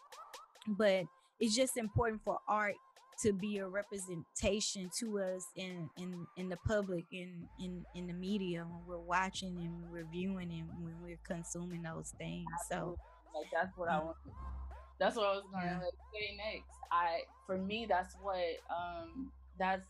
but 0.68 1.04
it's 1.40 1.56
just 1.56 1.78
important 1.78 2.22
for 2.24 2.40
art 2.48 2.76
to 3.22 3.32
be 3.32 3.60
a 3.60 3.68
representation 3.68 4.90
to 5.00 5.20
us 5.20 5.46
in 5.56 5.90
in 5.98 6.26
in 6.38 6.50
the 6.50 6.58
public 6.68 7.06
in 7.12 7.48
in 7.60 7.86
in 7.96 8.08
the 8.08 8.14
media 8.14 8.66
when 8.68 8.82
we're 8.86 9.06
watching 9.06 9.58
and 9.62 9.82
when 9.82 9.92
we're 9.92 10.12
viewing 10.12 10.52
and 10.52 10.68
when 10.84 10.96
we're 11.02 11.20
consuming 11.26 11.84
those 11.84 12.14
things. 12.18 12.46
So 12.70 12.98
like 13.34 13.48
that's 13.54 13.78
what 13.78 13.90
i 13.90 14.00
want. 14.00 14.18
That's 15.00 15.16
what 15.16 15.28
i 15.28 15.32
was 15.32 15.44
gonna 15.52 15.66
yeah. 15.66 15.80
say 16.14 16.38
next. 16.38 16.72
I 16.92 17.22
for 17.46 17.58
me 17.58 17.86
that's 17.88 18.16
what 18.22 18.38
um 18.70 19.32
that's 19.58 19.86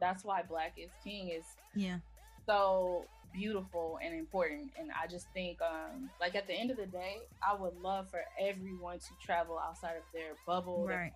that's 0.00 0.24
why 0.24 0.42
black 0.42 0.74
is 0.76 0.90
king 1.02 1.30
is 1.30 1.44
yeah 1.74 1.98
so 2.46 3.04
beautiful 3.32 3.98
and 4.02 4.14
important. 4.14 4.70
And 4.78 4.90
I 4.90 5.06
just 5.06 5.26
think, 5.34 5.58
um, 5.60 6.10
like 6.20 6.34
at 6.34 6.46
the 6.46 6.54
end 6.54 6.70
of 6.70 6.76
the 6.76 6.86
day, 6.86 7.18
I 7.46 7.60
would 7.60 7.76
love 7.82 8.10
for 8.10 8.22
everyone 8.40 8.98
to 8.98 9.08
travel 9.24 9.58
outside 9.58 9.96
of 9.96 10.04
their 10.12 10.32
bubble, 10.46 10.86
right. 10.86 11.12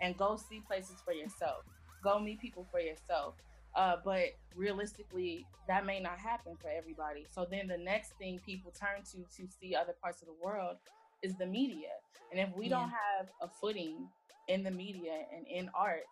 And 0.00 0.16
go 0.16 0.36
see 0.36 0.62
places 0.66 0.96
for 1.04 1.12
yourself. 1.12 1.64
Go 2.02 2.18
meet 2.18 2.40
people 2.40 2.66
for 2.70 2.80
yourself. 2.80 3.34
Uh, 3.74 3.96
but 4.04 4.34
realistically, 4.56 5.46
that 5.66 5.84
may 5.84 6.00
not 6.00 6.18
happen 6.18 6.56
for 6.60 6.68
everybody. 6.68 7.26
So 7.30 7.46
then 7.48 7.68
the 7.68 7.78
next 7.78 8.12
thing 8.18 8.40
people 8.44 8.72
turn 8.72 9.02
to 9.12 9.18
to 9.36 9.48
see 9.60 9.74
other 9.74 9.94
parts 10.00 10.22
of 10.22 10.28
the 10.28 10.34
world 10.42 10.76
is 11.22 11.36
the 11.36 11.46
media. 11.46 11.90
And 12.30 12.40
if 12.40 12.56
we 12.56 12.64
yeah. 12.64 12.70
don't 12.78 12.90
have 12.90 13.28
a 13.42 13.48
footing 13.60 14.08
in 14.48 14.62
the 14.62 14.70
media 14.70 15.12
and 15.36 15.46
in 15.46 15.70
arts, 15.74 16.06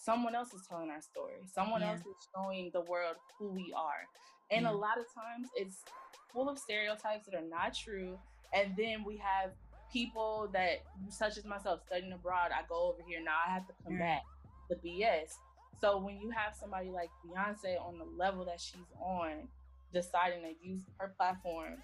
someone 0.00 0.34
else 0.34 0.52
is 0.54 0.62
telling 0.66 0.90
our 0.90 1.02
story. 1.02 1.42
Someone 1.52 1.82
yeah. 1.82 1.90
else 1.90 2.00
is 2.00 2.28
showing 2.34 2.70
the 2.72 2.80
world 2.80 3.16
who 3.38 3.48
we 3.52 3.72
are. 3.76 4.08
And 4.50 4.66
a 4.66 4.72
lot 4.72 4.98
of 4.98 5.04
times 5.14 5.48
it's 5.54 5.84
full 6.32 6.48
of 6.48 6.58
stereotypes 6.58 7.26
that 7.26 7.34
are 7.34 7.46
not 7.46 7.74
true. 7.74 8.18
And 8.52 8.74
then 8.76 9.04
we 9.04 9.18
have 9.18 9.50
people 9.92 10.48
that, 10.52 10.82
such 11.08 11.36
as 11.36 11.44
myself, 11.44 11.80
studying 11.86 12.12
abroad, 12.12 12.50
I 12.52 12.62
go 12.68 12.88
over 12.88 13.02
here, 13.06 13.20
now 13.22 13.36
I 13.46 13.52
have 13.52 13.66
to 13.66 13.74
combat 13.84 14.22
the 14.68 14.76
BS. 14.76 15.32
So 15.80 15.98
when 15.98 16.18
you 16.18 16.30
have 16.30 16.54
somebody 16.54 16.90
like 16.90 17.10
Beyonce 17.24 17.80
on 17.80 17.98
the 17.98 18.04
level 18.16 18.44
that 18.46 18.60
she's 18.60 18.80
on, 19.00 19.48
deciding 19.92 20.42
to 20.42 20.68
use 20.68 20.82
her 20.98 21.12
platform 21.16 21.74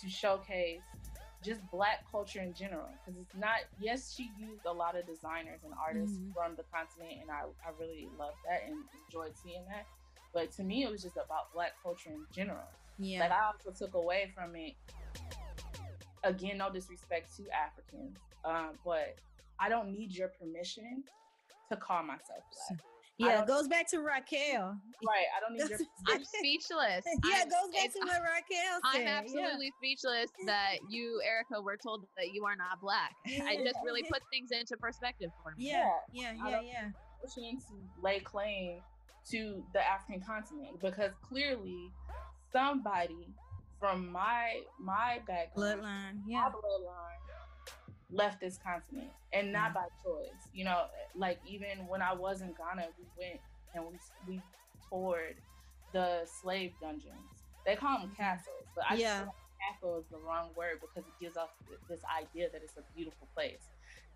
to 0.00 0.08
showcase 0.08 0.80
just 1.44 1.60
black 1.70 2.04
culture 2.10 2.40
in 2.40 2.52
general 2.52 2.88
because 3.00 3.18
it's 3.18 3.34
not 3.34 3.64
yes 3.80 4.12
she 4.14 4.30
used 4.38 4.66
a 4.66 4.72
lot 4.72 4.96
of 4.96 5.06
designers 5.06 5.60
and 5.64 5.72
artists 5.80 6.16
mm-hmm. 6.16 6.32
from 6.32 6.54
the 6.56 6.64
continent 6.68 7.16
and 7.22 7.30
I, 7.30 7.48
I 7.64 7.72
really 7.78 8.08
loved 8.18 8.36
that 8.44 8.68
and 8.68 8.76
enjoyed 9.08 9.32
seeing 9.42 9.64
that 9.68 9.86
but 10.32 10.52
to 10.52 10.62
me, 10.62 10.84
it 10.84 10.90
was 10.90 11.02
just 11.02 11.16
about 11.16 11.52
Black 11.52 11.72
culture 11.82 12.10
in 12.10 12.24
general. 12.32 12.68
Yeah. 12.98 13.20
Like 13.20 13.32
I 13.32 13.46
also 13.46 13.70
took 13.72 13.94
away 13.94 14.30
from 14.34 14.54
it. 14.56 14.74
Again, 16.22 16.58
no 16.58 16.70
disrespect 16.70 17.34
to 17.38 17.44
Africans, 17.50 18.18
um, 18.44 18.78
but 18.84 19.16
I 19.58 19.70
don't 19.70 19.90
need 19.90 20.12
your 20.12 20.28
permission 20.28 21.02
to 21.70 21.76
call 21.76 22.02
myself 22.02 22.44
black. 22.68 22.80
Yeah, 23.20 23.42
it 23.42 23.46
goes 23.46 23.68
back 23.68 23.88
to 23.90 23.98
Raquel. 23.98 24.76
Right. 25.06 25.28
I 25.36 25.40
don't 25.40 25.52
need 25.52 25.68
your 25.68 25.78
I'm 26.08 26.24
speechless. 26.24 27.04
yeah, 27.28 27.42
it 27.42 27.50
goes 27.50 27.70
back 27.74 27.92
to 27.92 27.98
what 28.00 28.20
Raquel 28.22 28.80
said. 28.92 29.02
I'm 29.02 29.06
absolutely 29.06 29.66
yeah. 29.66 29.78
speechless 29.78 30.30
that 30.46 30.76
you, 30.88 31.20
Erica, 31.26 31.60
were 31.60 31.76
told 31.76 32.06
that 32.16 32.32
you 32.32 32.44
are 32.44 32.56
not 32.56 32.80
black. 32.80 33.14
Yeah. 33.26 33.44
I 33.44 33.56
just 33.56 33.76
really 33.84 34.02
put 34.02 34.22
things 34.32 34.50
into 34.52 34.76
perspective 34.76 35.30
for 35.42 35.54
me. 35.56 35.68
Yeah, 35.68 35.90
yeah, 36.12 36.32
yeah, 36.46 36.60
yeah. 36.60 36.88
Pushing 37.22 37.58
to 37.58 38.02
lay 38.02 38.20
claim 38.20 38.80
to 39.30 39.62
the 39.74 39.86
African 39.86 40.22
continent 40.22 40.80
because 40.80 41.12
clearly 41.22 41.90
somebody 42.52 43.28
from 43.78 44.10
my 44.10 44.60
my 44.78 45.20
background, 45.26 45.82
bloodline, 45.82 46.22
yeah, 46.26 46.48
bloodline 46.48 47.19
left 48.12 48.40
this 48.40 48.58
continent 48.58 49.10
and 49.32 49.52
not 49.52 49.74
by 49.74 49.86
choice. 50.04 50.48
You 50.52 50.64
know, 50.64 50.84
like 51.14 51.38
even 51.46 51.86
when 51.88 52.02
I 52.02 52.12
was 52.12 52.40
in 52.40 52.48
Ghana, 52.48 52.88
we 52.98 53.04
went 53.18 53.40
and 53.74 53.84
we 53.86 53.98
we 54.26 54.42
toured 54.88 55.36
the 55.92 56.26
slave 56.40 56.72
dungeons. 56.80 57.14
They 57.66 57.76
call 57.76 57.98
them 57.98 58.08
mm-hmm. 58.08 58.22
castles, 58.22 58.64
but 58.74 58.84
I 58.88 58.94
yeah. 58.94 59.24
castle 59.60 59.98
is 59.98 60.06
the 60.10 60.18
wrong 60.18 60.48
word 60.56 60.80
because 60.80 61.06
it 61.08 61.14
gives 61.20 61.36
off 61.36 61.50
this 61.88 62.00
idea 62.18 62.48
that 62.52 62.62
it's 62.62 62.76
a 62.76 62.94
beautiful 62.94 63.28
place. 63.34 63.68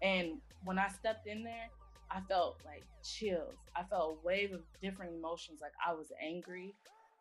And 0.03 0.39
when 0.65 0.79
I 0.79 0.89
stepped 0.89 1.27
in 1.27 1.45
there, 1.45 1.69
I 2.11 2.21
felt 2.29 2.61
like 2.65 2.85
chills. 3.03 3.55
I 3.77 3.83
felt 3.85 4.19
a 4.23 4.27
wave 4.27 4.53
of 4.53 4.61
different 4.83 5.15
emotions. 5.15 5.61
Like 5.61 5.73
I 5.87 5.93
was 5.93 6.13
angry, 6.23 6.75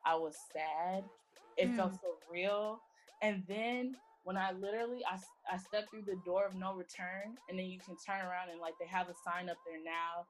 I 0.06 0.16
was 0.16 0.36
sad. 0.54 1.04
It 1.58 1.72
mm. 1.72 1.76
felt 1.76 1.94
so 1.94 2.18
real. 2.32 2.80
And 3.22 3.44
then 3.48 3.96
when 4.24 4.38
I 4.38 4.52
literally 4.52 5.02
I, 5.06 5.18
I 5.52 5.58
stepped 5.58 5.92
through 5.92 6.04
the 6.04 6.18
door 6.26 6.46
of 6.46 6.56
no 6.56 6.74
return, 6.74 7.38
and 7.50 7.60
then 7.60 7.66
you 7.68 7.80
can 7.80 7.96
turn 7.98 8.22
around 8.22 8.50
and 8.52 8.60
like 8.60 8.74
they 8.80 8.88
have 8.88 9.10
a 9.10 9.14
sign 9.24 9.50
up 9.50 9.58
there 9.66 9.80
now. 9.84 10.26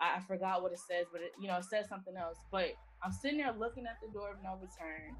I, 0.00 0.18
I 0.18 0.20
forgot 0.20 0.62
what 0.62 0.72
it 0.72 0.78
says, 0.78 1.06
but 1.12 1.20
it, 1.22 1.32
you 1.40 1.48
know 1.48 1.56
it 1.56 1.64
says 1.64 1.88
something 1.88 2.16
else. 2.16 2.38
But 2.50 2.74
I'm 3.02 3.12
sitting 3.12 3.38
there 3.38 3.52
looking 3.52 3.86
at 3.86 3.98
the 4.02 4.12
door 4.12 4.30
of 4.30 4.42
no 4.42 4.58
return. 4.60 5.16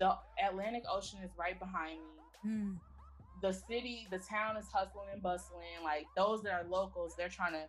The 0.00 0.16
Atlantic 0.44 0.84
Ocean 0.90 1.20
is 1.24 1.30
right 1.38 1.58
behind 1.58 2.00
me. 2.00 2.50
Mm. 2.50 2.76
The 3.40 3.52
city, 3.52 4.06
the 4.10 4.18
town 4.18 4.56
is 4.56 4.66
hustling 4.72 5.08
and 5.12 5.22
bustling. 5.22 5.82
Like 5.84 6.06
those 6.16 6.42
that 6.42 6.52
are 6.52 6.64
locals, 6.68 7.14
they're 7.16 7.28
trying 7.28 7.52
to 7.52 7.64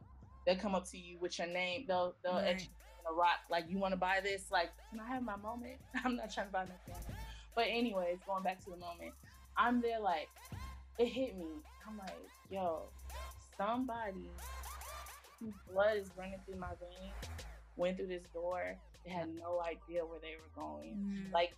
they'll 0.45 0.57
come 0.57 0.75
up 0.75 0.89
to 0.91 0.97
you 0.97 1.17
with 1.19 1.37
your 1.37 1.47
name. 1.47 1.85
They'll 1.87 2.15
they'll 2.23 2.33
right. 2.33 2.67
a 3.09 3.13
rock 3.13 3.39
like 3.49 3.65
you 3.69 3.77
want 3.77 3.93
to 3.93 3.97
buy 3.97 4.19
this. 4.23 4.45
Like, 4.51 4.69
can 4.89 4.99
I 4.99 5.07
have 5.07 5.23
my 5.23 5.35
moment? 5.35 5.77
I'm 6.03 6.15
not 6.15 6.33
trying 6.33 6.47
to 6.47 6.53
buy 6.53 6.65
nothing. 6.65 7.03
But 7.55 7.65
anyways, 7.69 8.19
going 8.25 8.43
back 8.43 8.63
to 8.65 8.71
the 8.71 8.77
moment, 8.77 9.13
I'm 9.57 9.81
there 9.81 9.99
like 9.99 10.29
it 10.99 11.07
hit 11.07 11.37
me. 11.37 11.47
I'm 11.87 11.97
like, 11.97 12.15
yo, 12.49 12.89
somebody 13.57 14.29
whose 15.39 15.53
blood 15.71 15.97
is 15.97 16.09
running 16.17 16.39
through 16.45 16.59
my 16.59 16.69
veins 16.79 17.43
went 17.75 17.97
through 17.97 18.07
this 18.07 18.23
door. 18.33 18.75
They 19.05 19.11
had 19.11 19.29
no 19.35 19.61
idea 19.61 20.05
where 20.05 20.19
they 20.19 20.35
were 20.39 20.63
going. 20.63 20.95
Mm. 20.95 21.33
Like, 21.33 21.51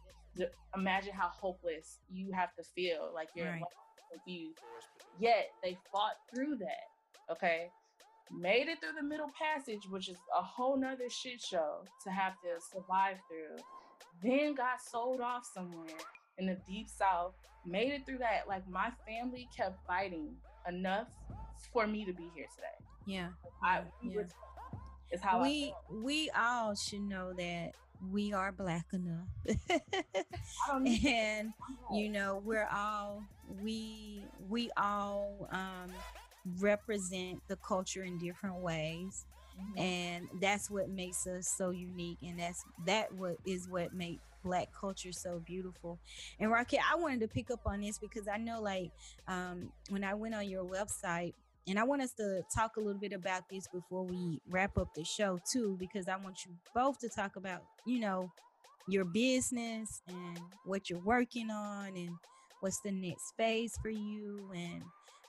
imagine 0.76 1.14
how 1.14 1.28
hopeless 1.28 2.00
you 2.10 2.32
have 2.32 2.56
to 2.56 2.64
feel. 2.64 3.12
Like 3.14 3.30
you're 3.36 3.48
right. 3.48 3.62
confused. 4.12 4.60
Yet 5.20 5.52
they 5.62 5.78
fought 5.92 6.16
through 6.34 6.58
that. 6.58 7.34
Okay 7.34 7.70
made 8.32 8.68
it 8.68 8.80
through 8.80 8.94
the 9.00 9.08
middle 9.08 9.30
passage, 9.40 9.88
which 9.90 10.10
is 10.10 10.18
a 10.36 10.42
whole 10.42 10.78
nother 10.78 11.10
shit 11.10 11.40
show 11.40 11.84
to 12.04 12.10
have 12.10 12.34
to 12.42 12.60
survive 12.74 13.18
through, 13.30 13.64
then 14.24 14.56
got 14.56 14.82
sold 14.82 15.22
off 15.22 15.46
somewhere 15.54 15.86
in 16.38 16.48
the 16.48 16.58
deep 16.68 16.90
south, 16.90 17.34
made 17.66 17.92
it 17.92 18.06
through 18.06 18.20
that. 18.20 18.48
Like 18.48 18.68
my 18.70 18.92
family 19.08 19.48
kept 19.56 19.86
fighting 19.88 20.36
enough 20.68 21.08
for 21.74 21.88
me 21.88 22.06
to 22.06 22.14
be 22.14 22.30
here 22.36 22.48
today. 22.56 22.86
Yeah. 23.06 23.30
I, 23.64 23.82
yeah. 24.04 24.22
It's 25.12 25.22
how 25.22 25.42
we 25.42 25.74
we 25.92 26.30
all 26.36 26.76
should 26.76 27.02
know 27.02 27.34
that 27.34 27.74
we 28.12 28.34
are 28.34 28.52
black 28.52 28.86
enough 28.94 29.28
and 30.74 31.54
you 31.94 32.10
know 32.10 32.42
we're 32.44 32.68
all 32.74 33.24
we 33.64 34.22
we 34.50 34.70
all 34.78 35.48
um 35.52 35.92
represent 36.60 37.42
the 37.48 37.56
culture 37.58 38.04
in 38.04 38.18
different 38.18 38.58
ways 38.58 39.26
mm-hmm. 39.58 39.80
and 39.80 40.28
that's 40.42 40.70
what 40.70 40.90
makes 40.90 41.26
us 41.26 41.48
so 41.48 41.70
unique 41.72 42.18
and 42.22 42.40
that's 42.40 42.64
that 42.86 43.12
what 43.14 43.38
is 43.46 43.68
what 43.68 43.94
makes 43.94 44.22
black 44.46 44.70
culture 44.80 45.12
so 45.12 45.42
beautiful. 45.46 46.00
And 46.40 46.52
Raquel, 46.52 46.80
I 46.90 46.96
wanted 46.96 47.20
to 47.22 47.28
pick 47.28 47.52
up 47.52 47.62
on 47.66 47.82
this 47.82 47.98
because 47.98 48.28
I 48.28 48.38
know 48.38 48.62
like 48.62 48.92
um, 49.28 49.72
when 49.90 50.04
I 50.04 50.14
went 50.14 50.36
on 50.36 50.48
your 50.48 50.64
website 50.64 51.34
and 51.68 51.80
I 51.80 51.84
want 51.84 52.04
us 52.04 52.14
to 52.14 52.44
talk 52.56 52.78
a 52.78 52.80
little 52.80 53.02
bit 53.02 53.12
about 53.12 53.50
this 53.50 53.68
before 53.74 54.06
we 54.06 54.40
wrap 54.48 54.78
up 54.78 54.94
the 54.96 55.04
show 55.04 55.40
too 55.52 55.76
because 55.80 56.08
I 56.08 56.16
want 56.18 56.46
you 56.46 56.54
both 56.74 57.00
to 57.00 57.10
talk 57.10 57.36
about 57.36 57.64
you 57.86 58.00
know 58.00 58.32
your 58.88 59.04
business 59.04 60.02
and 60.08 60.40
what 60.64 60.90
you're 60.90 61.04
working 61.04 61.50
on 61.50 61.88
and 61.98 62.12
what's 62.60 62.80
the 62.82 62.92
next 62.92 63.34
phase 63.36 63.74
for 63.82 63.90
you 63.90 64.52
and 64.56 64.84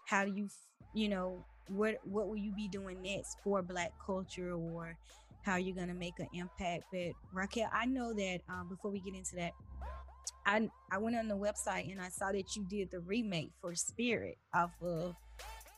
how 0.06 0.26
do 0.26 0.32
you 0.34 0.48
you 0.94 1.08
know 1.08 1.42
what 1.68 1.96
what 2.04 2.28
will 2.28 2.36
you 2.36 2.52
be 2.52 2.68
doing 2.68 3.02
next 3.02 3.38
for 3.42 3.62
Black 3.62 3.92
culture 4.04 4.52
or 4.52 4.96
how 5.46 5.56
you're 5.56 5.76
gonna 5.76 5.94
make 5.94 6.18
an 6.18 6.28
impact. 6.34 6.84
But 6.92 7.12
Raquel, 7.32 7.70
I 7.72 7.86
know 7.86 8.12
that 8.12 8.40
um, 8.48 8.68
before 8.68 8.90
we 8.90 9.00
get 9.00 9.14
into 9.14 9.36
that, 9.36 9.52
I 10.44 10.68
I 10.90 10.98
went 10.98 11.16
on 11.16 11.28
the 11.28 11.36
website 11.36 11.90
and 11.90 12.00
I 12.00 12.08
saw 12.08 12.32
that 12.32 12.56
you 12.56 12.64
did 12.68 12.90
the 12.90 13.00
remake 13.00 13.50
for 13.60 13.74
Spirit 13.74 14.36
off 14.52 14.72
of 14.82 15.14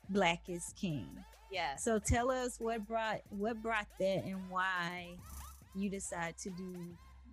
Black 0.08 0.40
is 0.48 0.72
King. 0.80 1.06
Yeah. 1.52 1.76
So 1.76 1.98
tell 1.98 2.30
us 2.30 2.56
what 2.58 2.86
brought 2.88 3.20
what 3.28 3.62
brought 3.62 3.86
that 4.00 4.24
and 4.24 4.38
why 4.48 5.16
you 5.74 5.90
decided 5.90 6.38
to 6.38 6.50
do 6.50 6.74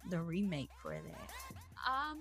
the 0.09 0.21
remake 0.21 0.69
for 0.81 0.93
that. 0.93 1.31
Um 1.87 2.19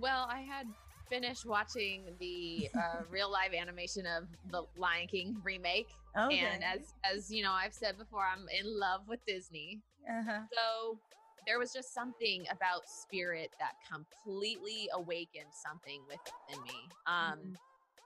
well, 0.00 0.26
I 0.28 0.40
had 0.40 0.66
finished 1.12 1.44
watching 1.44 2.04
the 2.18 2.70
uh, 2.74 3.02
real 3.10 3.30
live 3.30 3.52
animation 3.52 4.06
of 4.06 4.24
the 4.50 4.62
Lion 4.78 5.06
King 5.06 5.36
remake. 5.44 5.88
Okay. 6.18 6.38
And 6.38 6.64
as 6.64 6.94
as 7.04 7.30
you 7.30 7.42
know, 7.42 7.52
I've 7.52 7.74
said 7.74 7.98
before, 7.98 8.22
I'm 8.24 8.46
in 8.58 8.78
love 8.78 9.02
with 9.06 9.20
Disney. 9.26 9.80
Uh-huh. 10.08 10.40
So 10.50 10.98
there 11.46 11.58
was 11.58 11.72
just 11.72 11.92
something 11.92 12.46
about 12.50 12.88
spirit 12.88 13.50
that 13.58 13.72
completely 13.92 14.88
awakened 14.94 15.52
something 15.52 16.00
within 16.08 16.62
me. 16.62 16.70
Um, 17.06 17.38
mm-hmm. 17.38 17.52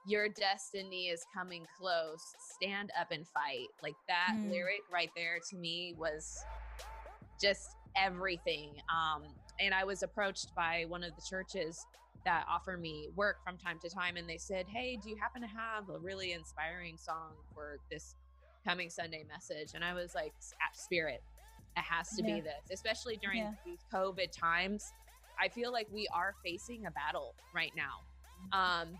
Your 0.05 0.27
destiny 0.27 1.07
is 1.07 1.23
coming 1.33 1.65
close. 1.79 2.21
Stand 2.55 2.91
up 2.99 3.11
and 3.11 3.25
fight. 3.27 3.67
Like 3.83 3.95
that 4.07 4.35
mm. 4.35 4.51
lyric 4.51 4.81
right 4.91 5.09
there 5.15 5.37
to 5.49 5.55
me 5.57 5.93
was 5.97 6.43
just 7.41 7.75
everything. 7.95 8.71
Um, 8.89 9.23
and 9.59 9.73
I 9.73 9.83
was 9.83 10.03
approached 10.03 10.55
by 10.55 10.85
one 10.87 11.03
of 11.03 11.11
the 11.15 11.21
churches 11.29 11.85
that 12.27 12.45
offer 12.49 12.75
me 12.75 13.07
work 13.15 13.37
from 13.41 13.57
time 13.57 13.79
to 13.79 13.89
time, 13.89 14.17
and 14.17 14.29
they 14.29 14.37
said, 14.37 14.67
"Hey, 14.67 14.97
do 15.01 15.09
you 15.09 15.15
happen 15.15 15.41
to 15.41 15.47
have 15.47 15.89
a 15.89 15.97
really 15.97 16.33
inspiring 16.33 16.97
song 16.97 17.31
for 17.53 17.79
this 17.89 18.15
coming 18.65 18.89
Sunday 18.89 19.23
message?" 19.23 19.71
And 19.73 19.83
I 19.83 19.93
was 19.93 20.13
like, 20.13 20.33
"Spirit, 20.73 21.23
it 21.77 21.83
has 21.83 22.09
to 22.17 22.23
yeah. 22.23 22.35
be 22.35 22.41
this, 22.41 22.71
especially 22.71 23.15
during 23.17 23.39
yeah. 23.39 23.53
these 23.65 23.79
COVID 23.93 24.31
times. 24.31 24.91
I 25.39 25.47
feel 25.47 25.71
like 25.71 25.87
we 25.89 26.07
are 26.13 26.35
facing 26.43 26.85
a 26.85 26.91
battle 26.91 27.33
right 27.55 27.71
now. 27.77 28.01
Um, 28.51 28.99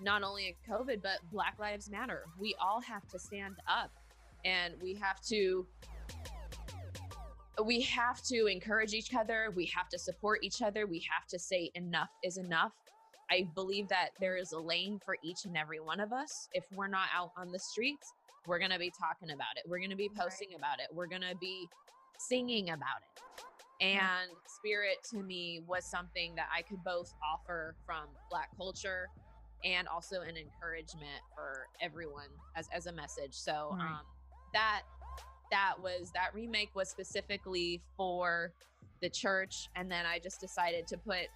not 0.00 0.22
only 0.22 0.48
in 0.48 0.54
COVID, 0.74 1.02
but 1.02 1.18
Black 1.30 1.58
Lives 1.58 1.90
Matter. 1.90 2.24
We 2.38 2.54
all 2.60 2.80
have 2.80 3.06
to 3.08 3.18
stand 3.18 3.56
up 3.68 3.92
and 4.44 4.74
we 4.80 4.94
have 4.94 5.20
to 5.22 5.66
we 7.64 7.80
have 7.82 8.22
to 8.24 8.46
encourage 8.46 8.92
each 8.92 9.14
other. 9.14 9.52
We 9.54 9.66
have 9.66 9.88
to 9.90 9.98
support 9.98 10.40
each 10.42 10.62
other. 10.62 10.86
We 10.86 11.04
have 11.10 11.26
to 11.28 11.38
say 11.38 11.70
enough 11.74 12.10
is 12.22 12.36
enough. 12.36 12.72
I 13.30 13.48
believe 13.54 13.88
that 13.88 14.10
there 14.20 14.36
is 14.36 14.52
a 14.52 14.58
lane 14.58 15.00
for 15.04 15.16
each 15.24 15.46
and 15.46 15.56
every 15.56 15.80
one 15.80 16.00
of 16.00 16.12
us. 16.12 16.48
If 16.52 16.64
we're 16.72 16.88
not 16.88 17.08
out 17.14 17.32
on 17.36 17.50
the 17.50 17.58
streets, 17.58 18.12
we're 18.46 18.58
going 18.58 18.70
to 18.70 18.78
be 18.78 18.92
talking 18.98 19.30
about 19.30 19.56
it. 19.56 19.68
We're 19.68 19.78
going 19.78 19.90
to 19.90 19.96
be 19.96 20.08
posting 20.08 20.50
right. 20.50 20.58
about 20.58 20.78
it. 20.78 20.94
We're 20.94 21.08
going 21.08 21.22
to 21.22 21.36
be 21.40 21.68
singing 22.18 22.70
about 22.70 23.02
it. 23.02 23.84
And 23.84 24.30
spirit 24.46 24.98
to 25.10 25.22
me 25.22 25.60
was 25.66 25.84
something 25.84 26.34
that 26.36 26.46
I 26.56 26.62
could 26.62 26.82
both 26.84 27.12
offer 27.22 27.74
from 27.84 28.04
Black 28.30 28.48
culture 28.56 29.08
and 29.64 29.88
also 29.88 30.20
an 30.22 30.36
encouragement 30.36 31.20
for 31.34 31.66
everyone 31.80 32.28
as, 32.56 32.68
as 32.72 32.86
a 32.86 32.92
message. 32.92 33.32
So 33.32 33.70
right. 33.72 33.80
um, 33.80 34.00
that 34.52 34.82
that 35.50 35.74
was 35.82 36.10
that 36.14 36.34
remake 36.34 36.70
was 36.74 36.88
specifically 36.88 37.80
for 37.96 38.52
the 39.00 39.08
church, 39.08 39.68
and 39.76 39.90
then 39.90 40.04
I 40.06 40.18
just 40.18 40.40
decided 40.40 40.86
to 40.88 40.98
put. 40.98 41.28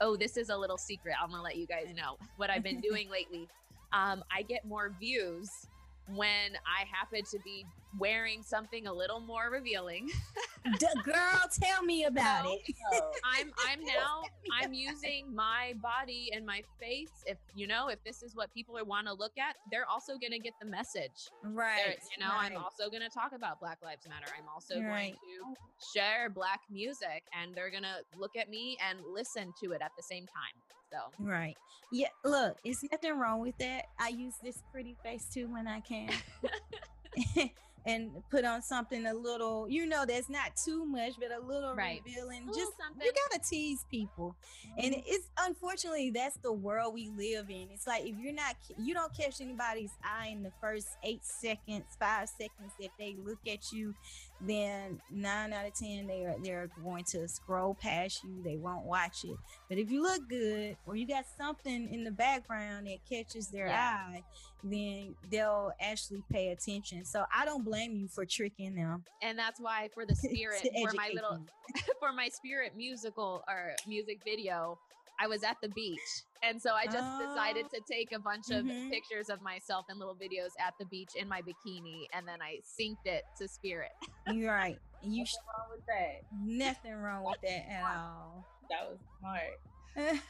Oh, 0.00 0.16
this 0.16 0.36
is 0.36 0.48
a 0.48 0.56
little 0.56 0.78
secret. 0.78 1.14
I'm 1.20 1.30
gonna 1.30 1.42
let 1.42 1.56
you 1.56 1.66
guys 1.66 1.88
know 1.96 2.18
what 2.36 2.50
I've 2.50 2.62
been 2.62 2.80
doing 2.88 3.10
lately. 3.10 3.48
Um, 3.92 4.22
I 4.30 4.42
get 4.42 4.64
more 4.64 4.94
views 5.00 5.66
when 6.14 6.56
I 6.66 6.84
happen 6.90 7.22
to 7.30 7.38
be 7.44 7.66
wearing 7.98 8.42
something 8.42 8.86
a 8.86 8.92
little 8.92 9.20
more 9.20 9.50
revealing. 9.50 10.08
Girl, 11.04 11.40
tell 11.62 11.82
me 11.82 12.04
about 12.04 12.46
it. 12.46 12.60
I'm 13.24 13.52
I'm 13.66 13.82
now 13.84 14.22
I'm 14.60 14.72
using 14.72 15.34
my 15.34 15.74
body 15.82 16.30
and 16.34 16.44
my 16.44 16.62
face. 16.80 17.12
If 17.26 17.38
you 17.54 17.66
know, 17.66 17.88
if 17.88 18.02
this 18.04 18.22
is 18.22 18.34
what 18.34 18.52
people 18.52 18.78
want 18.86 19.06
to 19.06 19.14
look 19.14 19.32
at, 19.38 19.56
they're 19.70 19.88
also 19.88 20.18
going 20.18 20.32
to 20.32 20.38
get 20.38 20.52
the 20.60 20.66
message. 20.66 21.30
Right. 21.42 21.76
They're, 21.76 21.94
you 22.16 22.24
know, 22.24 22.32
right. 22.32 22.52
I'm 22.52 22.62
also 22.62 22.90
going 22.90 23.02
to 23.02 23.08
talk 23.08 23.32
about 23.34 23.60
Black 23.60 23.78
Lives 23.82 24.06
Matter. 24.08 24.32
I'm 24.36 24.48
also 24.52 24.74
right. 24.80 24.88
going 24.88 25.12
to 25.12 25.98
share 25.98 26.28
black 26.28 26.60
music 26.70 27.24
and 27.40 27.54
they're 27.54 27.70
going 27.70 27.84
to 27.84 28.18
look 28.18 28.36
at 28.36 28.50
me 28.50 28.76
and 28.88 28.98
listen 29.10 29.52
to 29.62 29.72
it 29.72 29.80
at 29.82 29.92
the 29.96 30.02
same 30.02 30.26
time. 30.26 30.77
So 30.90 30.98
Right. 31.18 31.56
Yeah, 31.90 32.08
look, 32.24 32.58
it's 32.64 32.82
nothing 32.90 33.18
wrong 33.18 33.40
with 33.40 33.56
that. 33.58 33.86
I 33.98 34.08
use 34.08 34.34
this 34.42 34.62
pretty 34.72 34.96
face 35.02 35.26
too 35.32 35.48
when 35.50 35.66
I 35.66 35.80
can. 35.80 36.10
and 37.88 38.10
put 38.30 38.44
on 38.44 38.60
something 38.60 39.06
a 39.06 39.14
little, 39.14 39.66
you 39.68 39.86
know, 39.86 40.04
that's 40.04 40.28
not 40.28 40.54
too 40.62 40.84
much, 40.84 41.12
but 41.18 41.30
a 41.30 41.40
little 41.40 41.74
right. 41.74 42.02
revealing. 42.04 42.42
A 42.42 42.52
Just 42.52 42.72
something. 42.76 43.02
you 43.02 43.12
gotta 43.30 43.42
tease 43.42 43.86
people, 43.90 44.36
mm-hmm. 44.66 44.80
and 44.84 45.02
it's 45.06 45.28
unfortunately 45.38 46.10
that's 46.10 46.36
the 46.38 46.52
world 46.52 46.92
we 46.92 47.08
live 47.08 47.48
in. 47.48 47.68
It's 47.72 47.86
like 47.86 48.04
if 48.04 48.16
you're 48.18 48.34
not, 48.34 48.56
you 48.78 48.92
don't 48.92 49.14
catch 49.16 49.40
anybody's 49.40 49.92
eye 50.04 50.28
in 50.28 50.42
the 50.42 50.52
first 50.60 50.88
eight 51.02 51.24
seconds, 51.24 51.84
five 51.98 52.28
seconds. 52.28 52.72
that 52.78 52.90
they 52.98 53.16
look 53.24 53.40
at 53.50 53.72
you, 53.72 53.94
then 54.40 55.00
nine 55.10 55.52
out 55.52 55.66
of 55.66 55.74
ten 55.74 56.06
they 56.06 56.24
are 56.24 56.36
they're 56.42 56.70
going 56.84 57.04
to 57.04 57.26
scroll 57.28 57.74
past 57.74 58.22
you. 58.24 58.40
They 58.42 58.56
won't 58.56 58.84
watch 58.84 59.24
it. 59.24 59.36
But 59.68 59.78
if 59.78 59.90
you 59.90 60.02
look 60.02 60.28
good 60.28 60.76
or 60.86 60.96
you 60.96 61.06
got 61.06 61.24
something 61.36 61.92
in 61.92 62.04
the 62.04 62.10
background 62.10 62.86
that 62.86 62.98
catches 63.08 63.48
their 63.48 63.66
yeah. 63.66 63.98
eye, 64.12 64.22
then 64.62 65.14
they'll 65.30 65.72
actually 65.80 66.22
pay 66.30 66.48
attention. 66.48 67.04
So 67.04 67.24
I 67.34 67.44
don't 67.44 67.64
blame 67.64 67.96
you 67.96 68.08
for 68.08 68.24
tricking 68.24 68.74
them. 68.74 69.04
And 69.22 69.38
that's 69.38 69.60
why 69.60 69.88
for 69.94 70.06
the 70.06 70.14
spirit 70.16 70.60
for 70.60 70.92
my 70.94 71.10
little 71.12 71.40
for 72.00 72.12
my 72.12 72.28
spirit 72.28 72.72
musical 72.76 73.42
or 73.48 73.72
music 73.86 74.20
video, 74.24 74.78
I 75.18 75.26
was 75.26 75.42
at 75.42 75.56
the 75.62 75.68
beach. 75.70 75.98
And 76.42 76.60
so 76.60 76.72
I 76.72 76.84
just 76.84 76.98
oh. 76.98 77.28
decided 77.28 77.66
to 77.74 77.80
take 77.90 78.12
a 78.12 78.18
bunch 78.18 78.50
of 78.50 78.64
mm-hmm. 78.64 78.90
pictures 78.90 79.28
of 79.28 79.42
myself 79.42 79.86
and 79.88 79.98
little 79.98 80.14
videos 80.14 80.50
at 80.64 80.74
the 80.78 80.86
beach 80.86 81.10
in 81.16 81.28
my 81.28 81.42
bikini 81.42 82.06
and 82.12 82.26
then 82.28 82.38
I 82.40 82.60
synced 82.62 83.06
it 83.06 83.24
to 83.38 83.48
spirit. 83.48 83.90
You're 84.32 84.54
right. 84.54 84.78
You 85.02 85.24
Nothing 85.24 85.34
wrong 85.46 85.66
with 85.70 85.86
that. 85.86 86.22
Nothing 86.44 86.94
wrong 86.94 87.24
with 87.24 87.40
that 87.42 87.72
at 87.72 87.82
all. 87.96 88.46
That 88.70 88.88
was 88.88 88.98
smart. 89.18 89.58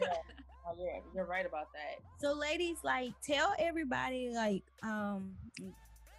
yeah. 0.00 0.08
Oh, 0.68 0.74
yeah, 0.78 1.00
you're 1.14 1.24
right 1.24 1.46
about 1.46 1.68
that. 1.72 2.00
So 2.20 2.32
ladies, 2.32 2.78
like 2.84 3.12
tell 3.26 3.54
everybody 3.58 4.30
like 4.32 4.62
um 4.82 5.34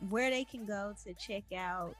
where 0.09 0.29
they 0.29 0.43
can 0.43 0.65
go 0.65 0.93
to 1.05 1.13
check 1.13 1.43
out 1.55 1.95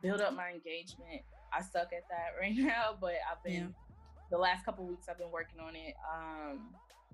build 0.01 0.21
up 0.21 0.35
my 0.35 0.49
engagement. 0.49 1.21
I 1.53 1.61
suck 1.61 1.93
at 1.93 2.03
that 2.09 2.35
right 2.41 2.55
now, 2.55 2.97
but 2.99 3.15
I've 3.31 3.43
been 3.43 3.53
yeah. 3.53 4.29
the 4.31 4.37
last 4.37 4.65
couple 4.65 4.85
weeks 4.85 5.07
I've 5.09 5.17
been 5.17 5.31
working 5.31 5.59
on 5.59 5.75
it. 5.75 5.95
Um, 6.11 6.69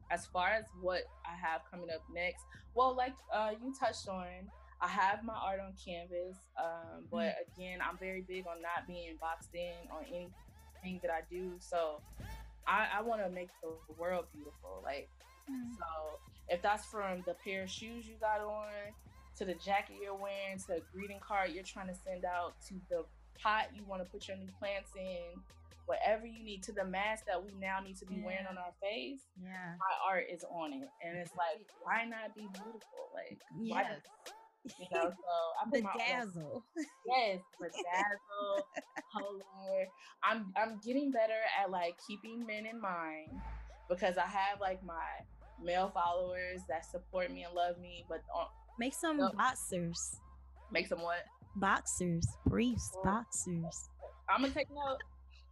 as 0.09 0.25
far 0.25 0.49
as 0.49 0.65
what 0.81 1.03
I 1.25 1.35
have 1.35 1.61
coming 1.69 1.89
up 1.93 2.03
next, 2.13 2.43
well, 2.75 2.95
like 2.95 3.15
uh, 3.33 3.51
you 3.63 3.73
touched 3.79 4.07
on, 4.09 4.27
I 4.81 4.87
have 4.87 5.23
my 5.23 5.35
art 5.35 5.59
on 5.59 5.73
canvas, 5.77 6.37
um, 6.59 7.05
but 7.11 7.35
mm. 7.35 7.55
again, 7.55 7.79
I'm 7.87 7.97
very 7.97 8.21
big 8.21 8.45
on 8.47 8.61
not 8.61 8.87
being 8.87 9.17
boxed 9.21 9.53
in 9.53 9.87
on 9.91 10.03
anything 10.05 10.99
that 11.03 11.11
I 11.11 11.21
do. 11.29 11.53
So 11.59 12.01
I, 12.67 12.87
I 12.99 13.01
want 13.01 13.21
to 13.23 13.29
make 13.29 13.49
the 13.61 13.69
world 13.99 14.25
beautiful. 14.33 14.81
Like, 14.83 15.09
mm. 15.49 15.75
so 15.77 16.19
if 16.49 16.61
that's 16.61 16.85
from 16.85 17.23
the 17.25 17.35
pair 17.43 17.63
of 17.63 17.69
shoes 17.69 18.07
you 18.07 18.15
got 18.19 18.41
on, 18.41 18.93
to 19.37 19.45
the 19.45 19.53
jacket 19.55 19.95
you're 20.01 20.13
wearing, 20.13 20.57
to 20.59 20.67
the 20.67 20.81
greeting 20.93 21.19
card 21.19 21.51
you're 21.51 21.63
trying 21.63 21.87
to 21.87 21.95
send 22.05 22.25
out, 22.25 22.53
to 22.67 22.75
the 22.89 23.03
pot 23.41 23.67
you 23.73 23.83
want 23.87 24.03
to 24.03 24.09
put 24.09 24.27
your 24.27 24.37
new 24.37 24.49
plants 24.59 24.91
in, 24.95 25.39
whatever 25.85 26.25
you 26.25 26.43
need, 26.43 26.61
to 26.63 26.71
the 26.71 26.85
mask 26.85 27.25
that 27.25 27.43
we 27.43 27.51
now 27.59 27.79
need 27.79 27.97
to 27.97 28.05
be 28.05 28.15
yeah. 28.15 28.25
wearing 28.25 28.47
on 28.47 28.57
our 28.57 28.73
face. 28.81 29.21
Yeah, 29.41 29.75
my 29.79 29.93
art 30.07 30.25
is 30.31 30.43
on 30.43 30.73
it, 30.73 30.89
and 31.03 31.17
it's 31.17 31.31
like, 31.35 31.65
why 31.83 32.05
not 32.05 32.35
be 32.35 32.47
beautiful? 32.53 33.09
Like, 33.13 33.39
yes. 33.59 33.99
You 34.65 34.85
know, 34.93 35.09
so 35.09 35.33
I'm 35.61 35.71
bedazzle. 35.71 36.61
yes, 37.07 37.39
bedazzle, 37.61 38.63
color. 39.11 39.87
I'm 40.23 40.53
I'm 40.55 40.79
getting 40.85 41.11
better 41.11 41.39
at 41.61 41.71
like 41.71 41.95
keeping 42.07 42.45
men 42.45 42.65
in 42.65 42.79
mind 42.79 43.29
because 43.89 44.17
I 44.17 44.27
have 44.27 44.59
like 44.59 44.83
my 44.83 45.03
male 45.63 45.91
followers 45.93 46.61
that 46.69 46.85
support 46.85 47.31
me 47.31 47.43
and 47.43 47.53
love 47.53 47.79
me, 47.79 48.05
but 48.07 48.21
on, 48.35 48.47
make 48.77 48.93
some 48.93 49.17
boxers. 49.35 50.17
Make 50.71 50.87
some 50.87 51.01
what? 51.01 51.25
Boxers, 51.55 52.27
briefs, 52.45 52.95
boxers. 53.03 53.89
I'm 54.29 54.41
gonna 54.41 54.53
take 54.53 54.69
note. 54.69 54.99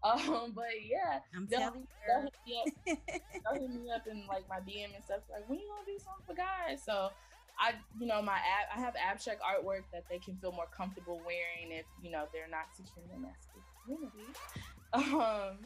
Um, 0.01 0.53
but 0.55 0.71
yeah, 0.81 1.19
I'm 1.35 1.47
telling 1.47 1.83
you, 1.83 2.23
hit 2.23 2.33
me 2.47 2.63
up, 2.63 2.99
they'll 3.51 3.61
hit 3.61 3.69
me 3.69 3.91
up 3.93 4.07
in 4.09 4.25
like 4.27 4.47
my 4.47 4.59
DM 4.59 4.95
and 4.95 5.03
stuff. 5.03 5.19
Like, 5.29 5.47
when 5.49 5.59
you 5.59 5.67
gonna 5.67 5.85
do 5.85 5.99
something 5.99 6.25
for 6.25 6.35
guys? 6.35 6.79
So 6.85 7.09
I, 7.59 7.73
you 7.99 8.07
know, 8.07 8.21
my 8.21 8.37
ab, 8.37 8.67
I 8.75 8.79
have 8.79 8.93
abstract 8.95 9.41
artwork 9.41 9.83
that 9.91 10.03
they 10.09 10.19
can 10.19 10.35
feel 10.37 10.51
more 10.51 10.67
comfortable 10.75 11.21
wearing 11.25 11.77
if 11.77 11.85
you 12.01 12.09
know 12.09 12.25
they're 12.31 12.47
not 12.49 12.67
in 12.77 13.03
their 13.09 13.19
masculinity. 13.19 14.33
Um, 14.93 15.57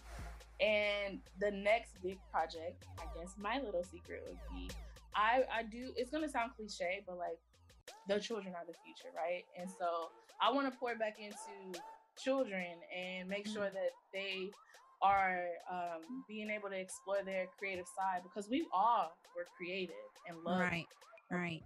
and 0.59 1.19
the 1.39 1.51
next 1.51 2.01
big 2.03 2.17
project, 2.31 2.85
I 2.99 3.05
guess 3.17 3.35
my 3.37 3.59
little 3.59 3.83
secret 3.83 4.23
would 4.27 4.37
be, 4.51 4.69
I 5.15 5.43
I 5.53 5.63
do. 5.63 5.91
It's 5.95 6.11
gonna 6.11 6.29
sound 6.29 6.51
cliche, 6.57 7.03
but 7.07 7.17
like 7.17 7.39
the 8.07 8.19
children 8.19 8.53
are 8.55 8.65
the 8.65 8.73
future, 8.83 9.15
right? 9.15 9.43
And 9.59 9.69
so 9.69 10.09
I 10.41 10.51
want 10.51 10.71
to 10.71 10.77
pour 10.77 10.95
back 10.95 11.17
into 11.19 11.79
children 12.17 12.65
and 12.95 13.29
make 13.29 13.47
sure 13.47 13.69
that 13.69 13.91
they 14.13 14.51
are 15.01 15.47
um, 15.69 16.23
being 16.27 16.49
able 16.49 16.69
to 16.69 16.79
explore 16.79 17.23
their 17.25 17.47
creative 17.57 17.85
side 17.87 18.21
because 18.23 18.49
we 18.49 18.65
all 18.73 19.15
were 19.35 19.45
creative 19.57 19.95
and 20.27 20.37
love. 20.43 20.59
Right, 20.59 20.87
right. 21.29 21.61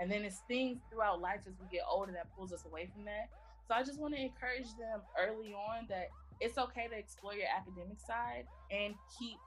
And 0.00 0.10
then 0.10 0.24
it's 0.24 0.42
things 0.48 0.78
throughout 0.90 1.20
life 1.20 1.40
as 1.46 1.54
we 1.60 1.66
get 1.76 1.84
older 1.90 2.12
that 2.12 2.26
pulls 2.36 2.52
us 2.52 2.64
away 2.64 2.88
from 2.94 3.04
that. 3.04 3.28
So 3.66 3.74
I 3.74 3.82
just 3.82 4.00
want 4.00 4.14
to 4.14 4.20
encourage 4.20 4.70
them 4.78 5.00
early 5.18 5.52
on 5.52 5.86
that 5.88 6.08
it's 6.40 6.56
okay 6.56 6.88
to 6.88 6.96
explore 6.96 7.34
your 7.34 7.48
academic 7.54 7.98
side 8.00 8.44
and 8.70 8.94
keep 9.18 9.38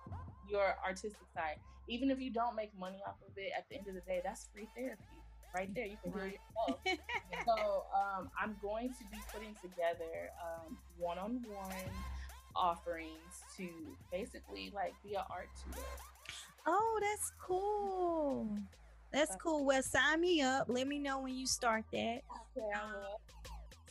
your 0.50 0.76
artistic 0.86 1.28
side. 1.34 1.56
Even 1.88 2.12
if 2.12 2.20
you 2.20 2.32
don't 2.32 2.56
make 2.56 2.72
money 2.78 3.02
off 3.08 3.16
of 3.28 3.36
it, 3.38 3.52
at 3.58 3.68
the 3.70 3.78
end 3.78 3.88
of 3.88 3.96
the 3.96 4.02
day, 4.02 4.22
that's 4.24 4.48
free 4.54 4.68
therapy 4.76 5.04
right 5.56 5.74
there. 5.74 5.86
You 5.86 5.98
can 6.04 6.12
heal 6.12 6.26
yourself. 6.26 6.80
so 7.46 7.86
um, 7.96 8.30
I'm 8.40 8.56
going 8.62 8.90
to 8.90 9.04
be 9.12 9.18
putting 9.34 9.56
together 9.62 10.30
um, 10.42 10.78
one-on-one 10.98 11.92
offerings 12.56 13.44
to 13.58 13.68
basically 14.12 14.72
like 14.76 14.94
be 15.04 15.16
an 15.16 15.24
art 15.30 15.50
tutor. 15.64 15.86
Oh, 16.66 17.00
that's 17.02 17.32
cool. 17.42 18.48
That's 19.12 19.36
cool. 19.36 19.66
Well, 19.66 19.84
sign 19.84 20.22
me 20.22 20.42
up. 20.42 20.68
Let 20.70 20.88
me 20.88 21.00
know 21.00 21.20
when 21.20 21.36
you 21.36 21.46
start 21.46 21.84
that. 21.92 22.22
Okay, 22.58 22.70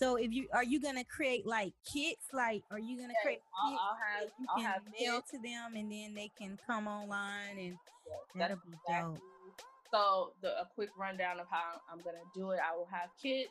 so 0.01 0.17
if 0.17 0.33
you 0.33 0.49
are 0.55 0.65
you 0.65 0.81
gonna 0.81 1.05
create 1.05 1.47
like 1.47 1.75
kits, 1.85 2.29
like 2.33 2.63
are 2.71 2.79
you 2.79 2.99
gonna 2.99 3.13
create 3.23 3.41
I'll, 3.63 3.73
I'll 3.73 3.99
have, 4.19 4.31
you 4.41 4.47
I'll 4.49 4.63
can 4.63 4.83
mail 4.99 5.23
to 5.31 5.39
them 5.39 5.77
and 5.77 5.93
then 5.93 6.15
they 6.15 6.31
can 6.39 6.59
come 6.67 6.89
online 6.89 7.59
and 7.59 7.77
yes, 8.09 8.19
that'll 8.35 8.57
be 8.57 8.73
exactly. 8.73 9.15
dope. 9.15 9.23
So 9.93 10.33
the 10.41 10.59
a 10.59 10.69
quick 10.75 10.89
rundown 10.99 11.39
of 11.39 11.47
how 11.51 11.83
I'm 11.93 11.99
gonna 11.99 12.25
do 12.35 12.53
it. 12.53 12.61
I 12.67 12.75
will 12.75 12.89
have 12.91 13.11
kits. 13.23 13.51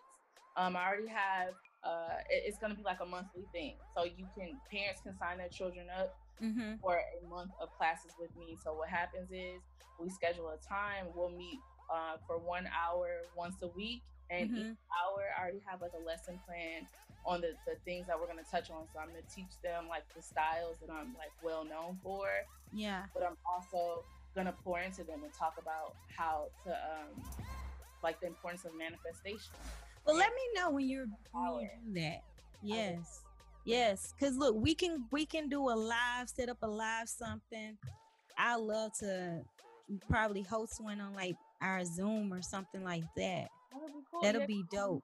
Um, 0.57 0.75
I 0.75 0.87
already 0.87 1.07
have. 1.07 1.53
Uh, 1.83 2.17
it, 2.29 2.43
it's 2.47 2.57
gonna 2.57 2.75
be 2.75 2.83
like 2.83 2.99
a 2.99 3.05
monthly 3.05 3.45
thing, 3.51 3.75
so 3.95 4.03
you 4.03 4.25
can 4.35 4.57
parents 4.71 5.01
can 5.01 5.15
sign 5.19 5.37
their 5.37 5.49
children 5.49 5.85
up 5.95 6.17
mm-hmm. 6.41 6.75
for 6.81 6.99
a 6.99 7.27
month 7.29 7.51
of 7.61 7.69
classes 7.77 8.11
with 8.19 8.29
me. 8.37 8.57
So 8.63 8.73
what 8.73 8.89
happens 8.89 9.29
is 9.31 9.61
we 9.99 10.09
schedule 10.09 10.49
a 10.49 10.57
time. 10.67 11.07
We'll 11.15 11.31
meet 11.31 11.59
uh, 11.91 12.17
for 12.27 12.37
one 12.37 12.67
hour 12.67 13.09
once 13.35 13.61
a 13.61 13.67
week 13.67 14.01
and 14.29 14.49
mm-hmm. 14.49 14.57
each 14.57 14.77
hour, 14.93 15.25
I 15.37 15.41
already 15.41 15.61
have 15.65 15.81
like 15.81 15.91
a 15.99 16.05
lesson 16.05 16.39
plan 16.45 16.87
on 17.25 17.41
the, 17.41 17.53
the 17.65 17.75
things 17.83 18.07
that 18.07 18.19
we're 18.19 18.27
going 18.27 18.43
to 18.43 18.49
touch 18.49 18.69
on. 18.69 18.85
So 18.93 18.99
I'm 18.99 19.09
going 19.09 19.21
to 19.21 19.35
teach 19.35 19.59
them 19.63 19.87
like 19.89 20.03
the 20.15 20.21
styles 20.21 20.77
that 20.81 20.91
I'm 20.91 21.15
like 21.17 21.33
well 21.43 21.65
known 21.65 21.97
for. 22.03 22.27
Yeah. 22.73 23.03
But 23.13 23.23
I'm 23.23 23.37
also 23.45 24.03
going 24.35 24.45
to 24.45 24.53
pour 24.63 24.79
into 24.79 25.03
them 25.03 25.23
and 25.23 25.33
talk 25.33 25.55
about 25.59 25.95
how 26.15 26.47
to, 26.65 26.71
um, 26.71 27.21
like 28.03 28.21
the 28.21 28.27
importance 28.27 28.65
of 28.65 28.71
manifestation. 28.77 29.51
Well, 30.05 30.15
let 30.15 30.29
me 30.29 30.41
know 30.55 30.69
when 30.69 30.87
you're 30.87 31.07
when 31.31 31.61
you 31.61 31.69
do 31.93 31.99
that. 31.99 32.23
Yes. 32.61 33.21
Yes, 33.65 34.13
cuz 34.19 34.37
look, 34.37 34.55
we 34.55 34.73
can 34.73 35.05
we 35.11 35.25
can 35.25 35.49
do 35.49 35.69
a 35.69 35.75
live, 35.75 36.29
set 36.29 36.49
up 36.49 36.57
a 36.61 36.67
live 36.67 37.09
something. 37.09 37.77
I 38.37 38.55
love 38.55 38.93
to 38.99 39.41
probably 40.09 40.43
host 40.43 40.81
one 40.81 41.01
on 41.01 41.13
like 41.13 41.35
our 41.61 41.83
Zoom 41.83 42.33
or 42.33 42.41
something 42.41 42.83
like 42.83 43.03
that. 43.17 43.49
That'll 43.71 43.87
be 43.87 44.03
cool. 44.11 44.21
That'll 44.21 44.47
be 44.47 44.63
dope. 44.71 45.03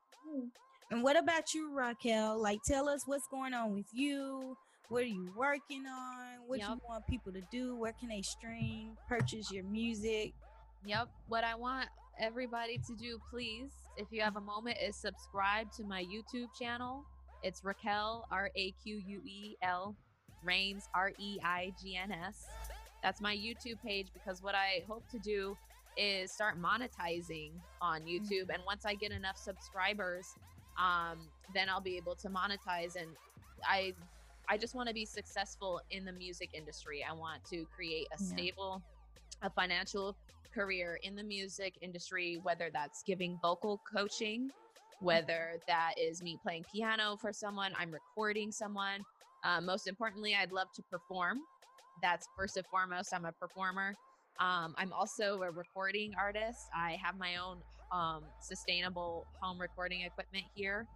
And 0.91 1.03
what 1.03 1.17
about 1.17 1.53
you, 1.53 1.73
Raquel? 1.73 2.39
Like, 2.39 2.59
tell 2.63 2.87
us 2.87 3.03
what's 3.05 3.27
going 3.27 3.53
on 3.53 3.73
with 3.73 3.87
you. 3.93 4.55
What 4.89 5.03
are 5.03 5.07
you 5.07 5.31
working 5.35 5.85
on? 5.87 6.47
What 6.47 6.59
yep. 6.59 6.69
you 6.69 6.81
want 6.87 7.07
people 7.07 7.31
to 7.33 7.41
do? 7.51 7.75
Where 7.75 7.93
can 7.93 8.09
they 8.09 8.21
stream, 8.21 8.95
purchase 9.09 9.51
your 9.51 9.63
music? 9.63 10.33
Yep. 10.85 11.09
What 11.27 11.43
I 11.43 11.55
want 11.55 11.89
everybody 12.19 12.79
to 12.87 12.95
do, 12.95 13.19
please, 13.31 13.71
if 13.97 14.07
you 14.11 14.21
have 14.21 14.35
a 14.35 14.41
moment, 14.41 14.77
is 14.81 14.95
subscribe 14.95 15.71
to 15.73 15.83
my 15.83 16.03
YouTube 16.03 16.49
channel. 16.59 17.03
It's 17.43 17.63
Raquel, 17.63 18.27
R 18.31 18.49
A 18.55 18.71
Q 18.83 19.01
U 19.05 19.21
E 19.25 19.55
L, 19.61 19.95
Reigns, 20.43 20.89
R 20.93 21.11
E 21.19 21.37
I 21.43 21.73
G 21.81 21.97
N 22.01 22.11
S. 22.11 22.47
That's 23.03 23.21
my 23.21 23.35
YouTube 23.35 23.81
page 23.83 24.07
because 24.13 24.41
what 24.41 24.55
I 24.55 24.83
hope 24.87 25.07
to 25.11 25.19
do 25.19 25.55
is 25.97 26.31
start 26.31 26.55
monetizing 26.61 27.51
on 27.81 28.01
YouTube. 28.01 28.43
Mm-hmm. 28.43 28.51
And 28.51 28.63
once 28.65 28.85
I 28.85 28.95
get 28.95 29.11
enough 29.11 29.37
subscribers, 29.37 30.27
um, 30.77 31.19
then 31.53 31.69
I'll 31.69 31.81
be 31.81 31.97
able 31.97 32.15
to 32.15 32.29
monetize. 32.29 32.95
And 32.95 33.09
I, 33.67 33.93
I 34.49 34.57
just 34.57 34.75
want 34.75 34.87
to 34.89 34.93
be 34.93 35.05
successful 35.05 35.81
in 35.91 36.05
the 36.05 36.11
music 36.11 36.49
industry. 36.53 37.05
I 37.07 37.13
want 37.13 37.45
to 37.51 37.65
create 37.75 38.07
a 38.13 38.21
stable, 38.21 38.81
yeah. 39.41 39.47
a 39.47 39.49
financial 39.49 40.17
career 40.53 40.99
in 41.03 41.15
the 41.15 41.23
music 41.23 41.75
industry, 41.81 42.39
whether 42.43 42.69
that's 42.73 43.03
giving 43.03 43.37
vocal 43.41 43.81
coaching, 43.91 44.49
whether 44.99 45.59
that 45.67 45.93
is 45.97 46.21
me 46.21 46.37
playing 46.41 46.65
piano 46.73 47.17
for 47.19 47.33
someone, 47.33 47.71
I'm 47.77 47.91
recording 47.91 48.51
someone. 48.51 49.01
Uh, 49.43 49.61
most 49.61 49.87
importantly, 49.87 50.35
I'd 50.39 50.51
love 50.51 50.67
to 50.75 50.83
perform. 50.83 51.39
That's 52.01 52.27
first 52.37 52.57
and 52.57 52.65
foremost. 52.67 53.13
I'm 53.13 53.25
a 53.25 53.31
performer. 53.31 53.95
Um, 54.39 54.75
I'm 54.77 54.91
also 54.91 55.41
a 55.43 55.51
recording 55.51 56.13
artist. 56.17 56.67
I 56.75 56.97
have 57.01 57.17
my 57.17 57.37
own 57.37 57.59
um, 57.91 58.23
sustainable 58.41 59.25
home 59.39 59.59
recording 59.59 60.01
equipment 60.01 60.43
here, 60.53 60.87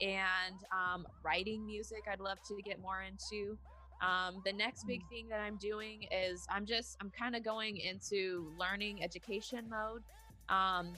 and 0.00 0.56
um, 0.72 1.06
writing 1.24 1.64
music. 1.64 2.04
I'd 2.10 2.20
love 2.20 2.38
to 2.48 2.60
get 2.62 2.80
more 2.80 3.02
into. 3.02 3.56
Um, 4.02 4.42
the 4.44 4.52
next 4.52 4.84
big 4.86 5.00
mm. 5.00 5.08
thing 5.08 5.28
that 5.28 5.40
I'm 5.40 5.56
doing 5.56 6.06
is 6.10 6.44
I'm 6.50 6.66
just 6.66 6.96
I'm 7.00 7.10
kind 7.10 7.36
of 7.36 7.44
going 7.44 7.76
into 7.78 8.52
learning 8.58 9.02
education 9.02 9.70
mode 9.70 10.02
um, 10.48 10.92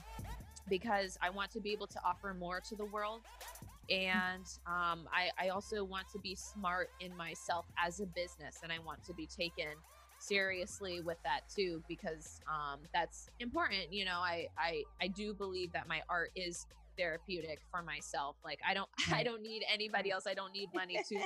because 0.69 1.17
I 1.21 1.29
want 1.29 1.51
to 1.51 1.59
be 1.59 1.71
able 1.71 1.87
to 1.87 1.99
offer 2.05 2.33
more 2.33 2.61
to 2.69 2.75
the 2.75 2.85
world. 2.85 3.21
And 3.89 4.45
um, 4.65 5.07
I, 5.13 5.29
I 5.37 5.49
also 5.49 5.83
want 5.83 6.09
to 6.13 6.19
be 6.19 6.35
smart 6.35 6.89
in 6.99 7.15
myself 7.15 7.65
as 7.77 7.99
a 7.99 8.07
business, 8.07 8.61
and 8.63 8.71
I 8.71 8.79
want 8.79 9.03
to 9.05 9.13
be 9.13 9.27
taken 9.27 9.75
seriously 10.19 11.01
with 11.01 11.17
that 11.23 11.41
too 11.53 11.83
because 11.87 12.39
um, 12.49 12.79
that's 12.93 13.29
important 13.39 13.91
you 13.91 14.05
know 14.05 14.19
I, 14.19 14.47
I 14.57 14.83
i 15.01 15.07
do 15.07 15.33
believe 15.33 15.71
that 15.73 15.87
my 15.87 16.01
art 16.09 16.31
is 16.35 16.65
therapeutic 16.97 17.59
for 17.69 17.83
myself 17.83 18.35
like 18.43 18.59
i 18.67 18.73
don't 18.73 18.89
i 19.11 19.23
don't 19.23 19.41
need 19.41 19.63
anybody 19.71 20.11
else 20.11 20.25
i 20.27 20.33
don't 20.33 20.53
need 20.53 20.69
money 20.73 20.99
to 21.09 21.19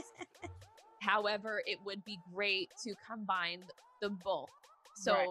however 1.02 1.62
it 1.66 1.80
would 1.86 2.04
be 2.04 2.20
great 2.34 2.70
to 2.84 2.94
combine 3.08 3.64
the 4.02 4.10
both 4.10 4.50
so 4.96 5.14
right. 5.14 5.28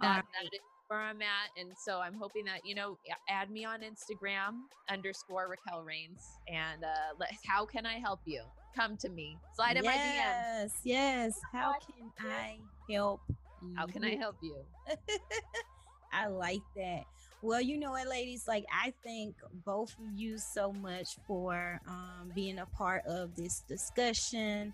that, 0.00 0.24
that 0.34 0.44
is 0.52 0.60
where 0.92 1.00
i'm 1.00 1.22
at 1.22 1.48
and 1.58 1.70
so 1.76 2.00
i'm 2.00 2.14
hoping 2.14 2.44
that 2.44 2.60
you 2.64 2.74
know 2.74 2.98
add 3.28 3.50
me 3.50 3.64
on 3.64 3.80
instagram 3.80 4.60
underscore 4.90 5.48
raquel 5.48 5.82
reigns 5.82 6.22
and 6.48 6.84
uh 6.84 7.14
let, 7.18 7.32
how 7.46 7.64
can 7.64 7.86
i 7.86 7.94
help 7.94 8.20
you 8.26 8.42
come 8.74 8.96
to 8.98 9.08
me. 9.08 9.38
Slide 9.54 9.76
in 9.76 9.84
yes, 9.84 9.94
my 9.94 10.02
DMs. 10.02 10.72
Yes, 10.84 11.32
yes. 11.34 11.40
How 11.52 11.72
can 11.72 12.30
I 12.30 12.58
help? 12.90 13.20
How 13.76 13.86
can 13.86 14.04
I 14.04 14.16
help 14.16 14.36
you? 14.42 14.56
I 16.12 16.26
like 16.26 16.62
that. 16.76 17.04
Well, 17.42 17.60
you 17.60 17.78
know 17.78 17.92
what, 17.92 18.08
ladies? 18.08 18.46
Like, 18.46 18.64
I 18.72 18.92
thank 19.04 19.34
both 19.64 19.90
of 19.98 20.18
you 20.18 20.38
so 20.38 20.72
much 20.72 21.16
for 21.26 21.80
um, 21.88 22.30
being 22.34 22.58
a 22.58 22.66
part 22.66 23.04
of 23.06 23.34
this 23.34 23.60
discussion. 23.68 24.72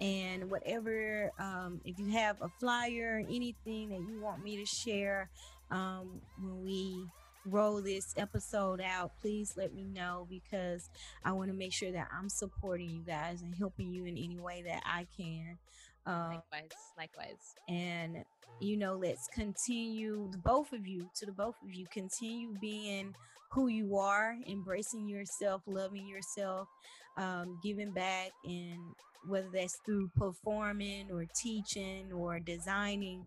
And 0.00 0.50
whatever, 0.50 1.32
um, 1.38 1.80
if 1.84 1.98
you 1.98 2.08
have 2.10 2.40
a 2.40 2.48
flyer, 2.60 3.16
or 3.16 3.28
anything 3.28 3.90
that 3.90 4.00
you 4.00 4.20
want 4.20 4.42
me 4.42 4.56
to 4.56 4.64
share 4.64 5.28
um, 5.70 6.20
when 6.40 6.64
we 6.64 7.06
roll 7.46 7.80
this 7.80 8.14
episode 8.16 8.80
out, 8.80 9.12
please 9.20 9.54
let 9.56 9.74
me 9.74 9.84
know 9.84 10.26
because 10.28 10.90
I 11.24 11.32
want 11.32 11.50
to 11.50 11.56
make 11.56 11.72
sure 11.72 11.92
that 11.92 12.08
I'm 12.16 12.28
supporting 12.28 12.90
you 12.90 13.02
guys 13.06 13.42
and 13.42 13.54
helping 13.54 13.92
you 13.92 14.04
in 14.04 14.16
any 14.18 14.38
way 14.38 14.62
that 14.62 14.82
I 14.84 15.06
can. 15.16 15.58
Um, 16.06 16.40
likewise, 16.52 16.70
likewise. 16.96 17.54
And 17.68 18.24
you 18.60 18.76
know, 18.76 18.94
let's 18.96 19.28
continue 19.28 20.30
both 20.44 20.72
of 20.72 20.86
you 20.86 21.08
to 21.16 21.26
the 21.26 21.32
both 21.32 21.54
of 21.62 21.72
you 21.72 21.86
continue 21.92 22.54
being 22.60 23.14
who 23.50 23.68
you 23.68 23.96
are, 23.96 24.36
embracing 24.46 25.08
yourself, 25.08 25.62
loving 25.66 26.06
yourself, 26.06 26.68
um, 27.16 27.58
giving 27.62 27.92
back, 27.92 28.30
and 28.44 28.78
whether 29.26 29.48
that's 29.52 29.78
through 29.86 30.10
performing 30.16 31.10
or 31.10 31.24
teaching 31.34 32.12
or 32.12 32.38
designing, 32.40 33.24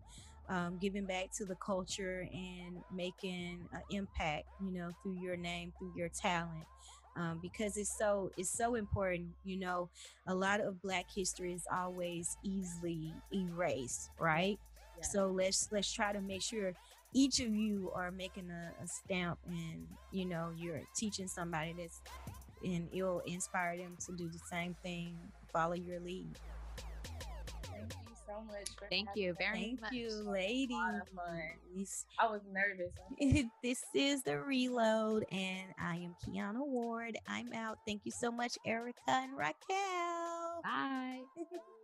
um, 0.48 0.78
giving 0.80 1.04
back 1.04 1.30
to 1.38 1.44
the 1.44 1.56
culture 1.56 2.28
and 2.32 2.82
making 2.94 3.60
an 3.72 3.82
impact, 3.90 4.44
you 4.64 4.72
know, 4.72 4.90
through 5.02 5.18
your 5.20 5.36
name, 5.36 5.72
through 5.78 5.92
your 5.96 6.08
talent 6.08 6.66
um, 7.16 7.38
because 7.42 7.76
it's 7.76 7.96
so 7.96 8.30
it's 8.36 8.50
so 8.50 8.74
important. 8.74 9.28
You 9.44 9.58
know, 9.58 9.88
a 10.26 10.34
lot 10.34 10.60
of 10.60 10.80
Black 10.82 11.06
history 11.14 11.52
is 11.52 11.66
always 11.70 12.36
easily 12.42 13.14
erased, 13.32 14.10
right? 14.18 14.58
Yeah. 14.98 15.04
So 15.04 15.26
let's 15.28 15.68
let's 15.72 15.92
try 15.92 16.12
to 16.12 16.20
make 16.20 16.42
sure 16.42 16.72
each 17.14 17.40
of 17.40 17.54
you 17.54 17.92
are 17.94 18.10
making 18.10 18.50
a, 18.50 18.82
a 18.82 18.86
stamp, 18.86 19.38
and 19.46 19.86
you 20.10 20.24
know, 20.24 20.50
you're 20.56 20.82
teaching 20.94 21.28
somebody 21.28 21.74
that's, 21.76 22.00
and 22.64 22.88
it'll 22.92 23.20
inspire 23.20 23.76
them 23.76 23.96
to 24.06 24.12
do 24.12 24.28
the 24.28 24.40
same 24.50 24.74
thing. 24.82 25.16
Follow 25.52 25.74
your 25.74 26.00
lead 26.00 26.28
so 28.32 28.44
much. 28.44 28.68
Thank 28.90 29.08
you 29.14 29.34
very 29.38 29.60
Thank 29.60 29.80
much. 29.82 29.92
you, 29.92 30.10
ladies. 30.24 32.06
I 32.18 32.26
was 32.26 32.40
nervous. 32.52 32.92
this 33.62 33.84
is 33.94 34.22
the 34.22 34.38
reload, 34.38 35.24
and 35.30 35.72
I 35.78 35.96
am 35.96 36.14
Kiana 36.24 36.64
Ward. 36.66 37.16
I'm 37.28 37.52
out. 37.52 37.78
Thank 37.86 38.02
you 38.04 38.12
so 38.12 38.30
much, 38.30 38.56
Erica 38.66 38.98
and 39.08 39.36
Raquel. 39.36 40.60
Bye. 40.62 41.20